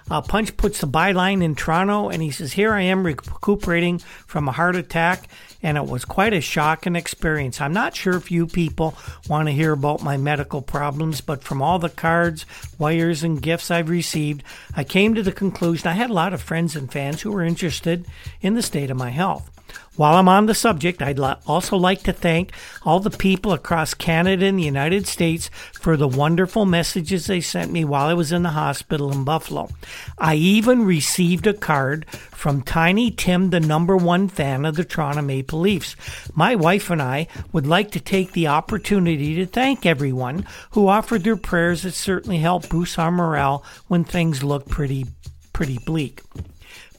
Uh, 0.10 0.22
Punch 0.22 0.58
puts 0.58 0.82
the 0.82 0.88
byline 0.88 1.44
in 1.44 1.54
Toronto, 1.54 2.10
and 2.10 2.24
he 2.24 2.32
says, 2.32 2.54
Here 2.54 2.74
I 2.74 2.82
am 2.82 3.06
recuperating 3.06 4.00
from 4.00 4.48
a 4.48 4.52
heart 4.52 4.76
attack 4.76 5.30
and 5.64 5.78
it 5.78 5.86
was 5.86 6.06
quite 6.06 6.34
a 6.34 6.42
shocking 6.42 6.96
experience. 6.96 7.60
I'm 7.60 7.74
not 7.74 7.96
sure 7.96 8.16
if 8.16 8.32
you 8.32 8.48
people 8.48 8.96
want 9.28 9.48
to 9.48 9.54
hear 9.54 9.72
about 9.72 10.04
my 10.04 10.18
medical 10.18 10.62
problems, 10.62 11.22
but 11.22 11.44
from 11.44 11.62
all 11.62 11.80
the 11.80 11.90
cards, 11.90 12.46
wires, 12.78 13.24
and 13.24 13.42
gifts 13.42 13.72
I've 13.72 13.90
received, 13.90 14.44
I 14.76 14.84
came 14.84 15.16
to 15.16 15.24
the 15.24 15.32
conclusion 15.32 15.88
I 15.88 15.94
had 15.94 16.10
a 16.10 16.14
lot 16.14 16.34
of 16.34 16.42
friends 16.42 16.76
and 16.76 16.92
fans 16.92 17.22
who 17.22 17.32
were 17.32 17.44
interested 17.44 18.06
in 18.42 18.54
the 18.54 18.62
state 18.62 18.92
of 18.92 18.98
my 18.98 19.10
health. 19.10 19.57
While 19.98 20.16
I'm 20.16 20.30
on 20.30 20.46
the 20.46 20.54
subject, 20.54 21.02
I'd 21.02 21.20
also 21.20 21.76
like 21.76 22.04
to 22.04 22.14
thank 22.14 22.52
all 22.84 23.00
the 23.00 23.10
people 23.10 23.52
across 23.52 23.96
Canada 23.96 24.46
and 24.46 24.60
the 24.60 24.64
United 24.64 25.08
States 25.08 25.50
for 25.74 25.98
the 25.98 26.08
wonderful 26.08 26.68
messages 26.68 27.26
they 27.26 27.42
sent 27.42 27.72
me 27.72 27.84
while 27.84 28.06
I 28.06 28.14
was 28.14 28.32
in 28.32 28.44
the 28.44 28.50
hospital 28.50 29.12
in 29.12 29.24
Buffalo. 29.24 29.70
I 30.20 30.36
even 30.36 30.86
received 30.86 31.48
a 31.48 31.54
card 31.54 32.06
from 32.12 32.62
Tiny 32.62 33.10
Tim, 33.10 33.50
the 33.50 33.60
number 33.60 33.98
one 33.98 34.28
fan 34.28 34.66
of 34.66 34.76
the 34.76 34.86
Toronto 34.86 35.24
Maple 35.24 35.60
Leafs. 35.60 35.96
My 36.36 36.54
wife 36.54 36.92
and 36.92 37.02
I 37.02 37.28
would 37.52 37.66
like 37.66 37.90
to 37.92 38.00
take 38.00 38.34
the 38.34 38.48
opportunity 38.48 39.34
to 39.38 39.48
thank 39.48 39.84
everyone 39.84 40.46
who 40.72 40.88
offered 40.88 41.24
their 41.24 41.36
prayers 41.36 41.82
that 41.82 41.94
certainly 41.94 42.38
helped 42.38 42.70
boost 42.70 43.00
our 43.00 43.12
morale 43.12 43.66
when 43.88 44.04
things 44.04 44.44
looked 44.44 44.70
pretty, 44.70 45.08
pretty 45.54 45.80
bleak. 45.80 46.22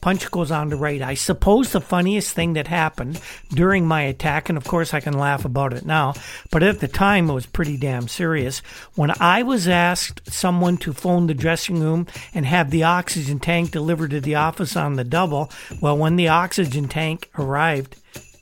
Punch 0.01 0.29
goes 0.31 0.51
on 0.51 0.69
to 0.69 0.75
write, 0.75 1.01
I 1.01 1.13
suppose 1.13 1.71
the 1.71 1.81
funniest 1.81 2.33
thing 2.33 2.53
that 2.53 2.67
happened 2.67 3.19
during 3.49 3.85
my 3.85 4.01
attack, 4.03 4.49
and 4.49 4.57
of 4.57 4.63
course 4.63 4.93
I 4.93 4.99
can 4.99 5.17
laugh 5.17 5.45
about 5.45 5.73
it 5.73 5.85
now, 5.85 6.13
but 6.51 6.63
at 6.63 6.79
the 6.79 6.87
time 6.87 7.29
it 7.29 7.33
was 7.33 7.45
pretty 7.45 7.77
damn 7.77 8.07
serious. 8.07 8.59
When 8.95 9.11
I 9.19 9.43
was 9.43 9.67
asked 9.67 10.31
someone 10.31 10.77
to 10.77 10.93
phone 10.93 11.27
the 11.27 11.33
dressing 11.33 11.79
room 11.81 12.07
and 12.33 12.45
have 12.45 12.71
the 12.71 12.83
oxygen 12.83 13.39
tank 13.39 13.71
delivered 13.71 14.11
to 14.11 14.21
the 14.21 14.35
office 14.35 14.75
on 14.75 14.95
the 14.95 15.03
double, 15.03 15.51
well, 15.81 15.97
when 15.97 16.15
the 16.15 16.27
oxygen 16.27 16.87
tank 16.87 17.29
arrived 17.37 17.95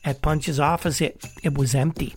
at 0.06 0.22
Punch's 0.22 0.60
office, 0.60 1.02
it, 1.02 1.24
it 1.44 1.58
was 1.58 1.76
empty. 1.76 2.16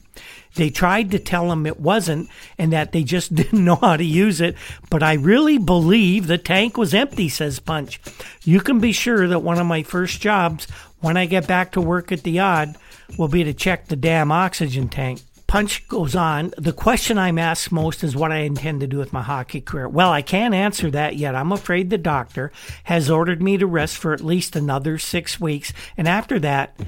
They 0.54 0.70
tried 0.70 1.10
to 1.12 1.18
tell 1.18 1.50
him 1.52 1.66
it 1.66 1.80
wasn't 1.80 2.28
and 2.58 2.72
that 2.72 2.92
they 2.92 3.02
just 3.02 3.34
didn't 3.34 3.64
know 3.64 3.76
how 3.76 3.96
to 3.96 4.04
use 4.04 4.40
it, 4.40 4.56
but 4.90 5.02
I 5.02 5.14
really 5.14 5.58
believe 5.58 6.26
the 6.26 6.38
tank 6.38 6.76
was 6.76 6.94
empty, 6.94 7.28
says 7.28 7.60
Punch. 7.60 8.00
You 8.44 8.60
can 8.60 8.80
be 8.80 8.92
sure 8.92 9.28
that 9.28 9.40
one 9.40 9.58
of 9.58 9.66
my 9.66 9.82
first 9.82 10.20
jobs 10.20 10.66
when 11.00 11.16
I 11.16 11.26
get 11.26 11.46
back 11.46 11.72
to 11.72 11.80
work 11.80 12.12
at 12.12 12.22
the 12.22 12.40
Aud 12.40 12.76
will 13.18 13.28
be 13.28 13.44
to 13.44 13.54
check 13.54 13.86
the 13.86 13.96
damn 13.96 14.30
oxygen 14.32 14.88
tank. 14.88 15.20
Punch 15.46 15.88
goes 15.88 16.14
on. 16.14 16.52
The 16.58 16.72
question 16.72 17.18
I'm 17.18 17.36
asked 17.36 17.72
most 17.72 18.04
is 18.04 18.14
what 18.14 18.30
I 18.30 18.42
intend 18.42 18.80
to 18.80 18.86
do 18.86 18.98
with 18.98 19.12
my 19.12 19.22
hockey 19.22 19.60
career. 19.60 19.88
Well, 19.88 20.12
I 20.12 20.22
can't 20.22 20.54
answer 20.54 20.92
that 20.92 21.16
yet. 21.16 21.34
I'm 21.34 21.50
afraid 21.50 21.90
the 21.90 21.98
doctor 21.98 22.52
has 22.84 23.10
ordered 23.10 23.42
me 23.42 23.58
to 23.58 23.66
rest 23.66 23.96
for 23.96 24.12
at 24.12 24.20
least 24.20 24.54
another 24.54 24.96
six 24.96 25.40
weeks, 25.40 25.72
and 25.96 26.06
after 26.06 26.38
that, 26.38 26.78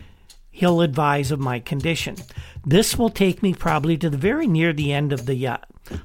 he'll 0.53 0.83
advise 0.83 1.33
of 1.33 1.41
my 1.41 1.59
condition. 1.59 2.17
This 2.65 2.97
will 2.97 3.11
take 3.11 3.43
me 3.43 3.55
probably 3.55 3.97
to 3.99 4.09
the 4.09 4.17
very 4.17 4.47
near 4.47 4.73
the 4.73 4.93
end 4.93 5.13
of 5.13 5.27
the 5.27 5.47
uh, 5.49 5.57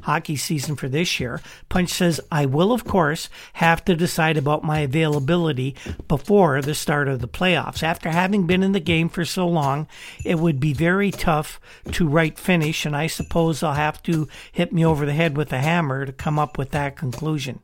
hockey 0.02 0.36
season 0.36 0.76
for 0.76 0.90
this 0.90 1.20
year. 1.20 1.42
Punch 1.70 1.90
says, 1.90 2.20
I 2.32 2.46
will, 2.46 2.72
of 2.72 2.84
course, 2.84 3.30
have 3.54 3.86
to 3.86 3.96
decide 3.96 4.38
about 4.38 4.64
my 4.64 4.80
availability 4.80 5.76
before 6.08 6.62
the 6.62 6.74
start 6.74 7.08
of 7.08 7.20
the 7.20 7.28
playoffs. 7.28 7.84
After 7.84 8.10
having 8.10 8.48
been 8.48 8.64
in 8.64 8.72
the 8.72 8.80
game 8.80 9.10
for 9.10 9.26
so 9.26 9.48
long, 9.48 9.88
it 10.26 10.40
would 10.40 10.60
be 10.60 10.74
very 10.74 11.12
tough 11.12 11.60
to 11.92 12.08
write 12.08 12.40
finish, 12.40 12.86
and 12.86 12.96
I 12.96 13.08
suppose 13.08 13.62
I'll 13.62 13.74
have 13.74 14.02
to 14.04 14.28
hit 14.52 14.74
me 14.74 14.86
over 14.86 15.06
the 15.06 15.14
head 15.14 15.38
with 15.38 15.54
a 15.54 15.60
hammer 15.60 16.06
to 16.06 16.12
come 16.12 16.40
up 16.40 16.58
with 16.58 16.72
that 16.72 16.96
conclusion. 16.96 17.60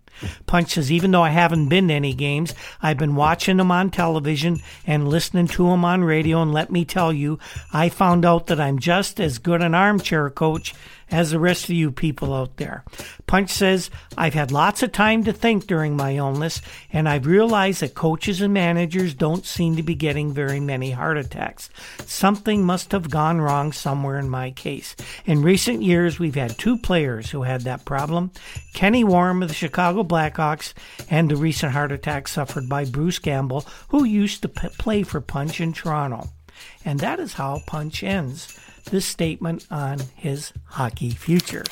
Punch 0.45 0.71
says, 0.71 0.91
even 0.91 1.11
though 1.11 1.23
I 1.23 1.29
haven't 1.29 1.69
been 1.69 1.87
to 1.87 1.93
any 1.93 2.13
games, 2.13 2.53
I've 2.81 2.97
been 2.97 3.15
watching 3.15 3.57
them 3.57 3.71
on 3.71 3.89
television 3.89 4.61
and 4.85 5.07
listening 5.07 5.47
to 5.49 5.67
them 5.69 5.83
on 5.83 6.03
radio, 6.03 6.41
and 6.41 6.53
let 6.53 6.71
me 6.71 6.85
tell 6.85 7.11
you, 7.11 7.39
I 7.71 7.89
found 7.89 8.25
out 8.25 8.47
that 8.47 8.59
I'm 8.59 8.79
just 8.79 9.19
as 9.19 9.39
good 9.39 9.61
an 9.61 9.75
armchair 9.75 10.29
coach 10.29 10.73
as 11.13 11.29
the 11.29 11.39
rest 11.39 11.65
of 11.65 11.69
you 11.69 11.91
people 11.91 12.33
out 12.33 12.57
there. 12.57 12.83
Punch 13.27 13.51
says, 13.51 13.91
I've 14.17 14.33
had 14.33 14.51
lots 14.51 14.81
of 14.81 14.91
time 14.91 15.23
to 15.25 15.31
think 15.31 15.67
during 15.67 15.95
my 15.95 16.15
illness, 16.15 16.59
and 16.91 17.07
I've 17.07 17.27
realized 17.27 17.81
that 17.81 17.93
coaches 17.93 18.41
and 18.41 18.51
managers 18.51 19.13
don't 19.13 19.45
seem 19.45 19.75
to 19.75 19.83
be 19.83 19.93
getting 19.93 20.33
very 20.33 20.59
many 20.59 20.89
heart 20.89 21.17
attacks. 21.17 21.69
Something 22.07 22.65
must 22.65 22.91
have 22.93 23.11
gone 23.11 23.39
wrong 23.39 23.71
somewhere 23.71 24.17
in 24.17 24.27
my 24.27 24.49
case. 24.51 24.95
In 25.25 25.43
recent 25.43 25.83
years, 25.83 26.17
we've 26.17 26.33
had 26.33 26.57
two 26.57 26.79
players 26.79 27.29
who 27.29 27.43
had 27.43 27.61
that 27.61 27.85
problem 27.85 28.31
Kenny 28.73 29.03
Wharram 29.03 29.43
of 29.43 29.49
the 29.49 29.53
Chicago 29.53 30.03
Blackhawks, 30.03 30.73
and 31.11 31.29
the 31.29 31.35
recent 31.35 31.73
heart 31.73 31.91
attack 31.91 32.27
suffered 32.27 32.67
by 32.67 32.85
Bruce 32.85 33.19
Campbell, 33.19 33.67
who 33.89 34.03
used 34.03 34.41
to 34.41 34.47
p- 34.47 34.67
play 34.79 35.03
for 35.03 35.21
Punch 35.21 35.61
in 35.61 35.73
Toronto. 35.73 36.29
And 36.83 36.99
that 37.01 37.19
is 37.19 37.33
how 37.33 37.61
Punch 37.67 38.03
ends 38.03 38.57
this 38.85 39.05
statement 39.05 39.65
on 39.71 39.99
his 40.15 40.53
hockey 40.65 41.11
future. 41.11 41.63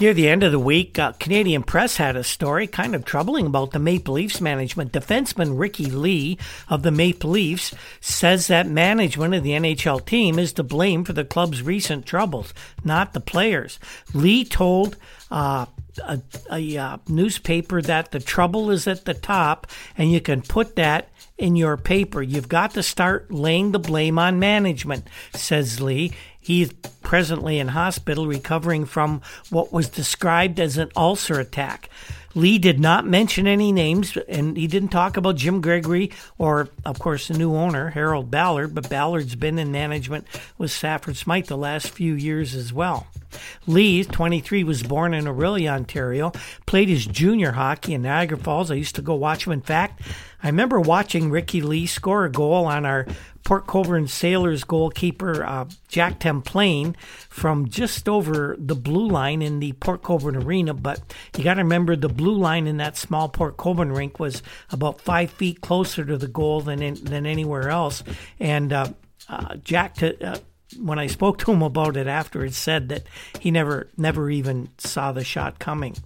Near 0.00 0.14
the 0.14 0.28
end 0.28 0.44
of 0.44 0.52
the 0.52 0.60
week, 0.60 0.96
uh, 0.96 1.10
Canadian 1.18 1.64
Press 1.64 1.96
had 1.96 2.14
a 2.14 2.22
story 2.22 2.68
kind 2.68 2.94
of 2.94 3.04
troubling 3.04 3.46
about 3.46 3.72
the 3.72 3.80
Maple 3.80 4.14
Leafs 4.14 4.40
management. 4.40 4.92
Defenseman 4.92 5.58
Ricky 5.58 5.86
Ley 5.86 6.38
of 6.68 6.84
the 6.84 6.92
Maple 6.92 7.30
Leafs 7.30 7.74
says 8.00 8.46
that 8.46 8.68
management 8.68 9.34
of 9.34 9.42
the 9.42 9.50
NHL 9.50 10.06
team 10.06 10.38
is 10.38 10.52
to 10.52 10.62
blame 10.62 11.02
for 11.02 11.14
the 11.14 11.24
club's 11.24 11.62
recent 11.62 12.06
troubles, 12.06 12.54
not 12.84 13.12
the 13.12 13.20
players. 13.20 13.80
Ley 14.14 14.44
told 14.44 14.96
uh, 15.32 15.66
a, 16.00 16.20
a 16.50 16.76
uh, 16.76 16.96
newspaper 17.08 17.82
that 17.82 18.10
the 18.10 18.20
trouble 18.20 18.70
is 18.70 18.86
at 18.86 19.04
the 19.04 19.14
top, 19.14 19.66
and 19.96 20.12
you 20.12 20.20
can 20.20 20.42
put 20.42 20.76
that 20.76 21.08
in 21.36 21.56
your 21.56 21.76
paper. 21.76 22.22
You've 22.22 22.48
got 22.48 22.72
to 22.74 22.82
start 22.82 23.30
laying 23.30 23.72
the 23.72 23.78
blame 23.78 24.18
on 24.18 24.38
management, 24.38 25.06
says 25.34 25.80
Ley. 25.80 26.12
He 26.40 26.62
is 26.62 26.72
presently 27.02 27.58
in 27.58 27.68
hospital 27.68 28.26
recovering 28.26 28.86
from 28.86 29.20
what 29.50 29.72
was 29.72 29.88
described 29.88 30.58
as 30.58 30.78
an 30.78 30.90
ulcer 30.96 31.38
attack. 31.38 31.90
Ley 32.34 32.58
did 32.58 32.78
not 32.78 33.06
mention 33.06 33.46
any 33.46 33.72
names, 33.72 34.16
and 34.28 34.56
he 34.56 34.66
didn't 34.66 34.90
talk 34.90 35.16
about 35.16 35.36
Jim 35.36 35.60
Gregory 35.60 36.10
or, 36.36 36.68
of 36.84 36.98
course, 36.98 37.28
the 37.28 37.34
new 37.34 37.54
owner, 37.54 37.90
Harold 37.90 38.30
Ballard, 38.30 38.74
but 38.74 38.90
Ballard's 38.90 39.34
been 39.34 39.58
in 39.58 39.72
management 39.72 40.26
with 40.56 40.70
Stafford 40.70 41.16
Smythe 41.16 41.46
the 41.46 41.56
last 41.56 41.88
few 41.88 42.14
years 42.14 42.54
as 42.54 42.72
well. 42.72 43.06
Ley, 43.66 44.02
23, 44.02 44.64
was 44.64 44.82
born 44.82 45.14
in 45.14 45.24
Orillia, 45.24 45.70
Ontario, 45.70 46.32
played 46.66 46.88
his 46.88 47.06
junior 47.06 47.52
hockey 47.52 47.94
in 47.94 48.02
Niagara 48.02 48.38
Falls. 48.38 48.70
I 48.70 48.74
used 48.74 48.96
to 48.96 49.02
go 49.02 49.14
watch 49.14 49.46
him. 49.46 49.52
In 49.52 49.60
fact, 49.60 50.00
I 50.42 50.46
remember 50.46 50.80
watching 50.80 51.30
Ricky 51.30 51.60
Ley 51.60 51.86
score 51.86 52.24
a 52.24 52.30
goal 52.30 52.66
on 52.66 52.86
our 52.86 53.06
Port 53.48 53.66
Colborne 53.66 54.06
Sailors 54.08 54.62
goalkeeper 54.62 55.42
uh, 55.42 55.64
Jack 55.88 56.20
Templane 56.20 56.94
from 57.30 57.70
just 57.70 58.06
over 58.06 58.54
the 58.58 58.74
blue 58.74 59.08
line 59.08 59.40
in 59.40 59.58
the 59.58 59.72
Port 59.72 60.02
Colborne 60.02 60.36
Arena. 60.36 60.74
But 60.74 61.00
you 61.34 61.44
got 61.44 61.54
to 61.54 61.62
remember 61.62 61.96
the 61.96 62.10
blue 62.10 62.34
line 62.34 62.66
in 62.66 62.76
that 62.76 62.98
small 62.98 63.30
Port 63.30 63.56
Colborne 63.56 63.92
rink 63.92 64.20
was 64.20 64.42
about 64.70 65.00
five 65.00 65.30
feet 65.30 65.62
closer 65.62 66.04
to 66.04 66.18
the 66.18 66.28
goal 66.28 66.60
than 66.60 66.82
in, 66.82 67.02
than 67.02 67.24
anywhere 67.24 67.70
else. 67.70 68.04
And 68.38 68.70
uh, 68.70 68.92
uh, 69.30 69.56
Jack 69.64 69.94
to, 69.94 70.32
uh, 70.32 70.38
when 70.76 70.98
I 70.98 71.06
spoke 71.06 71.38
to 71.38 71.52
him 71.52 71.62
about 71.62 71.96
it 71.96 72.06
afterwards, 72.06 72.56
said 72.56 72.88
that 72.90 73.04
he 73.40 73.50
never 73.50 73.88
never 73.96 74.30
even 74.30 74.70
saw 74.78 75.12
the 75.12 75.24
shot 75.24 75.58
coming. 75.58 75.96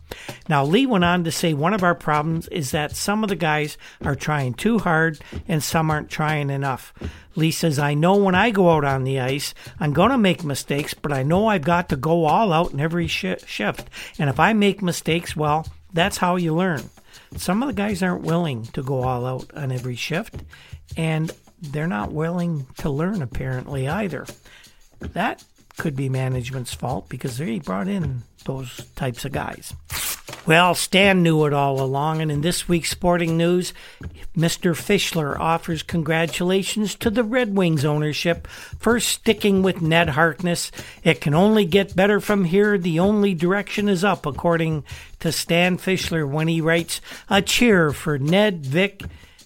Now 0.49 0.65
Ley 0.65 0.87
went 0.87 1.05
on 1.05 1.25
to 1.25 1.33
say 1.33 1.55
one 1.55 1.75
of 1.75 1.83
our 1.83 1.95
problems 1.95 2.49
is 2.49 2.71
that 2.71 2.97
some 2.97 3.23
of 3.23 3.29
the 3.29 3.37
guys 3.37 3.77
are 4.05 4.15
trying 4.15 4.55
too 4.55 4.79
hard 4.79 5.19
and 5.49 5.63
some 5.63 5.91
aren't 5.91 6.11
trying 6.11 6.51
enough. 6.51 6.93
Ley 7.35 7.51
says, 7.51 7.79
I 7.79 7.95
know 7.95 8.17
when 8.17 8.35
I 8.35 8.51
go 8.51 8.71
out 8.71 8.85
on 8.85 9.05
the 9.05 9.21
ice, 9.21 9.55
I'm 9.81 9.93
going 9.93 10.11
to 10.11 10.19
make 10.19 10.45
mistakes, 10.45 10.95
but 10.95 11.13
I 11.13 11.23
know 11.23 11.47
I've 11.47 11.65
got 11.65 11.89
to 11.89 11.97
go 11.97 12.25
all 12.27 12.53
out 12.53 12.73
in 12.73 12.81
every 12.81 13.07
sh- 13.07 13.45
shift. 13.47 13.89
And 14.19 14.29
if 14.29 14.39
I 14.39 14.53
make 14.53 14.83
mistakes, 14.83 15.35
well, 15.35 15.67
that's 15.93 16.19
how 16.19 16.37
you 16.37 16.55
learn. 16.55 16.91
Some 17.37 17.63
of 17.63 17.69
the 17.69 17.75
guys 17.75 18.03
aren't 18.03 18.23
willing 18.23 18.65
to 18.67 18.83
go 18.83 19.03
all 19.03 19.25
out 19.25 19.51
on 19.55 19.73
every 19.73 19.97
shift, 19.97 20.43
and 20.97 21.33
they're 21.61 21.87
not 21.87 22.13
willing 22.13 22.67
to 22.79 22.91
learn 22.91 23.23
apparently 23.23 23.89
either. 23.89 24.27
That 25.13 25.45
could 25.77 25.97
be 25.97 26.09
management's 26.09 26.75
fault 26.75 27.09
because 27.09 27.39
they 27.39 27.59
brought 27.59 27.89
in 27.89 28.23
those 28.45 28.85
types 28.95 29.25
of 29.25 29.33
guys. 29.33 29.75
Well, 30.45 30.75
Stan 30.75 31.23
knew 31.23 31.45
it 31.47 31.53
all 31.53 31.81
along, 31.81 32.21
and 32.21 32.31
in 32.31 32.41
this 32.41 32.69
week's 32.69 32.91
sporting 32.91 33.37
news, 33.37 33.73
Mr. 34.37 34.75
Fischler 34.75 35.39
offers 35.39 35.85
congratulations 35.85 36.97
to 36.97 37.11
the 37.11 37.23
Red 37.23 37.57
Wings 37.57 37.85
ownership 37.85 38.49
for 38.49 38.99
sticking 38.99 39.63
with 39.63 39.81
Ned 39.81 40.11
Harkness. 40.11 40.73
It 41.05 41.21
can 41.21 41.35
only 41.35 41.65
get 41.65 41.95
better 41.95 42.19
from 42.19 42.45
here. 42.45 42.77
The 42.77 42.99
only 42.99 43.35
direction 43.35 43.89
is 43.89 44.03
up, 44.03 44.27
according 44.27 44.83
to 45.21 45.31
Stan 45.31 45.79
Fischler 45.79 46.29
when 46.29 46.49
he 46.49 46.61
writes, 46.61 47.01
A 47.31 47.41
cheer 47.41 47.93
for 47.93 48.19
Ned, 48.19 48.67
Vic, 48.67 49.03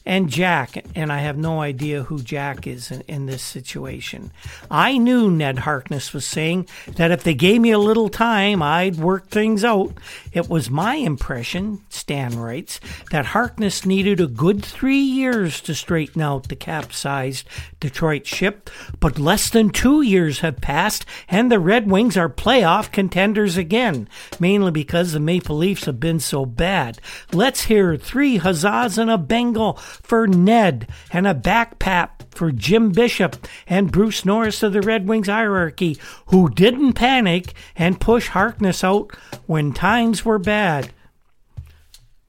and 0.07 0.31
Jack, 0.31 0.85
and 0.95 1.13
I 1.13 1.19
have 1.19 1.37
no 1.37 1.61
idea 1.61 2.05
who 2.05 2.23
Jack 2.23 2.67
is 2.67 2.93
in, 2.93 3.01
in, 3.09 3.27
this 3.27 3.43
situation. 3.43 4.31
I 4.71 4.99
knew 4.99 5.33
Ned 5.33 5.59
Harkness 5.59 6.13
was 6.13 6.25
saying 6.25 6.69
that 6.95 7.11
if 7.11 7.25
they 7.25 7.35
gave 7.35 7.61
me 7.61 7.73
a 7.73 7.79
little 7.79 8.09
time, 8.09 8.63
I'd 8.63 8.97
work 8.97 9.29
things 9.29 9.65
out. 9.65 9.93
It 10.37 10.51
was 10.51 10.69
my 10.69 10.97
impression, 10.97 11.81
Stan 11.89 12.39
writes, 12.39 12.79
that 13.11 13.25
Harkness 13.25 13.87
needed 13.87 14.21
a 14.21 14.27
good 14.27 14.63
three 14.63 15.01
years 15.01 15.63
to 15.63 15.75
straighten 15.75 16.21
out 16.21 16.51
the 16.51 16.57
capsized 16.57 17.49
Detroit 17.81 18.27
ship, 18.27 18.69
but 19.01 19.19
less 19.19 19.49
than 19.49 19.71
two 19.71 20.03
years 20.03 20.41
have 20.41 20.61
passed, 20.61 21.07
and 21.27 21.51
the 21.51 21.59
Red 21.59 21.91
Wings 21.91 22.19
are 22.19 22.29
playoff 22.29 22.93
contenders 22.93 23.57
again, 23.57 24.11
mainly 24.39 24.71
because 24.71 25.13
the 25.13 25.21
Maple 25.21 25.57
Leafs 25.57 25.87
have 25.87 25.99
been 25.99 26.21
so 26.21 26.45
bad. 26.45 27.01
Let's 27.33 27.63
hear 27.63 27.97
three 27.97 28.37
huzzas 28.37 28.99
and 28.99 29.11
a 29.11 29.17
Bengal 29.17 29.79
for 29.79 30.27
Ned 30.27 30.87
and 31.11 31.27
a 31.27 31.33
back 31.33 31.79
pat 31.79 32.25
for 32.33 32.53
Jim 32.53 32.91
Bishop 32.93 33.47
and 33.67 33.91
Bruce 33.91 34.27
Norris 34.27 34.63
of 34.63 34.75
the 34.75 34.83
Red 34.83 35.09
Wings 35.09 35.29
hierarchy, 35.29 35.97
who 36.27 36.51
didn't 36.51 36.93
panic 36.93 37.55
and 37.75 37.99
push 37.99 38.29
Harkness 38.29 38.85
out 38.85 39.17
when 39.47 39.73
times 39.73 40.26
were 40.27 40.39
bad. 40.39 40.93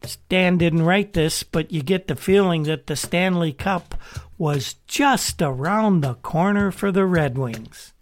Stan 0.03 0.57
didn't 0.57 0.83
write 0.83 1.13
this, 1.13 1.43
but 1.43 1.71
you 1.71 1.81
get 1.81 2.07
the 2.07 2.15
feeling 2.15 2.63
that 2.63 2.87
the 2.87 2.95
Stanley 2.95 3.51
Cup 3.51 3.95
was 4.37 4.75
just 4.87 5.41
around 5.41 6.01
the 6.01 6.13
corner 6.15 6.71
for 6.71 6.91
the 6.91 7.05
Red 7.05 7.37
Wings. 7.37 7.93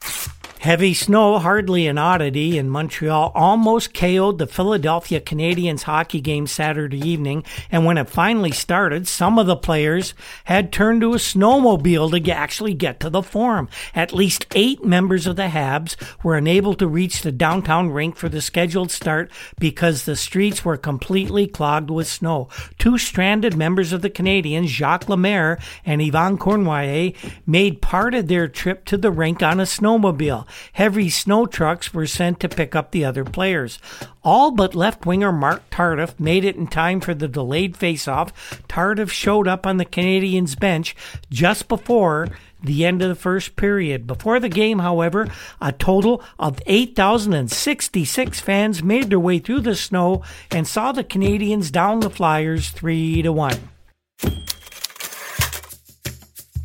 Heavy 0.66 0.96
snow, 0.96 1.38
hardly 1.38 1.86
an 1.86 2.00
oddity 2.00 2.58
in 2.58 2.72
Montreal, 2.72 3.32
almost 3.36 3.94
KO'd 3.94 4.40
the 4.40 4.48
Philadelphia 4.48 5.22
Canadiens 5.22 5.84
hockey 5.84 6.20
game 6.20 6.48
Saturday 6.48 6.98
evening, 7.08 7.44
and 7.72 7.86
when 7.86 8.00
it 8.00 8.10
finally 8.10 8.50
started, 8.50 9.08
some 9.08 9.38
of 9.38 9.46
the 9.46 9.56
players 9.56 10.16
had 10.46 10.74
turned 10.74 11.02
to 11.02 11.14
a 11.14 11.18
snowmobile 11.18 12.10
to 12.10 12.32
actually 12.32 12.74
get 12.74 13.00
to 13.00 13.12
the 13.12 13.22
forum. 13.22 13.70
At 13.94 14.12
least 14.12 14.48
eight 14.56 14.84
members 14.84 15.28
of 15.28 15.36
the 15.36 15.50
Habs 15.50 15.96
were 16.24 16.36
unable 16.36 16.74
to 16.74 16.88
reach 16.88 17.22
the 17.22 17.32
downtown 17.32 17.92
rink 17.92 18.16
for 18.16 18.28
the 18.28 18.42
scheduled 18.42 18.90
start 18.90 19.32
because 19.60 20.06
the 20.06 20.16
streets 20.16 20.66
were 20.66 20.78
completely 20.78 21.46
clogged 21.46 21.92
with 21.92 22.08
snow. 22.08 22.50
Two 22.80 22.98
stranded 22.98 23.56
members 23.56 23.94
of 23.94 24.02
the 24.02 24.10
Canadiens, 24.10 24.66
Jacques 24.66 25.10
Lemaire 25.10 25.60
and 25.86 26.02
Yvan 26.02 26.40
Cournoyer, 26.40 27.16
made 27.46 27.84
part 27.84 28.16
of 28.16 28.28
their 28.28 28.48
trip 28.48 28.84
to 28.86 28.98
the 28.98 29.12
rink 29.12 29.44
on 29.44 29.60
a 29.60 29.64
snowmobile 29.64 30.48
heavy 30.74 31.10
snow 31.10 31.46
trucks 31.46 31.94
were 31.94 32.08
sent 32.08 32.40
to 32.40 32.50
pick 32.50 32.76
up 32.76 32.92
the 32.92 33.06
other 33.06 33.24
players. 33.24 33.80
All 34.24 34.52
but 34.52 34.76
left 34.76 35.06
winger 35.06 35.32
Marc 35.32 35.70
Tardif 35.70 36.20
made 36.20 36.44
it 36.44 36.56
in 36.56 36.68
time 36.68 37.00
for 37.00 37.14
the 37.14 37.28
delayed 37.28 37.76
faceoff. 37.76 38.32
Tardif 38.68 39.10
showed 39.10 39.48
up 39.48 39.66
on 39.66 39.78
the 39.78 39.86
Canadiens 39.86 40.60
bench 40.60 40.96
just 41.30 41.68
before 41.68 42.30
the 42.64 42.86
end 42.86 43.02
of 43.02 43.10
the 43.10 43.16
first 43.16 43.56
period. 43.56 44.08
Before 44.08 44.40
the 44.40 44.50
game, 44.50 44.80
however, 44.80 45.30
a 45.62 45.72
total 45.72 46.24
of 46.40 46.60
8,066 46.66 48.40
fans 48.40 48.84
made 48.84 49.10
their 49.10 49.20
way 49.20 49.40
through 49.40 49.62
the 49.62 49.76
snow 49.76 50.24
and 50.52 50.68
saw 50.68 50.92
the 50.92 51.04
Canadiens 51.04 51.72
down 51.72 52.00
the 52.00 52.10
Flyers 52.10 52.70
3 52.70 53.22
to 53.22 53.32
1. 53.32 54.55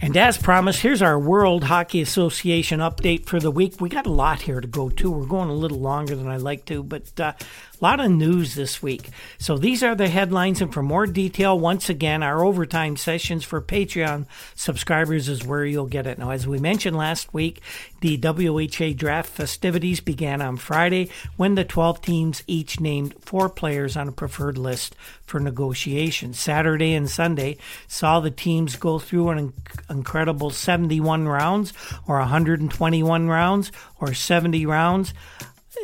And 0.02 0.16
as 0.16 0.38
promised, 0.38 0.80
here's 0.80 1.02
our 1.02 1.18
World 1.18 1.64
Hockey 1.64 2.00
Association 2.00 2.80
update 2.80 3.26
for 3.26 3.38
the 3.38 3.50
week. 3.50 3.82
We 3.82 3.90
got 3.90 4.06
a 4.06 4.10
lot 4.10 4.40
here 4.42 4.58
to 4.58 4.66
go 4.66 4.88
to. 4.88 5.10
We're 5.10 5.26
going 5.26 5.50
a 5.50 5.54
little 5.54 5.78
longer 5.78 6.16
than 6.16 6.26
I 6.26 6.38
like 6.38 6.64
to, 6.66 6.82
but 6.82 7.20
uh, 7.20 7.34
a 7.80 7.84
lot 7.84 8.00
of 8.00 8.10
news 8.10 8.54
this 8.54 8.82
week. 8.82 9.08
So 9.38 9.56
these 9.56 9.82
are 9.82 9.94
the 9.94 10.08
headlines, 10.08 10.60
and 10.60 10.72
for 10.72 10.82
more 10.82 11.06
detail, 11.06 11.58
once 11.58 11.88
again, 11.88 12.22
our 12.22 12.44
overtime 12.44 12.96
sessions 12.96 13.42
for 13.42 13.62
Patreon 13.62 14.26
subscribers 14.54 15.28
is 15.28 15.46
where 15.46 15.64
you'll 15.64 15.86
get 15.86 16.06
it. 16.06 16.18
Now, 16.18 16.30
as 16.30 16.46
we 16.46 16.58
mentioned 16.58 16.96
last 16.96 17.32
week, 17.32 17.62
the 18.00 18.18
WHA 18.18 18.92
draft 18.96 19.30
festivities 19.30 20.00
began 20.00 20.42
on 20.42 20.58
Friday 20.58 21.10
when 21.36 21.54
the 21.54 21.64
12 21.64 22.02
teams 22.02 22.42
each 22.46 22.80
named 22.80 23.14
four 23.20 23.48
players 23.48 23.96
on 23.96 24.08
a 24.08 24.12
preferred 24.12 24.58
list 24.58 24.94
for 25.24 25.40
negotiation. 25.40 26.34
Saturday 26.34 26.92
and 26.94 27.08
Sunday 27.08 27.56
saw 27.88 28.20
the 28.20 28.30
teams 28.30 28.76
go 28.76 28.98
through 28.98 29.30
an 29.30 29.52
incredible 29.88 30.50
71 30.50 31.28
rounds 31.28 31.72
or 32.06 32.18
121 32.18 33.28
rounds 33.28 33.72
or 34.00 34.12
70 34.12 34.66
rounds 34.66 35.14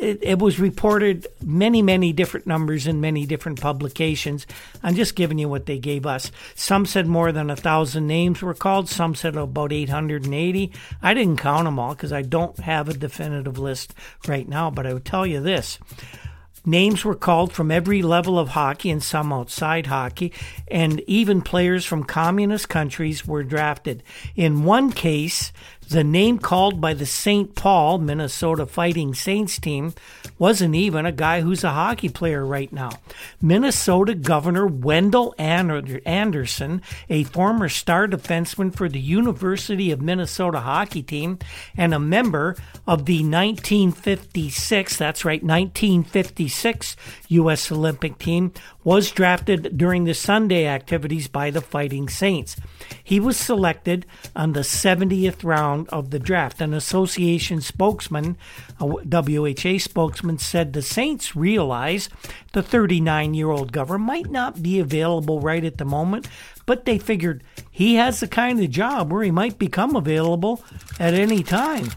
it, 0.01 0.19
it, 0.21 0.39
was 0.39 0.59
reported 0.59 1.27
many, 1.43 1.81
many 1.81 2.11
different 2.11 2.45
numbers 2.45 2.87
in 2.87 2.99
many 2.99 3.25
different 3.25 3.61
publications. 3.61 4.45
I'm 4.83 4.95
just 4.95 5.15
giving 5.15 5.37
you 5.37 5.47
what 5.47 5.65
they 5.65 5.79
gave 5.79 6.05
us. 6.05 6.31
Some 6.55 6.85
said 6.85 7.07
more 7.07 7.31
than 7.31 7.49
a 7.49 7.55
thousand 7.55 8.05
names 8.05 8.41
were 8.41 8.53
called. 8.53 8.89
Some 8.89 9.15
said 9.15 9.35
about 9.35 9.71
880. 9.71 10.71
I 11.01 11.13
didn't 11.13 11.37
count 11.37 11.65
them 11.65 11.79
all 11.79 11.95
because 11.95 12.11
I 12.11 12.21
don't 12.21 12.59
have 12.59 12.89
a 12.89 12.93
definitive 12.93 13.57
list 13.57 13.93
right 14.27 14.47
now. 14.47 14.69
But 14.69 14.85
I 14.85 14.93
would 14.93 15.05
tell 15.05 15.25
you 15.25 15.39
this: 15.39 15.79
names 16.65 17.05
were 17.05 17.15
called 17.15 17.53
from 17.53 17.71
every 17.71 18.01
level 18.01 18.37
of 18.37 18.49
hockey 18.49 18.91
and 18.91 19.01
some 19.01 19.31
outside 19.31 19.87
hockey, 19.87 20.33
and 20.69 20.99
even 21.07 21.41
players 21.41 21.85
from 21.85 22.03
communist 22.03 22.67
countries 22.67 23.25
were 23.25 23.43
drafted. 23.43 24.03
In 24.35 24.65
one 24.65 24.91
case, 24.91 25.53
the 25.89 26.03
name 26.03 26.39
called 26.39 26.81
by 26.81 26.93
the 26.93 27.05
St. 27.05 27.55
Paul, 27.55 27.97
Minnesota 27.97 28.65
Fighting 28.65 29.13
Saints 29.13 29.59
team 29.59 29.93
wasn't 30.39 30.75
even 30.75 31.05
a 31.05 31.11
guy 31.11 31.41
who's 31.41 31.63
a 31.63 31.71
hockey 31.71 32.09
player 32.09 32.45
right 32.45 32.71
now. 32.71 32.91
Minnesota 33.41 34.13
Governor 34.13 34.67
Wendell 34.67 35.33
Anderson, 35.37 36.81
a 37.09 37.23
former 37.23 37.69
star 37.69 38.07
defenseman 38.07 38.75
for 38.75 38.89
the 38.89 38.99
University 38.99 39.91
of 39.91 40.01
Minnesota 40.01 40.59
hockey 40.59 41.01
team 41.01 41.39
and 41.75 41.93
a 41.93 41.99
member 41.99 42.55
of 42.85 43.05
the 43.05 43.23
1956, 43.23 44.97
that's 44.97 45.25
right, 45.25 45.41
1956 45.43 46.95
U.S. 47.29 47.71
Olympic 47.71 48.17
team, 48.19 48.53
was 48.87 49.11
drafted 49.11 49.77
during 49.77 50.05
the 50.05 50.13
Sunday 50.13 50.65
activities 50.65 51.27
by 51.27 51.51
the 51.51 51.59
Fighting 51.59 52.07
Saints. 52.07 52.55
He 53.03 53.19
was 53.19 53.35
selected 53.35 54.05
on 54.33 54.53
the 54.53 54.61
70th 54.61 55.43
round 55.43 55.89
of 55.89 56.09
the 56.09 56.19
draft. 56.19 56.61
An 56.61 56.73
association 56.73 57.59
spokesman, 57.59 58.37
a 58.79 58.85
WHA 58.85 59.79
spokesman, 59.79 60.37
said 60.37 60.71
the 60.71 60.81
Saints 60.81 61.35
realize 61.35 62.07
the 62.53 62.63
39 62.63 63.33
year 63.33 63.49
old 63.49 63.73
governor 63.73 63.99
might 63.99 64.31
not 64.31 64.63
be 64.63 64.79
available 64.79 65.41
right 65.41 65.65
at 65.65 65.79
the 65.79 65.83
moment, 65.83 66.29
but 66.65 66.85
they 66.85 66.97
figured 66.97 67.43
he 67.69 67.95
has 67.95 68.21
the 68.21 68.27
kind 68.29 68.57
of 68.63 68.69
job 68.69 69.11
where 69.11 69.23
he 69.23 69.31
might 69.31 69.59
become 69.59 69.97
available 69.97 70.63
at 70.97 71.13
any 71.13 71.43
time. 71.43 71.89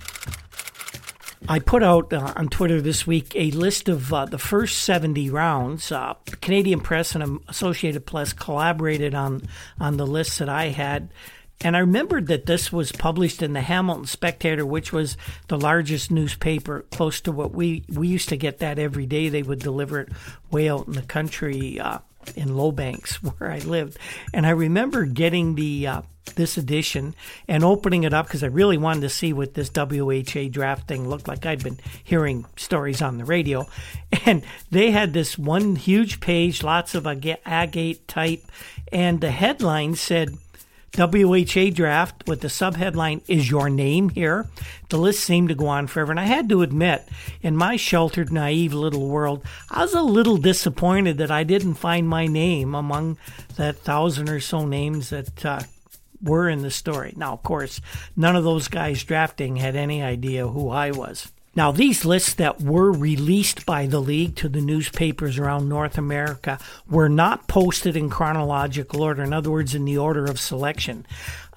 I 1.51 1.59
put 1.59 1.83
out 1.83 2.13
uh, 2.13 2.33
on 2.37 2.47
Twitter 2.47 2.81
this 2.81 3.09
week 3.09 3.33
a 3.35 3.51
list 3.51 3.89
of 3.89 4.15
uh, 4.15 4.25
the 4.25 4.39
first 4.39 4.85
70 4.85 5.31
rounds. 5.31 5.91
Uh, 5.91 6.15
Canadian 6.41 6.79
Press 6.79 7.17
and 7.17 7.41
Associated 7.49 8.07
Press 8.07 8.33
collaborated 8.33 9.17
on, 9.17 9.43
on 9.81 9.97
the 9.97 10.07
list 10.07 10.39
that 10.39 10.49
I 10.49 10.67
had. 10.67 11.11
And 11.63 11.77
I 11.77 11.81
remembered 11.81 12.29
that 12.29 12.47
this 12.47 12.73
was 12.73 12.93
published 12.93 13.43
in 13.43 13.53
the 13.53 13.63
Hamilton 13.63 14.07
Spectator, 14.07 14.65
which 14.65 14.93
was 14.93 15.17
the 15.49 15.59
largest 15.59 16.13
newspaper 16.13 16.87
close 16.93 17.21
to 17.23 17.33
what 17.33 17.51
we, 17.51 17.85
we 17.89 18.07
used 18.07 18.29
to 18.29 18.37
get 18.37 18.61
that 18.61 18.79
every 18.79 19.07
day. 19.07 19.29
They 19.29 19.43
would 19.43 19.59
deliver 19.59 20.03
it 20.03 20.11
way 20.53 20.69
out 20.69 20.87
in 20.87 20.93
the 20.93 21.03
country 21.03 21.81
uh, 21.81 21.99
in 22.37 22.55
Lowbanks, 22.55 23.15
where 23.25 23.51
I 23.51 23.59
lived. 23.59 23.99
And 24.33 24.47
I 24.47 24.51
remember 24.51 25.05
getting 25.05 25.57
the 25.57 25.89
uh, 25.89 26.03
this 26.35 26.57
edition 26.57 27.15
and 27.49 27.65
opening 27.65 28.05
it 28.05 28.15
up 28.15 28.27
because 28.27 28.43
I 28.43 28.49
really 28.49 28.79
wanted 28.79 29.03
to 29.03 29.09
see 29.09 29.33
what 29.33 29.55
this 29.55 29.71
WHA 29.75 30.49
draft 30.51 30.89
thing 30.89 31.09
looked 31.09 31.29
like. 31.29 31.47
I'd 31.47 31.63
been 31.63 31.79
hearing 32.03 32.47
stories 32.57 33.03
on 33.03 33.19
the 33.19 33.25
radio, 33.25 33.67
and 34.27 34.45
they 34.71 34.91
had 34.91 35.13
this 35.13 35.39
one 35.39 35.77
huge 35.77 36.21
page, 36.21 36.63
lots 36.63 36.95
of 36.95 37.07
agate 37.07 38.09
type, 38.09 38.43
and 38.93 39.21
the 39.21 39.31
headline 39.31 39.95
said. 39.95 40.37
WHA 40.99 41.71
draft 41.73 42.27
with 42.27 42.41
the 42.41 42.49
subheadline 42.49 43.23
Is 43.29 43.49
Your 43.49 43.71
Name 43.71 44.09
Here? 44.09 44.49
The 44.89 44.99
list 44.99 45.21
seemed 45.23 45.49
to 45.49 45.55
go 45.55 45.69
on 45.69 45.87
forever. 45.87 46.11
And 46.11 46.19
I 46.19 46.25
had 46.25 46.49
to 46.49 46.63
admit, 46.63 47.09
in 47.43 47.57
my 47.57 47.77
sheltered, 47.77 48.33
naive 48.33 48.75
little 48.75 49.09
world, 49.09 49.45
I 49.71 49.83
was 49.83 49.95
a 49.95 50.03
little 50.03 50.37
disappointed 50.37 51.17
that 51.19 51.31
I 51.31 51.45
didn't 51.45 51.75
find 51.75 52.09
my 52.09 52.27
name 52.27 52.75
among 52.75 53.19
that 53.55 53.77
thousand 53.79 54.29
or 54.29 54.41
so 54.41 54.67
names 54.67 55.11
that 55.11 55.47
uh, 55.47 55.61
were 56.23 56.49
in 56.49 56.63
the 56.63 56.71
story. 56.71 57.15
Now, 57.17 57.33
of 57.33 57.43
course, 57.43 57.81
none 58.17 58.37
of 58.37 58.45
those 58.45 58.69
guys 58.69 59.05
drafting 59.05 59.57
had 59.57 59.77
any 59.77 60.03
idea 60.03 60.49
who 60.49 60.69
I 60.69 60.91
was. 60.91 61.31
Now, 61.57 61.73
these 61.73 62.05
lists 62.05 62.35
that 62.35 62.63
were 62.63 62.93
released 62.93 63.67
by 63.67 63.87
the 63.87 64.01
league 64.01 64.37
to 64.37 64.49
the 64.49 64.61
newspapers 64.61 65.37
around 65.37 65.69
North 65.69 65.99
America 65.99 66.61
were 66.89 67.09
not 67.09 67.49
posted 67.49 67.97
in 67.97 68.09
chronological 68.09 69.03
order, 69.03 69.25
in 69.25 69.33
other 69.33 69.51
words, 69.51 69.75
in 69.75 69.85
the 69.85 69.99
order 69.99 70.27
of 70.27 70.39
selection. 70.39 71.05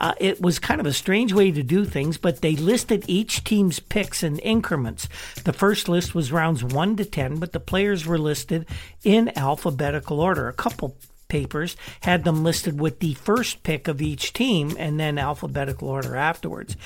Uh, 0.01 0.15
it 0.19 0.41
was 0.41 0.57
kind 0.57 0.81
of 0.81 0.87
a 0.87 0.93
strange 0.93 1.31
way 1.31 1.51
to 1.51 1.61
do 1.61 1.85
things, 1.85 2.17
but 2.17 2.41
they 2.41 2.55
listed 2.55 3.05
each 3.07 3.43
team's 3.43 3.79
picks 3.79 4.23
in 4.23 4.39
increments. 4.39 5.07
The 5.43 5.53
first 5.53 5.87
list 5.87 6.15
was 6.15 6.31
rounds 6.31 6.63
1 6.63 6.95
to 6.95 7.05
10, 7.05 7.37
but 7.37 7.53
the 7.53 7.59
players 7.59 8.05
were 8.05 8.17
listed 8.17 8.65
in 9.03 9.31
alphabetical 9.37 10.19
order. 10.19 10.47
A 10.47 10.53
couple 10.53 10.97
papers 11.33 11.75
had 12.01 12.23
them 12.23 12.43
listed 12.43 12.79
with 12.79 12.99
the 12.99 13.15
first 13.15 13.63
pick 13.63 13.87
of 13.87 14.03
each 14.03 14.33
team 14.33 14.75
and 14.77 14.99
then 14.99 15.17
alphabetical 15.17 15.89
order 15.89 16.15
afterwards. 16.15 16.77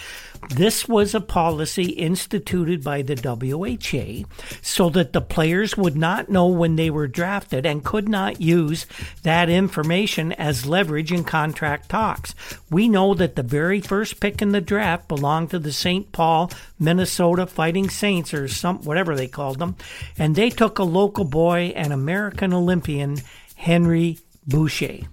This 0.52 0.88
was 0.88 1.14
a 1.14 1.20
policy 1.20 1.90
instituted 1.90 2.82
by 2.82 3.02
the 3.02 3.16
WHA 3.16 4.26
so 4.62 4.90
that 4.92 5.12
the 5.12 5.20
players 5.20 5.76
would 5.76 5.98
not 5.98 6.30
know 6.30 6.48
when 6.48 6.78
they 6.78 6.90
were 6.90 7.10
drafted 7.10 7.66
and 7.66 7.84
could 7.84 8.08
not 8.08 8.40
use 8.40 8.86
that 9.24 9.50
information 9.50 10.32
as 10.32 10.66
leverage 10.66 11.12
in 11.12 11.26
contract 11.26 11.90
talks. 11.90 12.34
We 12.72 12.88
know 12.88 13.14
that 13.16 13.36
the 13.36 13.44
very 13.44 13.82
first 13.82 14.22
pick 14.22 14.42
in 14.42 14.54
the 14.54 14.62
draft 14.62 15.10
belonged 15.10 15.50
to 15.50 15.60
the 15.60 15.74
St. 15.74 16.10
Paul, 16.14 16.52
Minnesota 16.80 17.48
Fighting 17.48 17.90
Saints 17.90 18.34
or 18.34 18.48
some 18.48 18.78
whatever 18.84 19.14
they 19.14 19.28
called 19.28 19.60
them, 19.60 19.76
and 20.18 20.36
they 20.36 20.50
took 20.50 20.80
a 20.80 20.84
local 20.84 21.26
boy, 21.26 21.74
an 21.76 21.92
American 21.92 22.54
Olympian, 22.54 23.18
Henry 23.58 24.20
Boucha. 24.48 25.08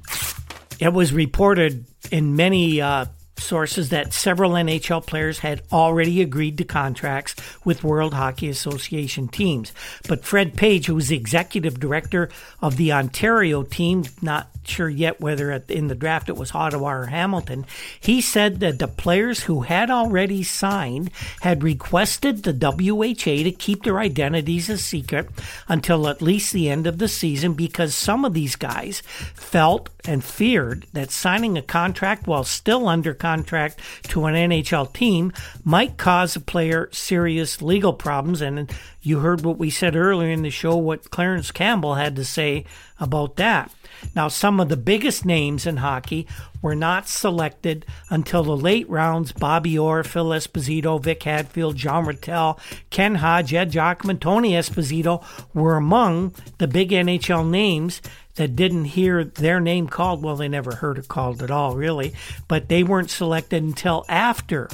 It 0.80 0.92
was 0.92 1.12
reported 1.12 1.86
in 2.10 2.36
many 2.36 2.80
uh, 2.80 3.06
sources 3.38 3.90
that 3.90 4.12
several 4.12 4.52
NHL 4.52 5.06
players 5.06 5.38
had 5.38 5.62
already 5.72 6.20
agreed 6.20 6.58
to 6.58 6.64
contracts 6.64 7.34
with 7.64 7.84
World 7.84 8.14
Hockey 8.14 8.48
Association 8.48 9.28
teams. 9.28 9.72
But 10.08 10.24
Fred 10.24 10.56
Page, 10.56 10.86
who 10.86 10.94
was 10.94 11.08
the 11.08 11.16
executive 11.16 11.78
director 11.78 12.30
of 12.60 12.76
the 12.76 12.92
Ontario 12.92 13.62
team, 13.62 14.04
not 14.22 14.48
sure 14.68 14.88
yet 14.88 15.20
whether 15.20 15.52
in 15.68 15.88
the 15.88 15.94
draft 15.94 16.28
it 16.28 16.36
was 16.36 16.54
Ottawa 16.54 16.92
or 16.92 17.06
Hamilton. 17.06 17.66
He 18.00 18.20
said 18.20 18.60
that 18.60 18.78
the 18.78 18.88
players 18.88 19.44
who 19.44 19.62
had 19.62 19.90
already 19.90 20.42
signed 20.42 21.10
had 21.40 21.62
requested 21.62 22.42
the 22.42 22.52
WHA 22.52 23.44
to 23.44 23.52
keep 23.52 23.82
their 23.82 23.98
identities 23.98 24.68
a 24.68 24.78
secret 24.78 25.28
until 25.68 26.08
at 26.08 26.22
least 26.22 26.52
the 26.52 26.68
end 26.68 26.86
of 26.86 26.98
the 26.98 27.08
season 27.08 27.54
because 27.54 27.94
some 27.94 28.24
of 28.24 28.34
these 28.34 28.56
guys 28.56 29.00
felt 29.34 29.90
and 30.06 30.22
feared 30.22 30.86
that 30.92 31.10
signing 31.10 31.56
a 31.56 31.62
contract 31.62 32.26
while 32.26 32.44
still 32.44 32.88
under 32.88 33.14
contract 33.14 33.78
to 34.04 34.26
an 34.26 34.34
NHL 34.34 34.92
team 34.92 35.32
might 35.64 35.96
cause 35.96 36.36
a 36.36 36.40
player 36.40 36.88
serious 36.92 37.62
legal 37.62 37.92
problems. 37.92 38.40
And 38.40 38.70
you 39.02 39.20
heard 39.20 39.44
what 39.44 39.58
we 39.58 39.70
said 39.70 39.96
earlier 39.96 40.30
in 40.30 40.42
the 40.42 40.50
show, 40.50 40.76
what 40.76 41.10
Clarence 41.10 41.50
Campbell 41.50 41.94
had 41.94 42.16
to 42.16 42.24
say 42.24 42.64
about 43.00 43.36
that. 43.36 43.70
Now, 44.14 44.28
some 44.28 44.60
of 44.60 44.68
the 44.68 44.76
biggest 44.76 45.24
names 45.24 45.66
in 45.66 45.78
hockey 45.78 46.26
were 46.62 46.74
not 46.74 47.08
selected 47.08 47.84
until 48.10 48.42
the 48.42 48.56
late 48.56 48.88
rounds. 48.88 49.32
Bobby 49.32 49.78
Orr, 49.78 50.02
Phil 50.02 50.26
Esposito, 50.26 51.02
Vic 51.02 51.22
Hadfield, 51.22 51.76
John 51.76 52.06
Ratelle, 52.06 52.58
Ken 52.90 53.16
Hodge, 53.16 53.52
Ed 53.52 53.72
Giacomin, 53.72 54.20
Tony 54.20 54.52
Esposito 54.52 55.24
were 55.52 55.76
among 55.76 56.34
the 56.58 56.68
big 56.68 56.90
NHL 56.90 57.48
names 57.48 58.00
that 58.36 58.56
didn't 58.56 58.86
hear 58.86 59.24
their 59.24 59.60
name 59.60 59.86
called. 59.86 60.22
Well, 60.22 60.36
they 60.36 60.48
never 60.48 60.76
heard 60.76 60.98
it 60.98 61.08
called 61.08 61.42
at 61.42 61.50
all, 61.50 61.76
really, 61.76 62.14
but 62.48 62.68
they 62.68 62.82
weren't 62.82 63.10
selected 63.10 63.62
until 63.62 64.04
after 64.08 64.68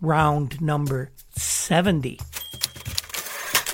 round 0.00 0.60
number 0.60 1.10
70. 1.30 2.18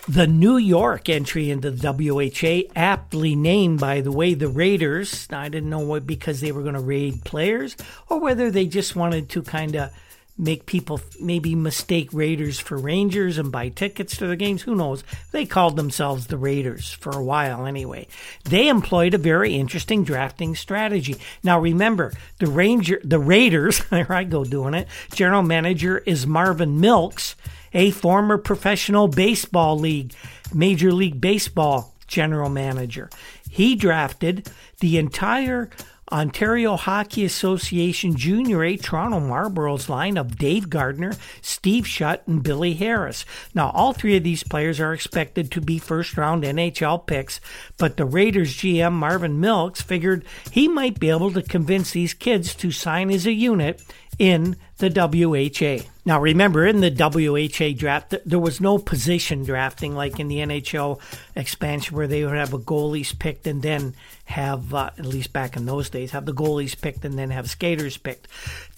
The 0.09 0.27
New 0.27 0.57
York 0.57 1.09
entry 1.09 1.49
into 1.49 1.71
the 1.71 1.93
WHA, 1.93 2.73
aptly 2.75 3.37
named, 3.37 3.79
by 3.79 4.01
the 4.01 4.11
way, 4.11 4.35
the 4.35 4.49
Raiders. 4.49 5.29
I 5.31 5.49
didn't 5.49 5.71
know 5.71 5.79
what 5.79 6.09
because 6.09 6.41
they 6.41 6.51
were 6.51 6.63
going 6.63 6.75
to 6.75 6.81
raid 6.81 7.25
players 7.25 7.77
or 8.09 8.19
whether 8.19 8.51
they 8.51 8.67
just 8.67 8.97
wanted 8.97 9.29
to 9.31 9.43
kind 9.43 9.77
of 9.77 9.93
make 10.37 10.67
people 10.67 11.01
maybe 11.21 11.55
mistake 11.55 12.09
Raiders 12.13 12.59
for 12.59 12.77
Rangers 12.77 13.39
and 13.39 13.53
buy 13.53 13.69
tickets 13.69 14.17
to 14.17 14.27
the 14.27 14.35
games. 14.35 14.63
Who 14.63 14.75
knows? 14.75 15.05
They 15.31 15.47
called 15.47 15.77
themselves 15.77 16.27
the 16.27 16.37
Raiders 16.37 16.93
for 16.93 17.11
a 17.11 17.23
while 17.23 17.65
anyway. 17.65 18.09
They 18.43 18.67
employed 18.67 19.15
a 19.15 19.19
very 19.19 19.55
interesting 19.55 20.03
drafting 20.03 20.57
strategy. 20.57 21.17
Now 21.45 21.61
remember, 21.61 22.13
the 22.41 22.49
Ranger, 22.49 23.01
the 23.05 23.21
Raiders, 23.21 23.85
there 23.91 24.11
I 24.13 24.25
go 24.25 24.45
doing 24.45 24.75
it. 24.75 24.89
General 25.13 25.43
manager 25.43 25.99
is 25.99 26.27
Marvin 26.27 26.81
Milkes, 26.81 27.37
a 27.75 27.91
former 27.91 28.39
professional 28.39 29.09
baseball 29.09 29.79
league, 29.79 30.15
Major 30.55 30.93
League 30.93 31.21
Baseball 31.21 31.95
general 32.07 32.51
manager. 32.51 33.09
He 33.49 33.75
drafted 33.75 34.51
the 34.81 34.99
entire 34.99 35.71
Ontario 36.13 36.77
Hockey 36.77 37.25
Association 37.25 38.17
Junior 38.17 38.63
A 38.63 38.77
Toronto 38.77 39.19
Marlboros 39.19 39.89
line 39.89 40.19
of 40.19 40.37
Dave 40.37 40.69
Gardner, 40.69 41.15
Steve 41.41 41.87
Shutt, 41.87 42.23
and 42.27 42.43
Billy 42.43 42.75
Harris. 42.75 43.25
Now, 43.55 43.71
all 43.71 43.95
three 43.95 44.19
of 44.19 44.23
these 44.23 44.43
players 44.43 44.79
are 44.79 44.93
expected 44.93 45.51
to 45.51 45.63
be 45.63 45.79
first 45.79 46.19
round 46.19 46.45
NHL 46.45 47.07
picks, 47.07 47.41
but 47.79 47.97
the 47.97 48.05
Raiders 48.05 48.55
GM 48.55 48.93
Marvin 48.93 49.41
Milkes 49.41 49.83
figured 49.83 50.27
he 50.51 50.69
might 50.69 51.01
be 51.01 51.09
able 51.09 51.33
to 51.33 51.43
convince 51.43 51.93
these 51.93 52.13
kids 52.13 52.55
to 52.57 52.71
sign 52.71 53.11
as 53.11 53.27
a 53.27 53.33
unit 53.33 53.83
in 54.19 54.57
the 54.83 54.91
WHA. 54.91 55.89
Now, 56.05 56.21
remember, 56.21 56.67
in 56.67 56.81
the 56.81 56.91
WHA 56.91 57.79
draft, 57.79 58.15
there 58.27 58.41
was 58.41 58.61
no 58.61 58.79
position 58.79 59.45
drafting 59.45 59.95
like 59.95 60.19
in 60.19 60.27
the 60.27 60.39
NHL 60.39 61.01
expansion 61.37 61.97
where 61.97 62.09
they 62.09 62.25
would 62.25 62.35
have 62.35 62.53
a 62.53 62.59
goalies 62.59 63.17
picked 63.17 63.47
and 63.47 63.63
then 63.63 63.95
have, 64.25 64.75
uh, 64.75 64.91
at 64.99 65.07
least 65.07 65.33
back 65.33 65.57
in 65.57 65.65
those 65.65 65.91
days, 65.91 66.11
have 66.11 66.27
the 66.27 66.35
goalies 66.35 66.79
picked 66.81 67.05
and 67.05 67.17
then 67.17 67.31
have 67.31 67.49
skaters 67.49 67.97
picked. 67.97 68.27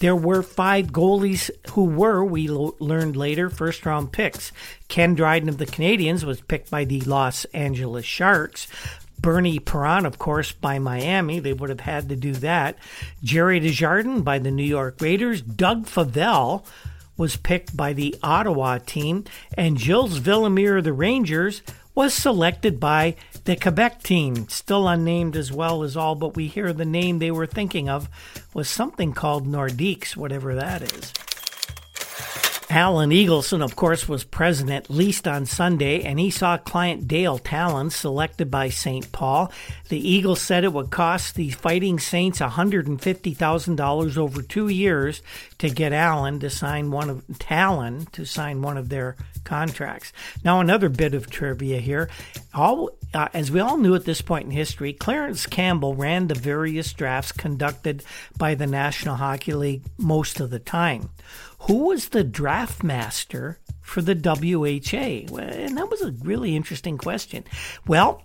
There 0.00 0.16
were 0.16 0.42
five 0.42 0.88
goalies 0.88 1.50
who 1.70 1.84
were, 1.84 2.22
we 2.22 2.48
lo- 2.48 2.76
learned 2.78 3.16
later, 3.16 3.48
first 3.48 3.86
round 3.86 4.12
picks. 4.12 4.52
Ken 4.88 5.14
Dryden 5.14 5.48
of 5.48 5.56
the 5.56 5.66
Canadiens 5.66 6.24
was 6.24 6.42
picked 6.42 6.70
by 6.70 6.84
the 6.84 7.00
Los 7.02 7.46
Angeles 7.46 8.04
Sharks. 8.04 8.68
Bernie 9.24 9.58
Parent, 9.58 10.04
of 10.04 10.18
course, 10.18 10.52
by 10.52 10.78
Miami. 10.78 11.40
They 11.40 11.54
would 11.54 11.70
have 11.70 11.80
had 11.80 12.10
to 12.10 12.16
do 12.16 12.34
that. 12.34 12.76
Gerry 13.22 13.58
Desjardins 13.58 14.20
by 14.20 14.38
the 14.38 14.50
New 14.50 14.62
York 14.62 15.00
Raiders. 15.00 15.40
Doug 15.40 15.86
Favell 15.86 16.62
was 17.16 17.38
picked 17.38 17.74
by 17.74 17.94
the 17.94 18.14
Ottawa 18.22 18.76
team. 18.76 19.24
And 19.56 19.80
Gilles 19.80 20.20
Villemure 20.20 20.76
of 20.76 20.84
the 20.84 20.92
Rangers 20.92 21.62
was 21.94 22.12
selected 22.12 22.78
by 22.78 23.16
the 23.44 23.56
Quebec 23.56 24.02
team, 24.02 24.46
still 24.50 24.86
unnamed 24.86 25.36
as 25.36 25.50
well 25.50 25.82
as 25.82 25.96
all, 25.96 26.14
but 26.14 26.36
we 26.36 26.46
hear 26.46 26.74
the 26.74 26.84
name 26.84 27.18
they 27.18 27.30
were 27.30 27.46
thinking 27.46 27.88
of 27.88 28.10
was 28.52 28.68
something 28.68 29.14
called 29.14 29.46
Nordiques, 29.46 30.18
whatever 30.18 30.54
that 30.54 30.82
is. 30.82 31.14
Alan 32.74 33.10
Eagleson, 33.10 33.62
of 33.62 33.76
course, 33.76 34.08
was 34.08 34.24
present 34.24 34.68
at 34.68 34.90
least 34.90 35.28
on 35.28 35.46
Sunday, 35.46 36.02
and 36.02 36.18
he 36.18 36.28
saw 36.28 36.58
client 36.58 37.06
Dale 37.06 37.38
Tallon 37.38 37.88
selected 37.88 38.50
by 38.50 38.68
St. 38.68 39.12
Paul. 39.12 39.52
The 39.90 40.08
Eagles 40.08 40.40
said 40.42 40.64
it 40.64 40.72
would 40.72 40.90
cost 40.90 41.36
the 41.36 41.50
Fighting 41.50 42.00
Saints 42.00 42.40
$150,000 42.40 44.16
over 44.16 44.42
two 44.42 44.66
years 44.66 45.22
to 45.58 45.70
get 45.70 45.92
Allen 45.92 46.40
to 46.40 46.50
sign 46.50 46.90
one 46.90 47.10
of 47.10 47.38
Tallon 47.38 48.06
to 48.06 48.24
sign 48.24 48.60
one 48.60 48.76
of 48.76 48.88
their 48.88 49.14
contracts. 49.44 50.12
Now, 50.42 50.58
another 50.58 50.88
bit 50.88 51.14
of 51.14 51.30
trivia 51.30 51.78
here. 51.78 52.10
All, 52.52 52.90
uh, 53.12 53.28
as 53.32 53.52
we 53.52 53.60
all 53.60 53.76
knew 53.76 53.94
at 53.94 54.04
this 54.04 54.20
point 54.20 54.46
in 54.46 54.50
history, 54.50 54.92
Clarence 54.92 55.46
Campbell 55.46 55.94
ran 55.94 56.26
the 56.26 56.34
various 56.34 56.92
drafts 56.92 57.30
conducted 57.30 58.02
by 58.36 58.56
the 58.56 58.66
National 58.66 59.14
Hockey 59.14 59.52
League 59.52 59.84
most 59.96 60.40
of 60.40 60.50
the 60.50 60.58
time. 60.58 61.10
Who 61.66 61.88
was 61.88 62.10
the 62.10 62.24
draft 62.24 62.82
master 62.82 63.58
for 63.80 64.02
the 64.02 64.14
WHA? 64.14 65.34
And 65.40 65.78
that 65.78 65.90
was 65.90 66.02
a 66.02 66.12
really 66.22 66.54
interesting 66.54 66.98
question. 66.98 67.44
Well, 67.86 68.22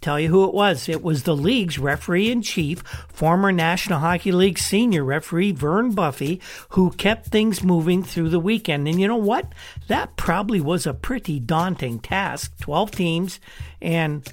tell 0.00 0.18
you 0.18 0.28
who 0.28 0.44
it 0.44 0.54
was. 0.54 0.88
It 0.88 1.02
was 1.02 1.24
the 1.24 1.36
league's 1.36 1.78
referee 1.78 2.30
in 2.30 2.40
chief, 2.40 2.80
former 3.08 3.52
National 3.52 3.98
Hockey 3.98 4.32
League 4.32 4.58
senior 4.58 5.04
referee 5.04 5.52
Vern 5.52 5.92
Buffey, 5.92 6.40
who 6.70 6.90
kept 6.92 7.26
things 7.26 7.62
moving 7.62 8.02
through 8.02 8.30
the 8.30 8.40
weekend. 8.40 8.88
And 8.88 9.00
you 9.00 9.06
know 9.06 9.16
what? 9.16 9.52
That 9.88 10.16
probably 10.16 10.60
was 10.60 10.86
a 10.86 10.94
pretty 10.94 11.40
daunting 11.40 11.98
task 11.98 12.58
12 12.60 12.90
teams 12.90 13.40
and, 13.82 14.26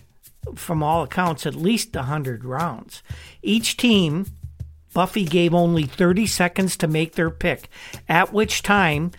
from 0.55 0.81
all 0.81 1.03
accounts, 1.03 1.45
at 1.45 1.55
least 1.55 1.93
100 1.95 2.45
rounds. 2.45 3.03
Each 3.41 3.75
team. 3.75 4.27
Buffey 4.95 5.25
gave 5.25 5.53
only 5.53 5.83
30 5.83 6.25
seconds 6.25 6.77
to 6.77 6.87
make 6.87 7.15
their 7.15 7.29
pick, 7.29 7.69
at 8.07 8.31
which 8.31 8.63
time 8.63 9.11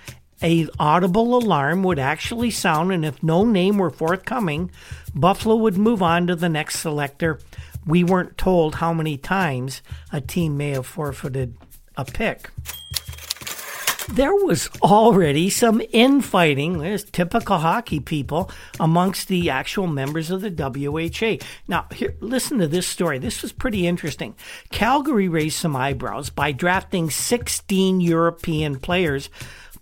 a 0.43 0.66
audible 0.79 1.37
alarm 1.37 1.83
would 1.83 1.99
actually 1.99 2.51
sound, 2.51 2.93
and 2.93 3.05
if 3.05 3.22
no 3.22 3.45
name 3.45 3.77
were 3.77 3.91
forthcoming, 3.91 4.70
Buffalo 5.14 5.55
would 5.57 5.77
move 5.77 6.03
on 6.03 6.27
to 6.29 6.35
the 6.35 6.49
next 6.49 6.81
selector. 6.81 7.39
We 7.85 8.03
weren't 8.05 8.39
told 8.39 8.77
how 8.77 8.95
many 8.95 9.18
times 9.18 9.83
a 10.11 10.20
team 10.22 10.57
may 10.57 10.70
have 10.70 10.87
forfeited 10.87 11.55
a 11.95 12.07
pick. 12.07 12.51
There 14.12 14.34
was 14.34 14.70
already 14.82 15.50
some 15.50 15.82
infighting, 15.92 16.78
there's 16.78 17.04
typical 17.04 17.59
hockey 17.59 17.98
people, 17.98 18.50
amongst 18.78 19.26
the 19.26 19.50
actual 19.50 19.88
members 19.88 20.30
of 20.30 20.42
the 20.42 20.50
WHA. 20.50 21.44
Now, 21.66 21.86
here, 21.92 22.14
listen 22.20 22.59
to 22.59 22.68
this 22.68 22.86
story. 22.86 23.18
This 23.18 23.42
was 23.42 23.52
pretty 23.52 23.86
interesting. 23.86 24.36
Calgary 24.70 25.28
raised 25.28 25.59
some 25.59 25.74
eyebrows 25.74 26.30
by 26.30 26.52
drafting 26.52 27.11
16 27.11 28.00
European 28.00 28.78
players 28.78 29.28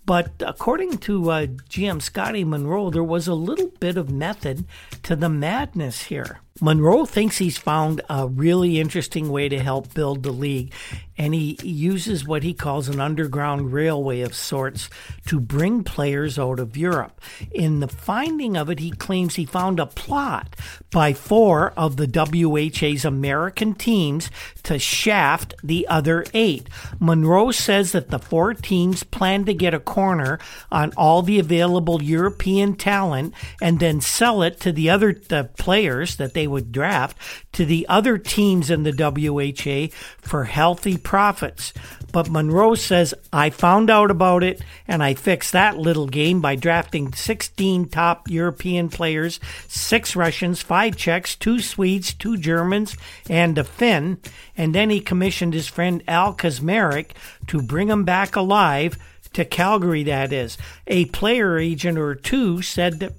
but 0.06 0.32
according 0.40 0.98
to 0.98 1.30
uh, 1.30 1.46
GM 1.46 2.02
Scotty 2.02 2.44
Munro, 2.44 2.90
there 2.90 3.02
was 3.02 3.26
a 3.26 3.34
little 3.34 3.68
bit 3.80 3.96
of 3.96 4.10
method 4.10 4.66
to 5.02 5.16
the 5.16 5.30
madness 5.30 6.02
here. 6.02 6.40
Munro 6.64 7.04
thinks 7.04 7.36
he's 7.36 7.58
found 7.58 8.00
a 8.08 8.26
really 8.26 8.80
interesting 8.80 9.28
way 9.28 9.50
to 9.50 9.58
help 9.58 9.92
build 9.92 10.22
the 10.22 10.32
league, 10.32 10.72
and 11.18 11.34
he 11.34 11.58
uses 11.62 12.26
what 12.26 12.42
he 12.42 12.54
calls 12.54 12.88
an 12.88 13.00
underground 13.00 13.70
railway 13.70 14.22
of 14.22 14.34
sorts 14.34 14.88
to 15.26 15.38
bring 15.38 15.84
players 15.84 16.38
out 16.38 16.58
of 16.58 16.74
Europe. 16.74 17.20
In 17.52 17.80
the 17.80 17.86
finding 17.86 18.56
of 18.56 18.70
it, 18.70 18.78
he 18.78 18.90
claims 18.90 19.34
he 19.34 19.44
found 19.44 19.78
a 19.78 19.84
plot 19.84 20.56
by 20.90 21.12
four 21.12 21.74
of 21.76 21.98
the 21.98 22.06
WHA's 22.06 23.04
American 23.04 23.74
teams 23.74 24.30
to 24.62 24.78
shaft 24.78 25.52
the 25.62 25.86
other 25.86 26.24
eight. 26.32 26.70
Munro 26.98 27.50
says 27.50 27.92
that 27.92 28.08
the 28.08 28.18
four 28.18 28.54
teams 28.54 29.02
plan 29.02 29.44
to 29.44 29.52
get 29.52 29.74
a 29.74 29.80
corner 29.80 30.38
on 30.72 30.94
all 30.96 31.20
the 31.20 31.38
available 31.38 32.02
European 32.02 32.74
talent 32.74 33.34
and 33.60 33.80
then 33.80 34.00
sell 34.00 34.42
it 34.42 34.58
to 34.60 34.72
the 34.72 34.88
other 34.88 35.12
the 35.12 35.50
players 35.58 36.16
that 36.16 36.32
they 36.32 36.46
would 36.54 36.72
draft 36.72 37.16
to 37.52 37.66
the 37.66 37.86
other 37.88 38.16
teams 38.16 38.70
in 38.70 38.84
the 38.84 38.92
WHA 38.92 39.94
for 40.22 40.44
healthy 40.44 40.96
profits. 40.96 41.72
But 42.12 42.30
Munro 42.30 42.76
says, 42.76 43.12
I 43.32 43.50
found 43.50 43.90
out 43.90 44.08
about 44.08 44.44
it 44.44 44.62
and 44.86 45.02
I 45.02 45.14
fixed 45.14 45.50
that 45.52 45.76
little 45.76 46.06
game 46.06 46.40
by 46.40 46.54
drafting 46.54 47.12
16 47.12 47.88
top 47.88 48.30
European 48.30 48.88
players, 48.88 49.40
six 49.66 50.14
Russians, 50.14 50.62
five 50.62 50.96
Czechs, 50.96 51.34
two 51.34 51.58
Swedes, 51.58 52.14
two 52.14 52.36
Germans, 52.36 52.96
and 53.28 53.58
a 53.58 53.64
Finn. 53.64 54.18
And 54.56 54.72
then 54.72 54.90
he 54.90 55.00
commissioned 55.00 55.54
his 55.54 55.66
friend 55.66 56.04
Al 56.06 56.34
Kazmarek 56.34 57.10
to 57.48 57.60
bring 57.60 57.88
him 57.88 58.04
back 58.04 58.36
alive 58.36 58.96
to 59.32 59.44
Calgary, 59.44 60.04
that 60.04 60.32
is. 60.32 60.56
A 60.86 61.06
player 61.06 61.58
agent 61.58 61.98
or 61.98 62.14
two 62.14 62.62
said 62.62 63.00
that, 63.00 63.12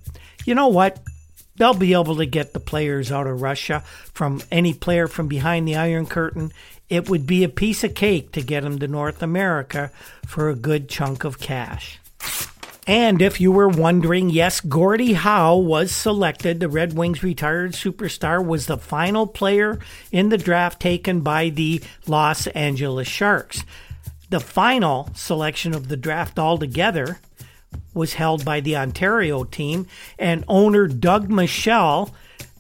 you 0.45 0.55
know 0.55 0.69
what? 0.69 0.99
They'll 1.57 1.73
be 1.73 1.93
able 1.93 2.15
to 2.17 2.25
get 2.25 2.53
the 2.53 2.59
players 2.59 3.11
out 3.11 3.27
of 3.27 3.41
Russia 3.41 3.83
from 4.13 4.41
any 4.51 4.73
player 4.73 5.07
from 5.07 5.27
behind 5.27 5.67
the 5.67 5.75
Iron 5.75 6.05
Curtain. 6.05 6.51
It 6.89 7.09
would 7.09 7.25
be 7.25 7.43
a 7.43 7.49
piece 7.49 7.83
of 7.83 7.95
cake 7.95 8.31
to 8.33 8.41
get 8.41 8.63
them 8.63 8.79
to 8.79 8.87
North 8.87 9.23
America 9.23 9.91
for 10.25 10.49
a 10.49 10.55
good 10.55 10.87
chunk 10.89 11.23
of 11.23 11.39
cash. 11.39 11.99
And 12.87 13.19
if 13.19 13.41
you 13.41 13.51
were 13.51 13.67
wondering, 13.67 14.29
yes, 14.29 14.61
Gordie 14.61 15.13
Howe 15.13 15.57
was 15.57 15.91
selected. 15.91 16.59
The 16.59 16.69
Red 16.69 16.93
Wings 16.93 17.23
retired 17.23 17.71
superstar 17.71 18.45
was 18.45 18.67
the 18.67 18.77
final 18.77 19.25
player 19.25 19.79
in 20.11 20.29
the 20.29 20.37
draft 20.37 20.79
taken 20.79 21.21
by 21.21 21.49
the 21.49 21.81
Los 22.05 22.45
Angeles 22.47 23.07
Sharks. 23.07 23.63
The 24.29 24.39
final 24.39 25.09
selection 25.15 25.73
of 25.73 25.87
the 25.87 25.97
draft 25.97 26.37
altogether 26.37 27.19
was 27.95 28.13
held 28.13 28.45
by 28.45 28.59
the 28.59 28.77
Ontario 28.77 29.43
team, 29.43 29.87
and 30.19 30.43
owner 30.47 30.87
Doug 30.87 31.29
Michel 31.29 32.13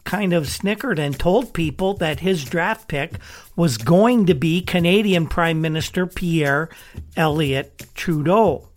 kind 0.05 0.33
of 0.33 0.47
snickered 0.47 0.97
and 0.97 1.19
told 1.19 1.53
people 1.53 1.95
that 1.95 2.21
his 2.21 2.45
draft 2.45 2.87
pick 2.87 3.13
was 3.55 3.77
going 3.77 4.27
to 4.27 4.35
be 4.35 4.61
Canadian 4.61 5.27
Prime 5.27 5.61
Minister 5.61 6.07
Pierre 6.07 6.69
Elliott 7.17 7.87
Trudeau. 7.95 8.69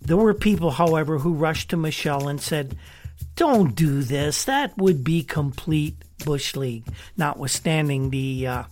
There 0.00 0.16
were 0.16 0.34
people, 0.34 0.70
however, 0.70 1.18
who 1.18 1.34
rushed 1.34 1.70
to 1.70 1.76
Michel 1.76 2.28
and 2.28 2.40
said, 2.40 2.76
Don't 3.34 3.74
do 3.74 4.02
this. 4.02 4.44
That 4.44 4.76
would 4.78 5.02
be 5.02 5.24
complete 5.24 5.96
Bush 6.24 6.54
League, 6.54 6.86
notwithstanding 7.16 8.10
the 8.10 8.46
uh, 8.46 8.62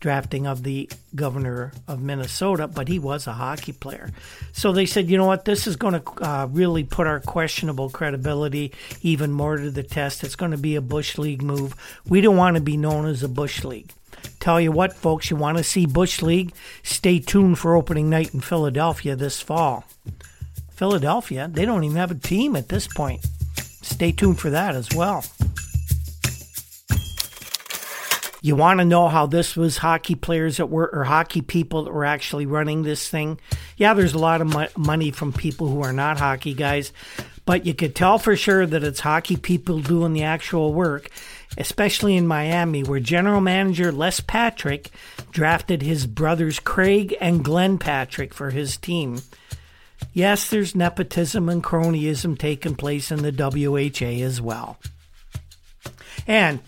drafting 0.00 0.46
of 0.46 0.62
the 0.62 0.88
governor 1.14 1.72
of 1.88 2.00
Minnesota, 2.02 2.68
but 2.68 2.88
he 2.88 2.98
was 2.98 3.26
a 3.26 3.32
hockey 3.32 3.72
player. 3.72 4.10
So 4.52 4.72
they 4.72 4.86
said, 4.86 5.10
you 5.10 5.16
know 5.16 5.26
what, 5.26 5.44
this 5.44 5.66
is 5.66 5.76
going 5.76 6.00
to 6.00 6.24
uh, 6.24 6.46
really 6.50 6.84
put 6.84 7.06
our 7.06 7.20
questionable 7.20 7.90
credibility 7.90 8.72
even 9.02 9.32
more 9.32 9.56
to 9.56 9.70
the 9.70 9.82
test. 9.82 10.24
It's 10.24 10.36
going 10.36 10.52
to 10.52 10.58
be 10.58 10.76
a 10.76 10.80
Bush 10.80 11.18
League 11.18 11.42
move. 11.42 11.74
We 12.06 12.20
don't 12.20 12.36
want 12.36 12.56
to 12.56 12.62
be 12.62 12.76
known 12.76 13.06
as 13.06 13.22
a 13.22 13.28
Bush 13.28 13.64
League. 13.64 13.92
Tell 14.40 14.60
you 14.60 14.72
what, 14.72 14.94
folks, 14.94 15.30
you 15.30 15.36
want 15.36 15.58
to 15.58 15.64
see 15.64 15.86
Bush 15.86 16.22
League? 16.22 16.52
Stay 16.82 17.18
tuned 17.18 17.58
for 17.58 17.74
opening 17.74 18.10
night 18.10 18.34
in 18.34 18.40
Philadelphia 18.40 19.16
this 19.16 19.40
fall. 19.40 19.84
Philadelphia, 20.70 21.48
they 21.50 21.64
don't 21.64 21.84
even 21.84 21.96
have 21.96 22.10
a 22.10 22.16
team 22.16 22.54
at 22.54 22.68
this 22.68 22.86
point. 22.86 23.24
Stay 23.82 24.12
tuned 24.12 24.38
for 24.38 24.50
that 24.50 24.74
as 24.74 24.88
well. 24.94 25.24
You 28.46 28.54
want 28.54 28.78
to 28.78 28.84
know 28.84 29.08
how 29.08 29.26
this 29.26 29.56
was 29.56 29.76
hockey 29.76 30.14
players 30.14 30.58
that 30.58 30.66
were, 30.66 30.88
or 30.92 31.02
hockey 31.02 31.40
people 31.40 31.82
that 31.82 31.92
were 31.92 32.04
actually 32.04 32.46
running 32.46 32.84
this 32.84 33.08
thing? 33.08 33.40
Yeah, 33.76 33.94
there's 33.94 34.14
a 34.14 34.20
lot 34.20 34.40
of 34.40 34.46
mo- 34.46 34.68
money 34.76 35.10
from 35.10 35.32
people 35.32 35.66
who 35.66 35.82
are 35.82 35.92
not 35.92 36.20
hockey 36.20 36.54
guys, 36.54 36.92
but 37.44 37.66
you 37.66 37.74
could 37.74 37.96
tell 37.96 38.20
for 38.20 38.36
sure 38.36 38.64
that 38.64 38.84
it's 38.84 39.00
hockey 39.00 39.36
people 39.36 39.80
doing 39.80 40.12
the 40.12 40.22
actual 40.22 40.72
work, 40.72 41.10
especially 41.58 42.16
in 42.16 42.28
Miami, 42.28 42.84
where 42.84 43.00
general 43.00 43.40
manager 43.40 43.90
Les 43.90 44.20
Patrick 44.20 44.92
drafted 45.32 45.82
his 45.82 46.06
brothers 46.06 46.60
Craig 46.60 47.16
and 47.20 47.44
Glenn 47.44 47.78
Patrick 47.78 48.32
for 48.32 48.50
his 48.50 48.76
team. 48.76 49.22
Yes, 50.12 50.50
there's 50.50 50.76
nepotism 50.76 51.48
and 51.48 51.64
cronyism 51.64 52.38
taking 52.38 52.76
place 52.76 53.10
in 53.10 53.22
the 53.22 53.32
WHA 53.32 54.24
as 54.24 54.40
well. 54.40 54.78
And 56.28 56.60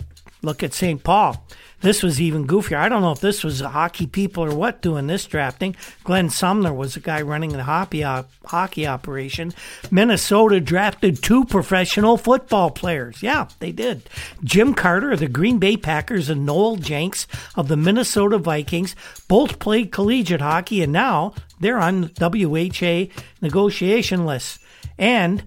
look 0.42 0.64
at 0.64 0.74
St. 0.74 1.04
Paul. 1.04 1.44
This 1.80 2.02
was 2.02 2.20
even 2.20 2.46
goofier. 2.46 2.78
I 2.78 2.88
don't 2.88 3.02
know 3.02 3.12
if 3.12 3.20
this 3.20 3.44
was 3.44 3.60
hockey 3.60 4.06
people 4.06 4.44
or 4.44 4.54
what 4.54 4.82
doing 4.82 5.06
this 5.06 5.26
drafting. 5.26 5.76
Glen 6.02 6.28
Sonmor 6.28 6.74
was 6.74 6.94
the 6.94 7.00
guy 7.00 7.22
running 7.22 7.50
the 7.50 7.62
hockey, 7.62 8.02
op- 8.02 8.30
hockey 8.44 8.86
operation. 8.86 9.54
Minnesota 9.90 10.60
drafted 10.60 11.22
two 11.22 11.44
professional 11.44 12.16
football 12.16 12.70
players. 12.70 13.22
Yeah, 13.22 13.48
they 13.60 13.70
did. 13.70 14.02
Jim 14.42 14.74
Carter 14.74 15.12
of 15.12 15.20
the 15.20 15.28
Green 15.28 15.58
Bay 15.58 15.76
Packers 15.76 16.28
and 16.28 16.44
Noel 16.44 16.76
Jenke 16.76 17.26
of 17.54 17.68
the 17.68 17.76
Minnesota 17.76 18.38
Vikings 18.38 18.96
both 19.28 19.58
played 19.58 19.92
collegiate 19.92 20.40
hockey, 20.40 20.82
and 20.82 20.92
now 20.92 21.32
they're 21.60 21.78
on 21.78 22.10
WHA 22.20 23.06
negotiation 23.40 24.26
lists. 24.26 24.58
And 24.98 25.44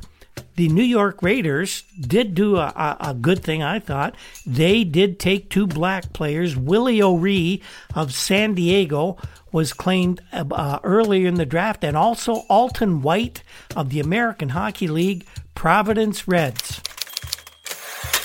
the 0.56 0.70
New 0.70 0.84
York 0.84 1.24
Raiders 1.24 1.84
did 2.00 2.36
do 2.36 2.58
a, 2.58 2.68
a, 2.76 2.98
a, 3.10 3.14
good 3.14 3.44
thing, 3.44 3.64
I 3.64 3.80
thought. 3.80 4.16
They 4.46 4.84
did 4.84 5.20
take 5.20 5.50
two 5.50 5.66
black 5.66 6.14
players. 6.14 6.56
Willie 6.56 7.02
O'Ree 7.02 7.62
of 7.96 8.14
San 8.14 8.54
Diego 8.54 9.18
was 9.52 9.74
claimed 9.74 10.22
uh, 10.32 10.80
earlier 10.84 11.28
in 11.28 11.36
the 11.36 11.46
draft, 11.46 11.84
and 11.84 11.98
also 11.98 12.44
Alton 12.50 13.02
White 13.02 13.44
of 13.76 13.90
the 13.90 14.00
American 14.00 14.50
Hockey 14.50 14.88
League, 14.88 15.26
Providence 15.56 16.28
Reds. 16.28 16.82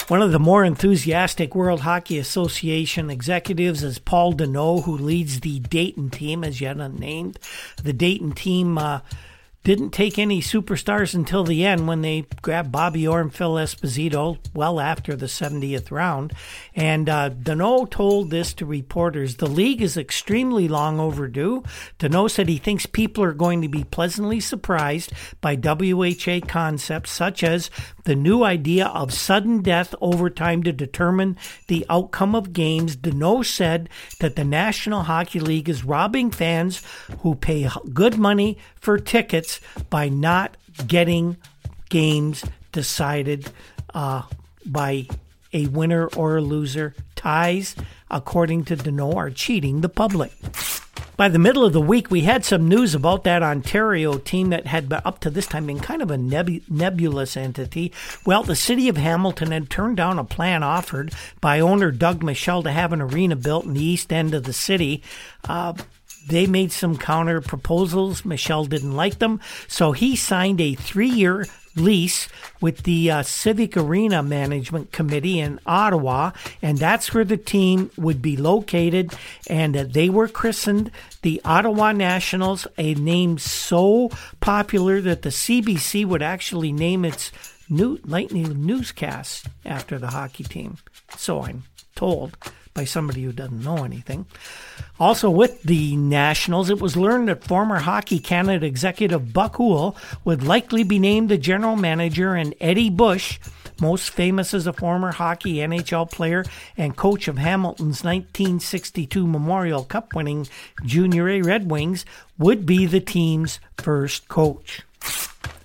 One 0.09 0.23
of 0.23 0.31
the 0.31 0.39
more 0.39 0.65
enthusiastic 0.65 1.55
World 1.55 1.81
Hockey 1.81 2.19
Association 2.19 3.11
executives 3.11 3.83
is 3.83 3.99
Paul 3.99 4.35
Deneau, 4.35 4.85
who 4.85 4.97
leads 4.97 5.41
the 5.41 5.59
Dayton 5.59 6.11
team, 6.11 6.45
as 6.45 6.61
yet 6.61 6.77
unnamed. 6.77 7.39
The 7.83 7.93
Dayton 7.93 8.33
team. 8.33 8.79
Uh, 8.79 9.01
didn't 9.67 9.91
take 9.91 10.17
any 10.17 10.41
superstars 10.41 11.13
until 11.13 11.43
the 11.43 11.67
end 11.67 11.89
when 11.89 12.01
they 12.01 12.25
grabbed 12.41 12.71
Bobby 12.71 13.05
Orr 13.05 13.21
and 13.21 13.35
Phil 13.35 13.55
Esposito 13.55 14.39
well 14.55 14.79
after 14.79 15.17
the 15.17 15.27
70th 15.27 15.91
round. 15.91 16.33
And 16.77 17.09
uh, 17.09 17.31
told 17.91 18.31
this 18.31 18.55
to 18.55 18.65
reporters 18.65 19.37
The 19.37 19.49
league 19.49 19.83
is 19.83 19.97
extremely 19.97 20.69
long 20.69 21.01
overdue. 21.01 21.65
Deneau 21.99 22.31
said 22.31 22.49
he 22.49 22.59
thinks 22.59 22.87
people 22.87 23.25
are 23.25 23.33
going 23.33 23.61
to 23.61 23.69
be 23.69 23.83
pleasantly 23.83 24.39
surprised 24.39 25.13
by 25.41 25.57
WHA 25.57 26.47
concepts 26.47 27.11
such 27.11 27.43
as 27.43 27.69
the 28.05 28.15
new 28.15 28.45
idea 28.45 28.87
of 28.87 29.13
sudden 29.13 29.63
death 29.63 29.97
overtime 30.01 30.63
to 30.63 30.73
determine 30.73 31.37
the 31.67 31.85
outcome 31.91 32.37
of 32.37 32.53
games. 32.53 32.97
Deneau 32.97 33.45
said 33.45 33.89
that 34.21 34.37
the 34.37 34.45
National 34.45 35.03
Hockey 35.03 35.41
League 35.41 35.69
is 35.69 35.83
robbing 35.83 36.31
fans 36.31 36.83
who 37.23 37.35
pay 37.35 37.69
good 37.93 38.17
money 38.17 38.59
for 38.77 38.97
tickets 38.97 39.56
by 39.91 40.09
not 40.09 40.57
getting 40.87 41.37
games 41.89 42.45
decided 42.73 43.51
uh, 43.95 44.23
by 44.65 45.07
a 45.53 45.67
winner 45.69 46.07
or 46.09 46.37
a 46.37 46.43
loser. 46.43 46.95
Ties, 47.15 47.75
according 48.11 48.65
to 48.67 48.77
Deneau, 48.77 49.15
are 49.17 49.31
cheating 49.31 49.81
the 49.81 49.89
public. 49.89 50.33
By 51.17 51.29
the 51.29 51.39
middle 51.39 51.65
of 51.65 51.73
the 51.73 51.81
week, 51.81 52.11
we 52.11 52.21
had 52.23 52.45
some 52.45 52.69
news 52.69 52.95
about 52.95 53.25
that 53.25 53.43
Ontario 53.43 54.19
team 54.19 54.51
that 54.51 54.67
had 54.67 54.91
been, 54.91 55.01
up 55.03 55.21
to 55.21 55.31
this 55.31 55.47
time 55.47 55.67
been 55.67 55.81
kind 55.81 56.03
of 56.03 56.11
a 56.11 56.19
nebulous 56.19 57.39
entity. 57.39 57.91
Well, 58.27 58.43
the 58.43 58.55
city 58.55 58.91
of 58.91 58.99
Hamilton 58.99 59.51
had 59.51 59.71
turned 59.71 59.97
down 59.97 60.19
a 60.19 60.25
plan 60.25 60.63
offered 60.63 61.15
by 61.41 61.61
owner 61.61 61.91
Doug 61.91 62.23
Michel 62.23 62.63
to 62.65 62.71
have 62.71 62.93
an 62.93 63.01
arena 63.01 63.35
built 63.35 63.65
in 63.65 63.73
the 63.73 63.83
east 63.83 64.13
end 64.13 64.35
of 64.35 64.43
the 64.43 64.53
city. 64.53 65.03
Uh, 65.49 65.73
they 66.27 66.47
made 66.47 66.73
some 66.73 66.97
counter 66.97 67.41
proposals. 67.41 68.25
Michel 68.25 68.65
didn't 68.65 68.97
like 68.97 69.19
them. 69.19 69.41
So 69.69 69.93
he 69.93 70.17
signed 70.17 70.61
a 70.61 70.75
three 70.75 71.09
year 71.09 71.47
lease 71.77 72.29
with 72.61 72.83
the 72.85 73.11
uh, 73.11 73.23
Civic 73.23 73.77
Arena 73.77 74.23
Management 74.23 74.93
Committee 74.93 75.39
in 75.39 75.61
Ottawa, 75.67 76.33
and 76.63 76.79
that's 76.79 77.13
where 77.13 77.25
the 77.25 77.37
team 77.37 77.91
would 77.97 78.23
be 78.23 78.37
located. 78.37 79.15
And 79.49 79.77
uh, 79.77 79.85
they 79.85 80.09
were 80.09 80.29
christened 80.29 80.91
the 81.23 81.41
Ottawa 81.45 81.93
Nationals, 81.93 82.67
a 82.79 82.95
name 82.95 83.39
so 83.39 84.11
popular 84.41 85.01
that 85.03 85.23
the 85.23 85.29
CBC 85.29 86.05
would 86.07 86.23
actually 86.23 86.73
name 86.73 87.05
its 87.05 87.31
new 87.69 87.99
nightly 88.05 88.43
newscast 88.45 89.47
after 89.65 89.99
the 89.99 90.09
hockey 90.09 90.45
team. 90.45 90.79
So 91.17 91.43
I'm 91.43 91.65
told 91.95 92.37
by 92.75 92.85
somebody 92.85 93.23
who 93.23 93.33
doesn't 93.33 93.65
know 93.65 93.85
anything. 93.85 94.27
Also, 94.99 95.29
with 95.29 95.63
the 95.63 95.95
Nationals, 95.97 96.71
it 96.71 96.81
was 96.81 96.97
learned 96.97 97.29
that 97.29 97.45
former 97.45 97.81
Hockey 97.81 98.19
Canada 98.19 98.65
executive 98.65 99.33
Buck 99.33 99.57
Houle 99.57 99.95
would 100.25 100.43
likely 100.43 100.85
be 100.85 100.99
named 100.99 101.29
the 101.29 101.37
general 101.37 101.77
manager, 101.77 102.35
and 102.35 102.55
Eddie 102.63 102.89
Bush, 102.89 103.39
most 103.79 104.09
famous 104.09 104.55
as 104.55 104.67
a 104.67 104.73
former 104.73 105.13
hockey 105.13 105.57
NHL 105.57 106.11
player 106.11 106.45
and 106.79 106.97
coach 106.97 107.29
of 107.29 107.37
Hamilton's 107.37 108.03
1962 108.03 109.27
Memorial 109.27 109.85
Cup 109.85 110.15
winning 110.15 110.49
Junior 110.83 111.29
A 111.29 111.43
Red 111.43 111.71
Wings, 111.71 112.07
would 112.39 112.65
be 112.65 112.87
the 112.87 113.01
team's 113.01 113.61
first 113.77 114.29
coach. 114.29 114.81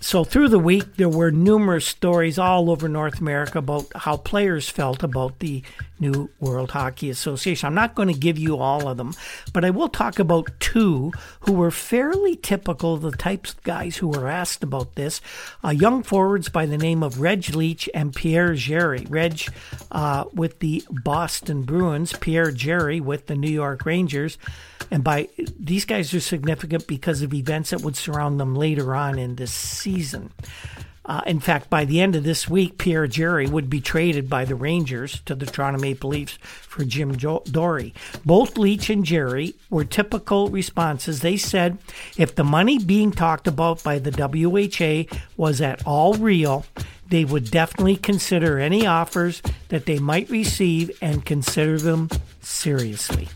So 0.04 0.24
through 0.24 0.50
the 0.50 0.58
week, 0.58 0.96
there 0.96 1.08
were 1.08 1.30
numerous 1.30 1.86
stories 1.86 2.40
all 2.40 2.72
over 2.72 2.90
North 2.90 3.22
America 3.22 3.60
about 3.60 3.86
how 3.96 4.18
players 4.18 4.68
felt 4.68 5.04
about 5.04 5.38
the 5.38 5.62
new 6.00 6.28
World 6.40 6.72
Hockey 6.72 7.12
Association. 7.12 7.68
I'm 7.68 7.76
not 7.76 7.94
going 7.94 8.08
to 8.08 8.20
give 8.20 8.40
you 8.40 8.58
all 8.58 8.88
of 8.88 8.98
them, 8.98 9.14
but 9.54 9.64
I 9.64 9.70
will 9.70 9.90
talk 9.90 10.18
about 10.18 10.50
two 10.60 11.12
who 11.42 11.54
were 11.54 11.70
fairly 11.70 12.36
typical 12.36 12.96
of 12.96 13.04
the 13.04 13.12
types 13.12 13.54
of 13.54 13.62
guys 13.62 13.98
who 13.98 14.08
were 14.08 14.28
asked 14.28 14.64
about 14.64 14.96
this. 14.96 15.22
Uh, 15.64 15.70
young 15.70 16.02
forwards 16.02 16.50
by 16.50 16.66
the 16.66 16.80
name 16.80 17.04
of 17.04 17.22
Reg 17.22 17.56
Leach 17.56 17.88
and 17.94 18.16
Pierre 18.16 18.56
Jarry. 18.56 19.06
Reg 19.08 19.44
uh, 19.92 20.26
with 20.34 20.58
the 20.60 20.84
Boston 20.90 21.62
Bruins, 21.62 22.14
Pierre 22.14 22.50
Jarry 22.50 23.00
with 23.00 23.28
the 23.28 23.36
New 23.36 23.52
York 23.52 23.86
Rangers. 23.86 24.40
And 24.90 25.04
by 25.04 25.30
these 25.60 25.86
guys 25.86 26.12
are 26.16 26.20
significant 26.20 26.88
because 26.88 27.22
of 27.22 27.34
events 27.34 27.70
that 27.70 27.82
would 27.82 27.96
surround 27.96 28.40
them 28.40 28.56
later 28.56 28.96
on 28.96 29.20
in 29.20 29.36
this 29.36 29.54
season. 29.54 29.91
Uh, 31.04 31.22
in 31.26 31.40
fact, 31.40 31.70
by 31.70 31.84
the 31.84 32.00
end 32.00 32.16
of 32.16 32.24
this 32.24 32.48
week, 32.48 32.78
Pierre 32.78 33.08
Jarry 33.08 33.48
would 33.48 33.70
be 33.70 33.82
traded 33.82 34.30
by 34.30 34.46
the 34.46 34.56
Rangers 34.56 35.20
to 35.26 35.34
the 35.34 35.48
Toronto 35.48 35.80
Maple 35.80 36.12
Leafs 36.12 36.38
for 36.42 36.86
Jim 36.86 37.18
jo- 37.18 37.44
Dorey. 37.48 37.94
Both 38.24 38.58
Leach 38.58 38.90
and 38.90 39.04
Jarry 39.04 39.56
were 39.70 39.84
typical 39.84 40.50
responses. 40.50 41.22
They 41.22 41.38
said 41.38 41.80
if 42.18 42.36
the 42.36 42.44
money 42.44 42.78
being 42.78 43.12
talked 43.12 43.48
about 43.48 43.84
by 43.84 43.98
the 43.98 44.12
WHA 44.12 45.18
was 45.38 45.60
at 45.60 45.86
all 45.88 46.14
real, 46.14 46.66
they 47.10 47.26
would 47.26 47.50
definitely 47.50 47.98
consider 47.98 48.60
any 48.60 48.86
offers 48.86 49.42
that 49.70 49.88
they 49.88 50.00
might 50.00 50.30
receive 50.30 50.92
and 51.02 51.26
consider 51.26 51.78
them 51.80 52.10
seriously. 52.42 53.28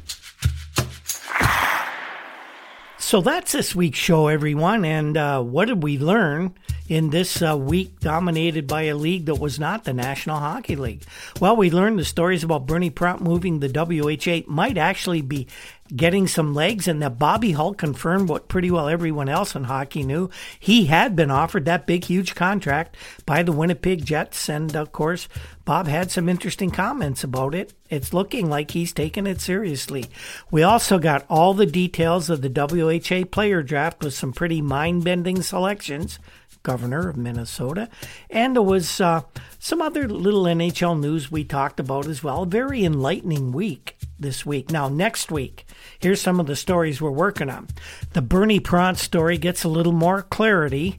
So 3.06 3.22
that's 3.22 3.52
this 3.52 3.76
week's 3.76 4.00
show, 4.00 4.30
everyone. 4.30 4.84
And 4.84 5.16
uh, 5.16 5.40
what 5.44 5.66
did 5.66 5.84
we 5.84 6.00
learn? 6.00 6.56
In 6.88 7.10
this 7.10 7.42
uh, 7.42 7.58
week 7.58 8.00
dominated 8.00 8.68
by 8.68 8.84
a 8.84 8.96
league 8.96 9.26
that 9.26 9.36
was 9.36 9.60
not 9.60 9.84
the 9.84 9.94
National 9.94 10.38
Hockey 10.38 10.76
League? 10.76 11.04
Well, 11.40 11.56
we 11.56 11.72
learned 11.72 12.00
the 12.00 12.06
stories 12.06 12.44
about 12.44 12.68
Bernie 12.68 12.90
Prout 12.90 13.22
moving 13.22 13.60
the 13.60 13.70
WHA 13.70 14.52
might 14.52 14.78
actually 14.78 15.22
be 15.22 15.48
getting 15.94 16.28
some 16.28 16.54
legs, 16.54 16.88
and 16.88 17.02
that 17.02 17.20
Bobby 17.20 17.52
Hull 17.52 17.74
confirmed 17.74 18.28
what 18.28 18.48
pretty 18.48 18.72
well 18.72 18.90
everyone 18.90 19.30
else 19.30 19.56
in 19.56 19.66
hockey 19.66 20.04
knew. 20.04 20.30
He 20.60 20.86
had 20.86 21.16
been 21.16 21.30
offered 21.30 21.66
that 21.66 21.86
big, 21.86 22.06
huge 22.06 22.34
contract 22.34 22.98
by 23.26 23.44
the 23.44 23.52
Winnipeg 23.52 24.04
Jets, 24.04 24.50
and 24.50 24.76
of 24.76 24.92
course, 24.92 25.28
Bob 25.64 25.88
had 25.88 26.12
some 26.12 26.28
interesting 26.28 26.72
comments 26.72 27.24
about 27.24 27.54
it. 27.54 27.74
It's 27.90 28.14
looking 28.14 28.50
like 28.50 28.72
he's 28.72 28.94
taking 28.94 29.28
it 29.28 29.42
seriously. 29.42 30.06
We 30.50 30.64
also 30.64 30.98
got 30.98 31.26
all 31.30 31.54
the 31.54 31.66
details 31.68 32.30
of 32.30 32.42
the 32.42 32.50
WHA 32.50 33.26
player 33.26 33.62
draft 33.62 34.04
with 34.04 34.16
some 34.16 34.34
pretty 34.34 34.62
mind 34.62 35.04
bending 35.04 35.42
selections 35.44 36.18
governor 36.66 37.08
of 37.08 37.16
Minnesota. 37.16 37.88
And 38.30 38.56
there 38.56 38.64
was 38.64 39.00
uh, 39.00 39.22
some 39.60 39.82
other 39.82 40.10
little 40.10 40.44
NHL 40.44 41.00
news 41.00 41.32
we 41.32 41.46
talked 41.46 41.80
about 41.80 42.08
as 42.08 42.22
well. 42.22 42.46
Very 42.46 42.84
enlightening 42.84 43.54
week 43.54 43.96
this 44.20 44.46
week. 44.46 44.72
Now, 44.72 44.90
next 44.90 45.32
week, 45.32 45.66
here's 46.00 46.22
some 46.22 46.40
of 46.40 46.48
the 46.48 46.56
stories 46.56 47.00
we're 47.00 47.12
working 47.12 47.50
on. 47.50 47.68
The 48.14 48.22
Bernie 48.22 48.60
Prout 48.60 48.98
story 48.98 49.38
gets 49.38 49.64
a 49.64 49.70
little 49.70 49.94
more 49.94 50.24
clarity. 50.24 50.98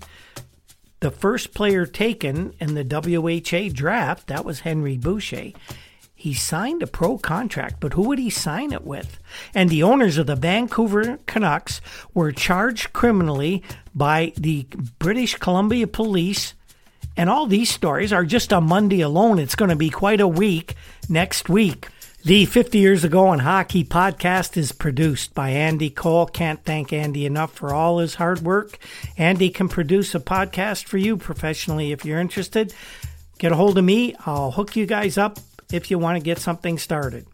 The 1.00 1.10
first 1.10 1.52
player 1.52 1.84
taken 1.84 2.54
in 2.60 2.74
the 2.74 2.84
WHA 2.84 3.74
draft, 3.74 4.28
that 4.28 4.44
was 4.44 4.60
Henry 4.60 4.96
Boucha. 4.96 5.54
He 6.14 6.32
signed 6.32 6.82
a 6.82 6.86
pro 6.86 7.18
contract, 7.18 7.76
but 7.78 7.92
who 7.92 8.02
would 8.08 8.18
he 8.18 8.30
sign 8.30 8.72
it 8.72 8.84
with? 8.84 9.18
And 9.54 9.68
the 9.68 9.82
owners 9.82 10.16
of 10.16 10.26
the 10.26 10.34
Vancouver 10.34 11.18
Canucks 11.26 11.82
were 12.14 12.32
charged 12.32 12.94
criminally 12.94 13.62
by 13.96 14.32
the 14.36 14.66
British 14.98 15.34
Columbia 15.36 15.86
Police. 15.86 16.54
And 17.16 17.30
all 17.30 17.46
these 17.46 17.70
stories 17.70 18.12
are 18.12 18.26
just 18.26 18.52
on 18.52 18.68
Monday 18.68 19.00
alone. 19.00 19.38
It's 19.38 19.54
going 19.54 19.70
to 19.70 19.76
be 19.76 19.88
quite 19.88 20.20
a 20.20 20.28
week 20.28 20.74
next 21.08 21.48
week. 21.48 21.88
The 22.22 22.44
50 22.44 22.78
Years 22.78 23.04
Ago 23.04 23.32
in 23.32 23.38
Hockey 23.38 23.84
podcast 23.84 24.56
is 24.56 24.72
produced 24.72 25.32
by 25.32 25.50
Andy 25.50 25.90
Cole. 25.90 26.26
Can't 26.26 26.62
thank 26.64 26.92
Andy 26.92 27.24
enough 27.24 27.52
for 27.52 27.72
all 27.72 27.98
his 27.98 28.16
hard 28.16 28.40
work. 28.40 28.78
Andy 29.16 29.48
can 29.48 29.68
produce 29.68 30.14
a 30.14 30.20
podcast 30.20 30.84
for 30.86 30.98
you 30.98 31.16
professionally 31.16 31.92
if 31.92 32.04
you're 32.04 32.20
interested. 32.20 32.74
Get 33.38 33.52
a 33.52 33.56
hold 33.56 33.78
of 33.78 33.84
me. 33.84 34.14
I'll 34.26 34.50
hook 34.50 34.76
you 34.76 34.86
guys 34.86 35.16
up 35.16 35.38
if 35.72 35.90
you 35.90 35.98
want 35.98 36.16
to 36.16 36.24
get 36.24 36.38
something 36.38 36.78
started. 36.78 37.26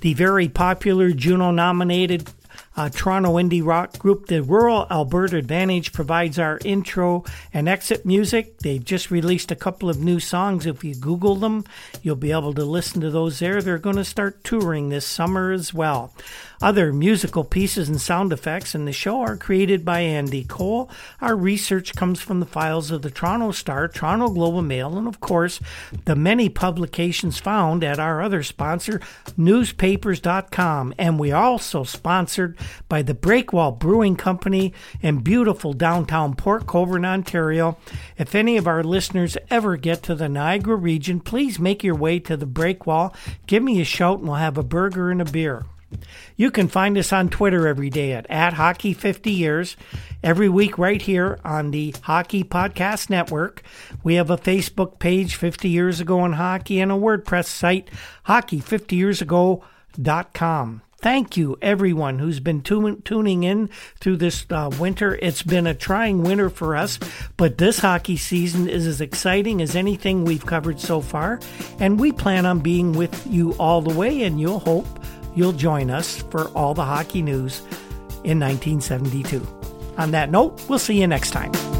The 0.00 0.14
very 0.14 0.48
popular 0.48 1.12
Juno 1.12 1.52
nominated 1.52 2.28
uh, 2.76 2.88
Toronto 2.88 3.34
indie 3.34 3.64
rock 3.64 3.98
group, 3.98 4.26
the 4.26 4.42
Rural 4.42 4.86
Alberta 4.90 5.36
Advantage, 5.36 5.92
provides 5.92 6.38
our 6.38 6.58
intro 6.64 7.24
and 7.52 7.68
exit 7.68 8.06
music. 8.06 8.58
They've 8.58 8.84
just 8.84 9.10
released 9.10 9.50
a 9.50 9.56
couple 9.56 9.90
of 9.90 9.98
new 9.98 10.20
songs. 10.20 10.66
If 10.66 10.84
you 10.84 10.94
Google 10.94 11.36
them, 11.36 11.64
you'll 12.02 12.16
be 12.16 12.32
able 12.32 12.54
to 12.54 12.64
listen 12.64 13.00
to 13.00 13.10
those 13.10 13.38
there. 13.38 13.60
They're 13.60 13.78
going 13.78 13.96
to 13.96 14.04
start 14.04 14.44
touring 14.44 14.88
this 14.88 15.06
summer 15.06 15.50
as 15.50 15.74
well. 15.74 16.12
Other 16.62 16.92
musical 16.92 17.42
pieces 17.42 17.88
and 17.88 17.98
sound 17.98 18.34
effects 18.34 18.74
in 18.74 18.84
the 18.84 18.92
show 18.92 19.22
are 19.22 19.38
created 19.38 19.82
by 19.82 20.00
Andy 20.00 20.44
Cole. 20.44 20.90
Our 21.22 21.34
research 21.34 21.94
comes 21.94 22.20
from 22.20 22.38
the 22.38 22.44
files 22.44 22.90
of 22.90 23.00
the 23.00 23.10
Toronto 23.10 23.52
Star, 23.52 23.88
Toronto 23.88 24.28
Globe 24.28 24.58
and 24.58 24.68
Mail, 24.68 24.98
and 24.98 25.08
of 25.08 25.20
course, 25.20 25.58
the 26.04 26.14
many 26.14 26.50
publications 26.50 27.38
found 27.38 27.82
at 27.82 27.98
our 27.98 28.20
other 28.20 28.42
sponsor, 28.42 29.00
newspapers.com. 29.38 30.92
And 30.98 31.18
we 31.18 31.32
are 31.32 31.42
also 31.42 31.82
sponsored 31.82 32.58
by 32.90 33.00
the 33.00 33.14
Breakwall 33.14 33.78
Brewing 33.78 34.16
Company 34.16 34.74
in 35.00 35.20
beautiful 35.20 35.72
downtown 35.72 36.36
Port 36.36 36.66
Colborne, 36.66 37.06
Ontario. 37.06 37.78
If 38.18 38.34
any 38.34 38.58
of 38.58 38.66
our 38.66 38.84
listeners 38.84 39.38
ever 39.48 39.78
get 39.78 40.02
to 40.02 40.14
the 40.14 40.28
Niagara 40.28 40.76
region, 40.76 41.20
please 41.20 41.58
make 41.58 41.82
your 41.82 41.96
way 41.96 42.18
to 42.18 42.36
the 42.36 42.46
Breakwall. 42.46 43.14
Give 43.46 43.62
me 43.62 43.80
a 43.80 43.84
shout 43.84 44.18
and 44.18 44.28
we'll 44.28 44.36
have 44.36 44.58
a 44.58 44.62
burger 44.62 45.10
and 45.10 45.22
a 45.22 45.24
beer. 45.24 45.64
You 46.36 46.50
can 46.50 46.68
find 46.68 46.96
us 46.96 47.12
on 47.12 47.28
Twitter 47.28 47.68
every 47.68 47.90
day 47.90 48.12
at, 48.12 48.24
at 48.30 48.54
Hockey 48.54 48.94
50 48.94 49.30
Years. 49.30 49.76
Every 50.22 50.48
week, 50.48 50.78
right 50.78 51.00
here 51.00 51.38
on 51.44 51.70
the 51.70 51.94
Hockey 52.02 52.44
Podcast 52.44 53.10
Network. 53.10 53.62
We 54.02 54.14
have 54.14 54.30
a 54.30 54.36
Facebook 54.36 54.98
page, 54.98 55.36
50 55.36 55.68
Years 55.68 56.00
Ago 56.00 56.24
in 56.24 56.32
Hockey, 56.34 56.80
and 56.80 56.92
a 56.92 56.96
WordPress 56.96 57.46
site, 57.46 57.90
hockey50yearsago.com. 58.26 60.82
Thank 61.00 61.38
you, 61.38 61.56
everyone 61.62 62.18
who's 62.18 62.40
been 62.40 62.60
tuning 62.60 63.42
in 63.42 63.70
through 64.00 64.18
this 64.18 64.44
uh, 64.50 64.70
winter. 64.78 65.18
It's 65.22 65.42
been 65.42 65.66
a 65.66 65.74
trying 65.74 66.22
winter 66.22 66.50
for 66.50 66.76
us, 66.76 66.98
but 67.38 67.56
this 67.56 67.78
hockey 67.78 68.18
season 68.18 68.68
is 68.68 68.86
as 68.86 69.00
exciting 69.00 69.62
as 69.62 69.74
anything 69.74 70.26
we've 70.26 70.44
covered 70.44 70.78
so 70.78 71.00
far, 71.00 71.40
and 71.78 71.98
we 71.98 72.12
plan 72.12 72.44
on 72.44 72.60
being 72.60 72.92
with 72.92 73.26
you 73.26 73.54
all 73.54 73.80
the 73.80 73.94
way, 73.94 74.24
and 74.24 74.38
you'll 74.38 74.60
hope 74.60 74.86
you'll 75.34 75.52
join 75.52 75.90
us 75.90 76.22
for 76.30 76.48
all 76.48 76.74
the 76.74 76.84
hockey 76.84 77.22
news 77.22 77.60
in 78.24 78.38
1972. 78.38 79.46
On 79.98 80.10
that 80.12 80.30
note, 80.30 80.62
we'll 80.68 80.78
see 80.78 81.00
you 81.00 81.06
next 81.06 81.30
time. 81.30 81.79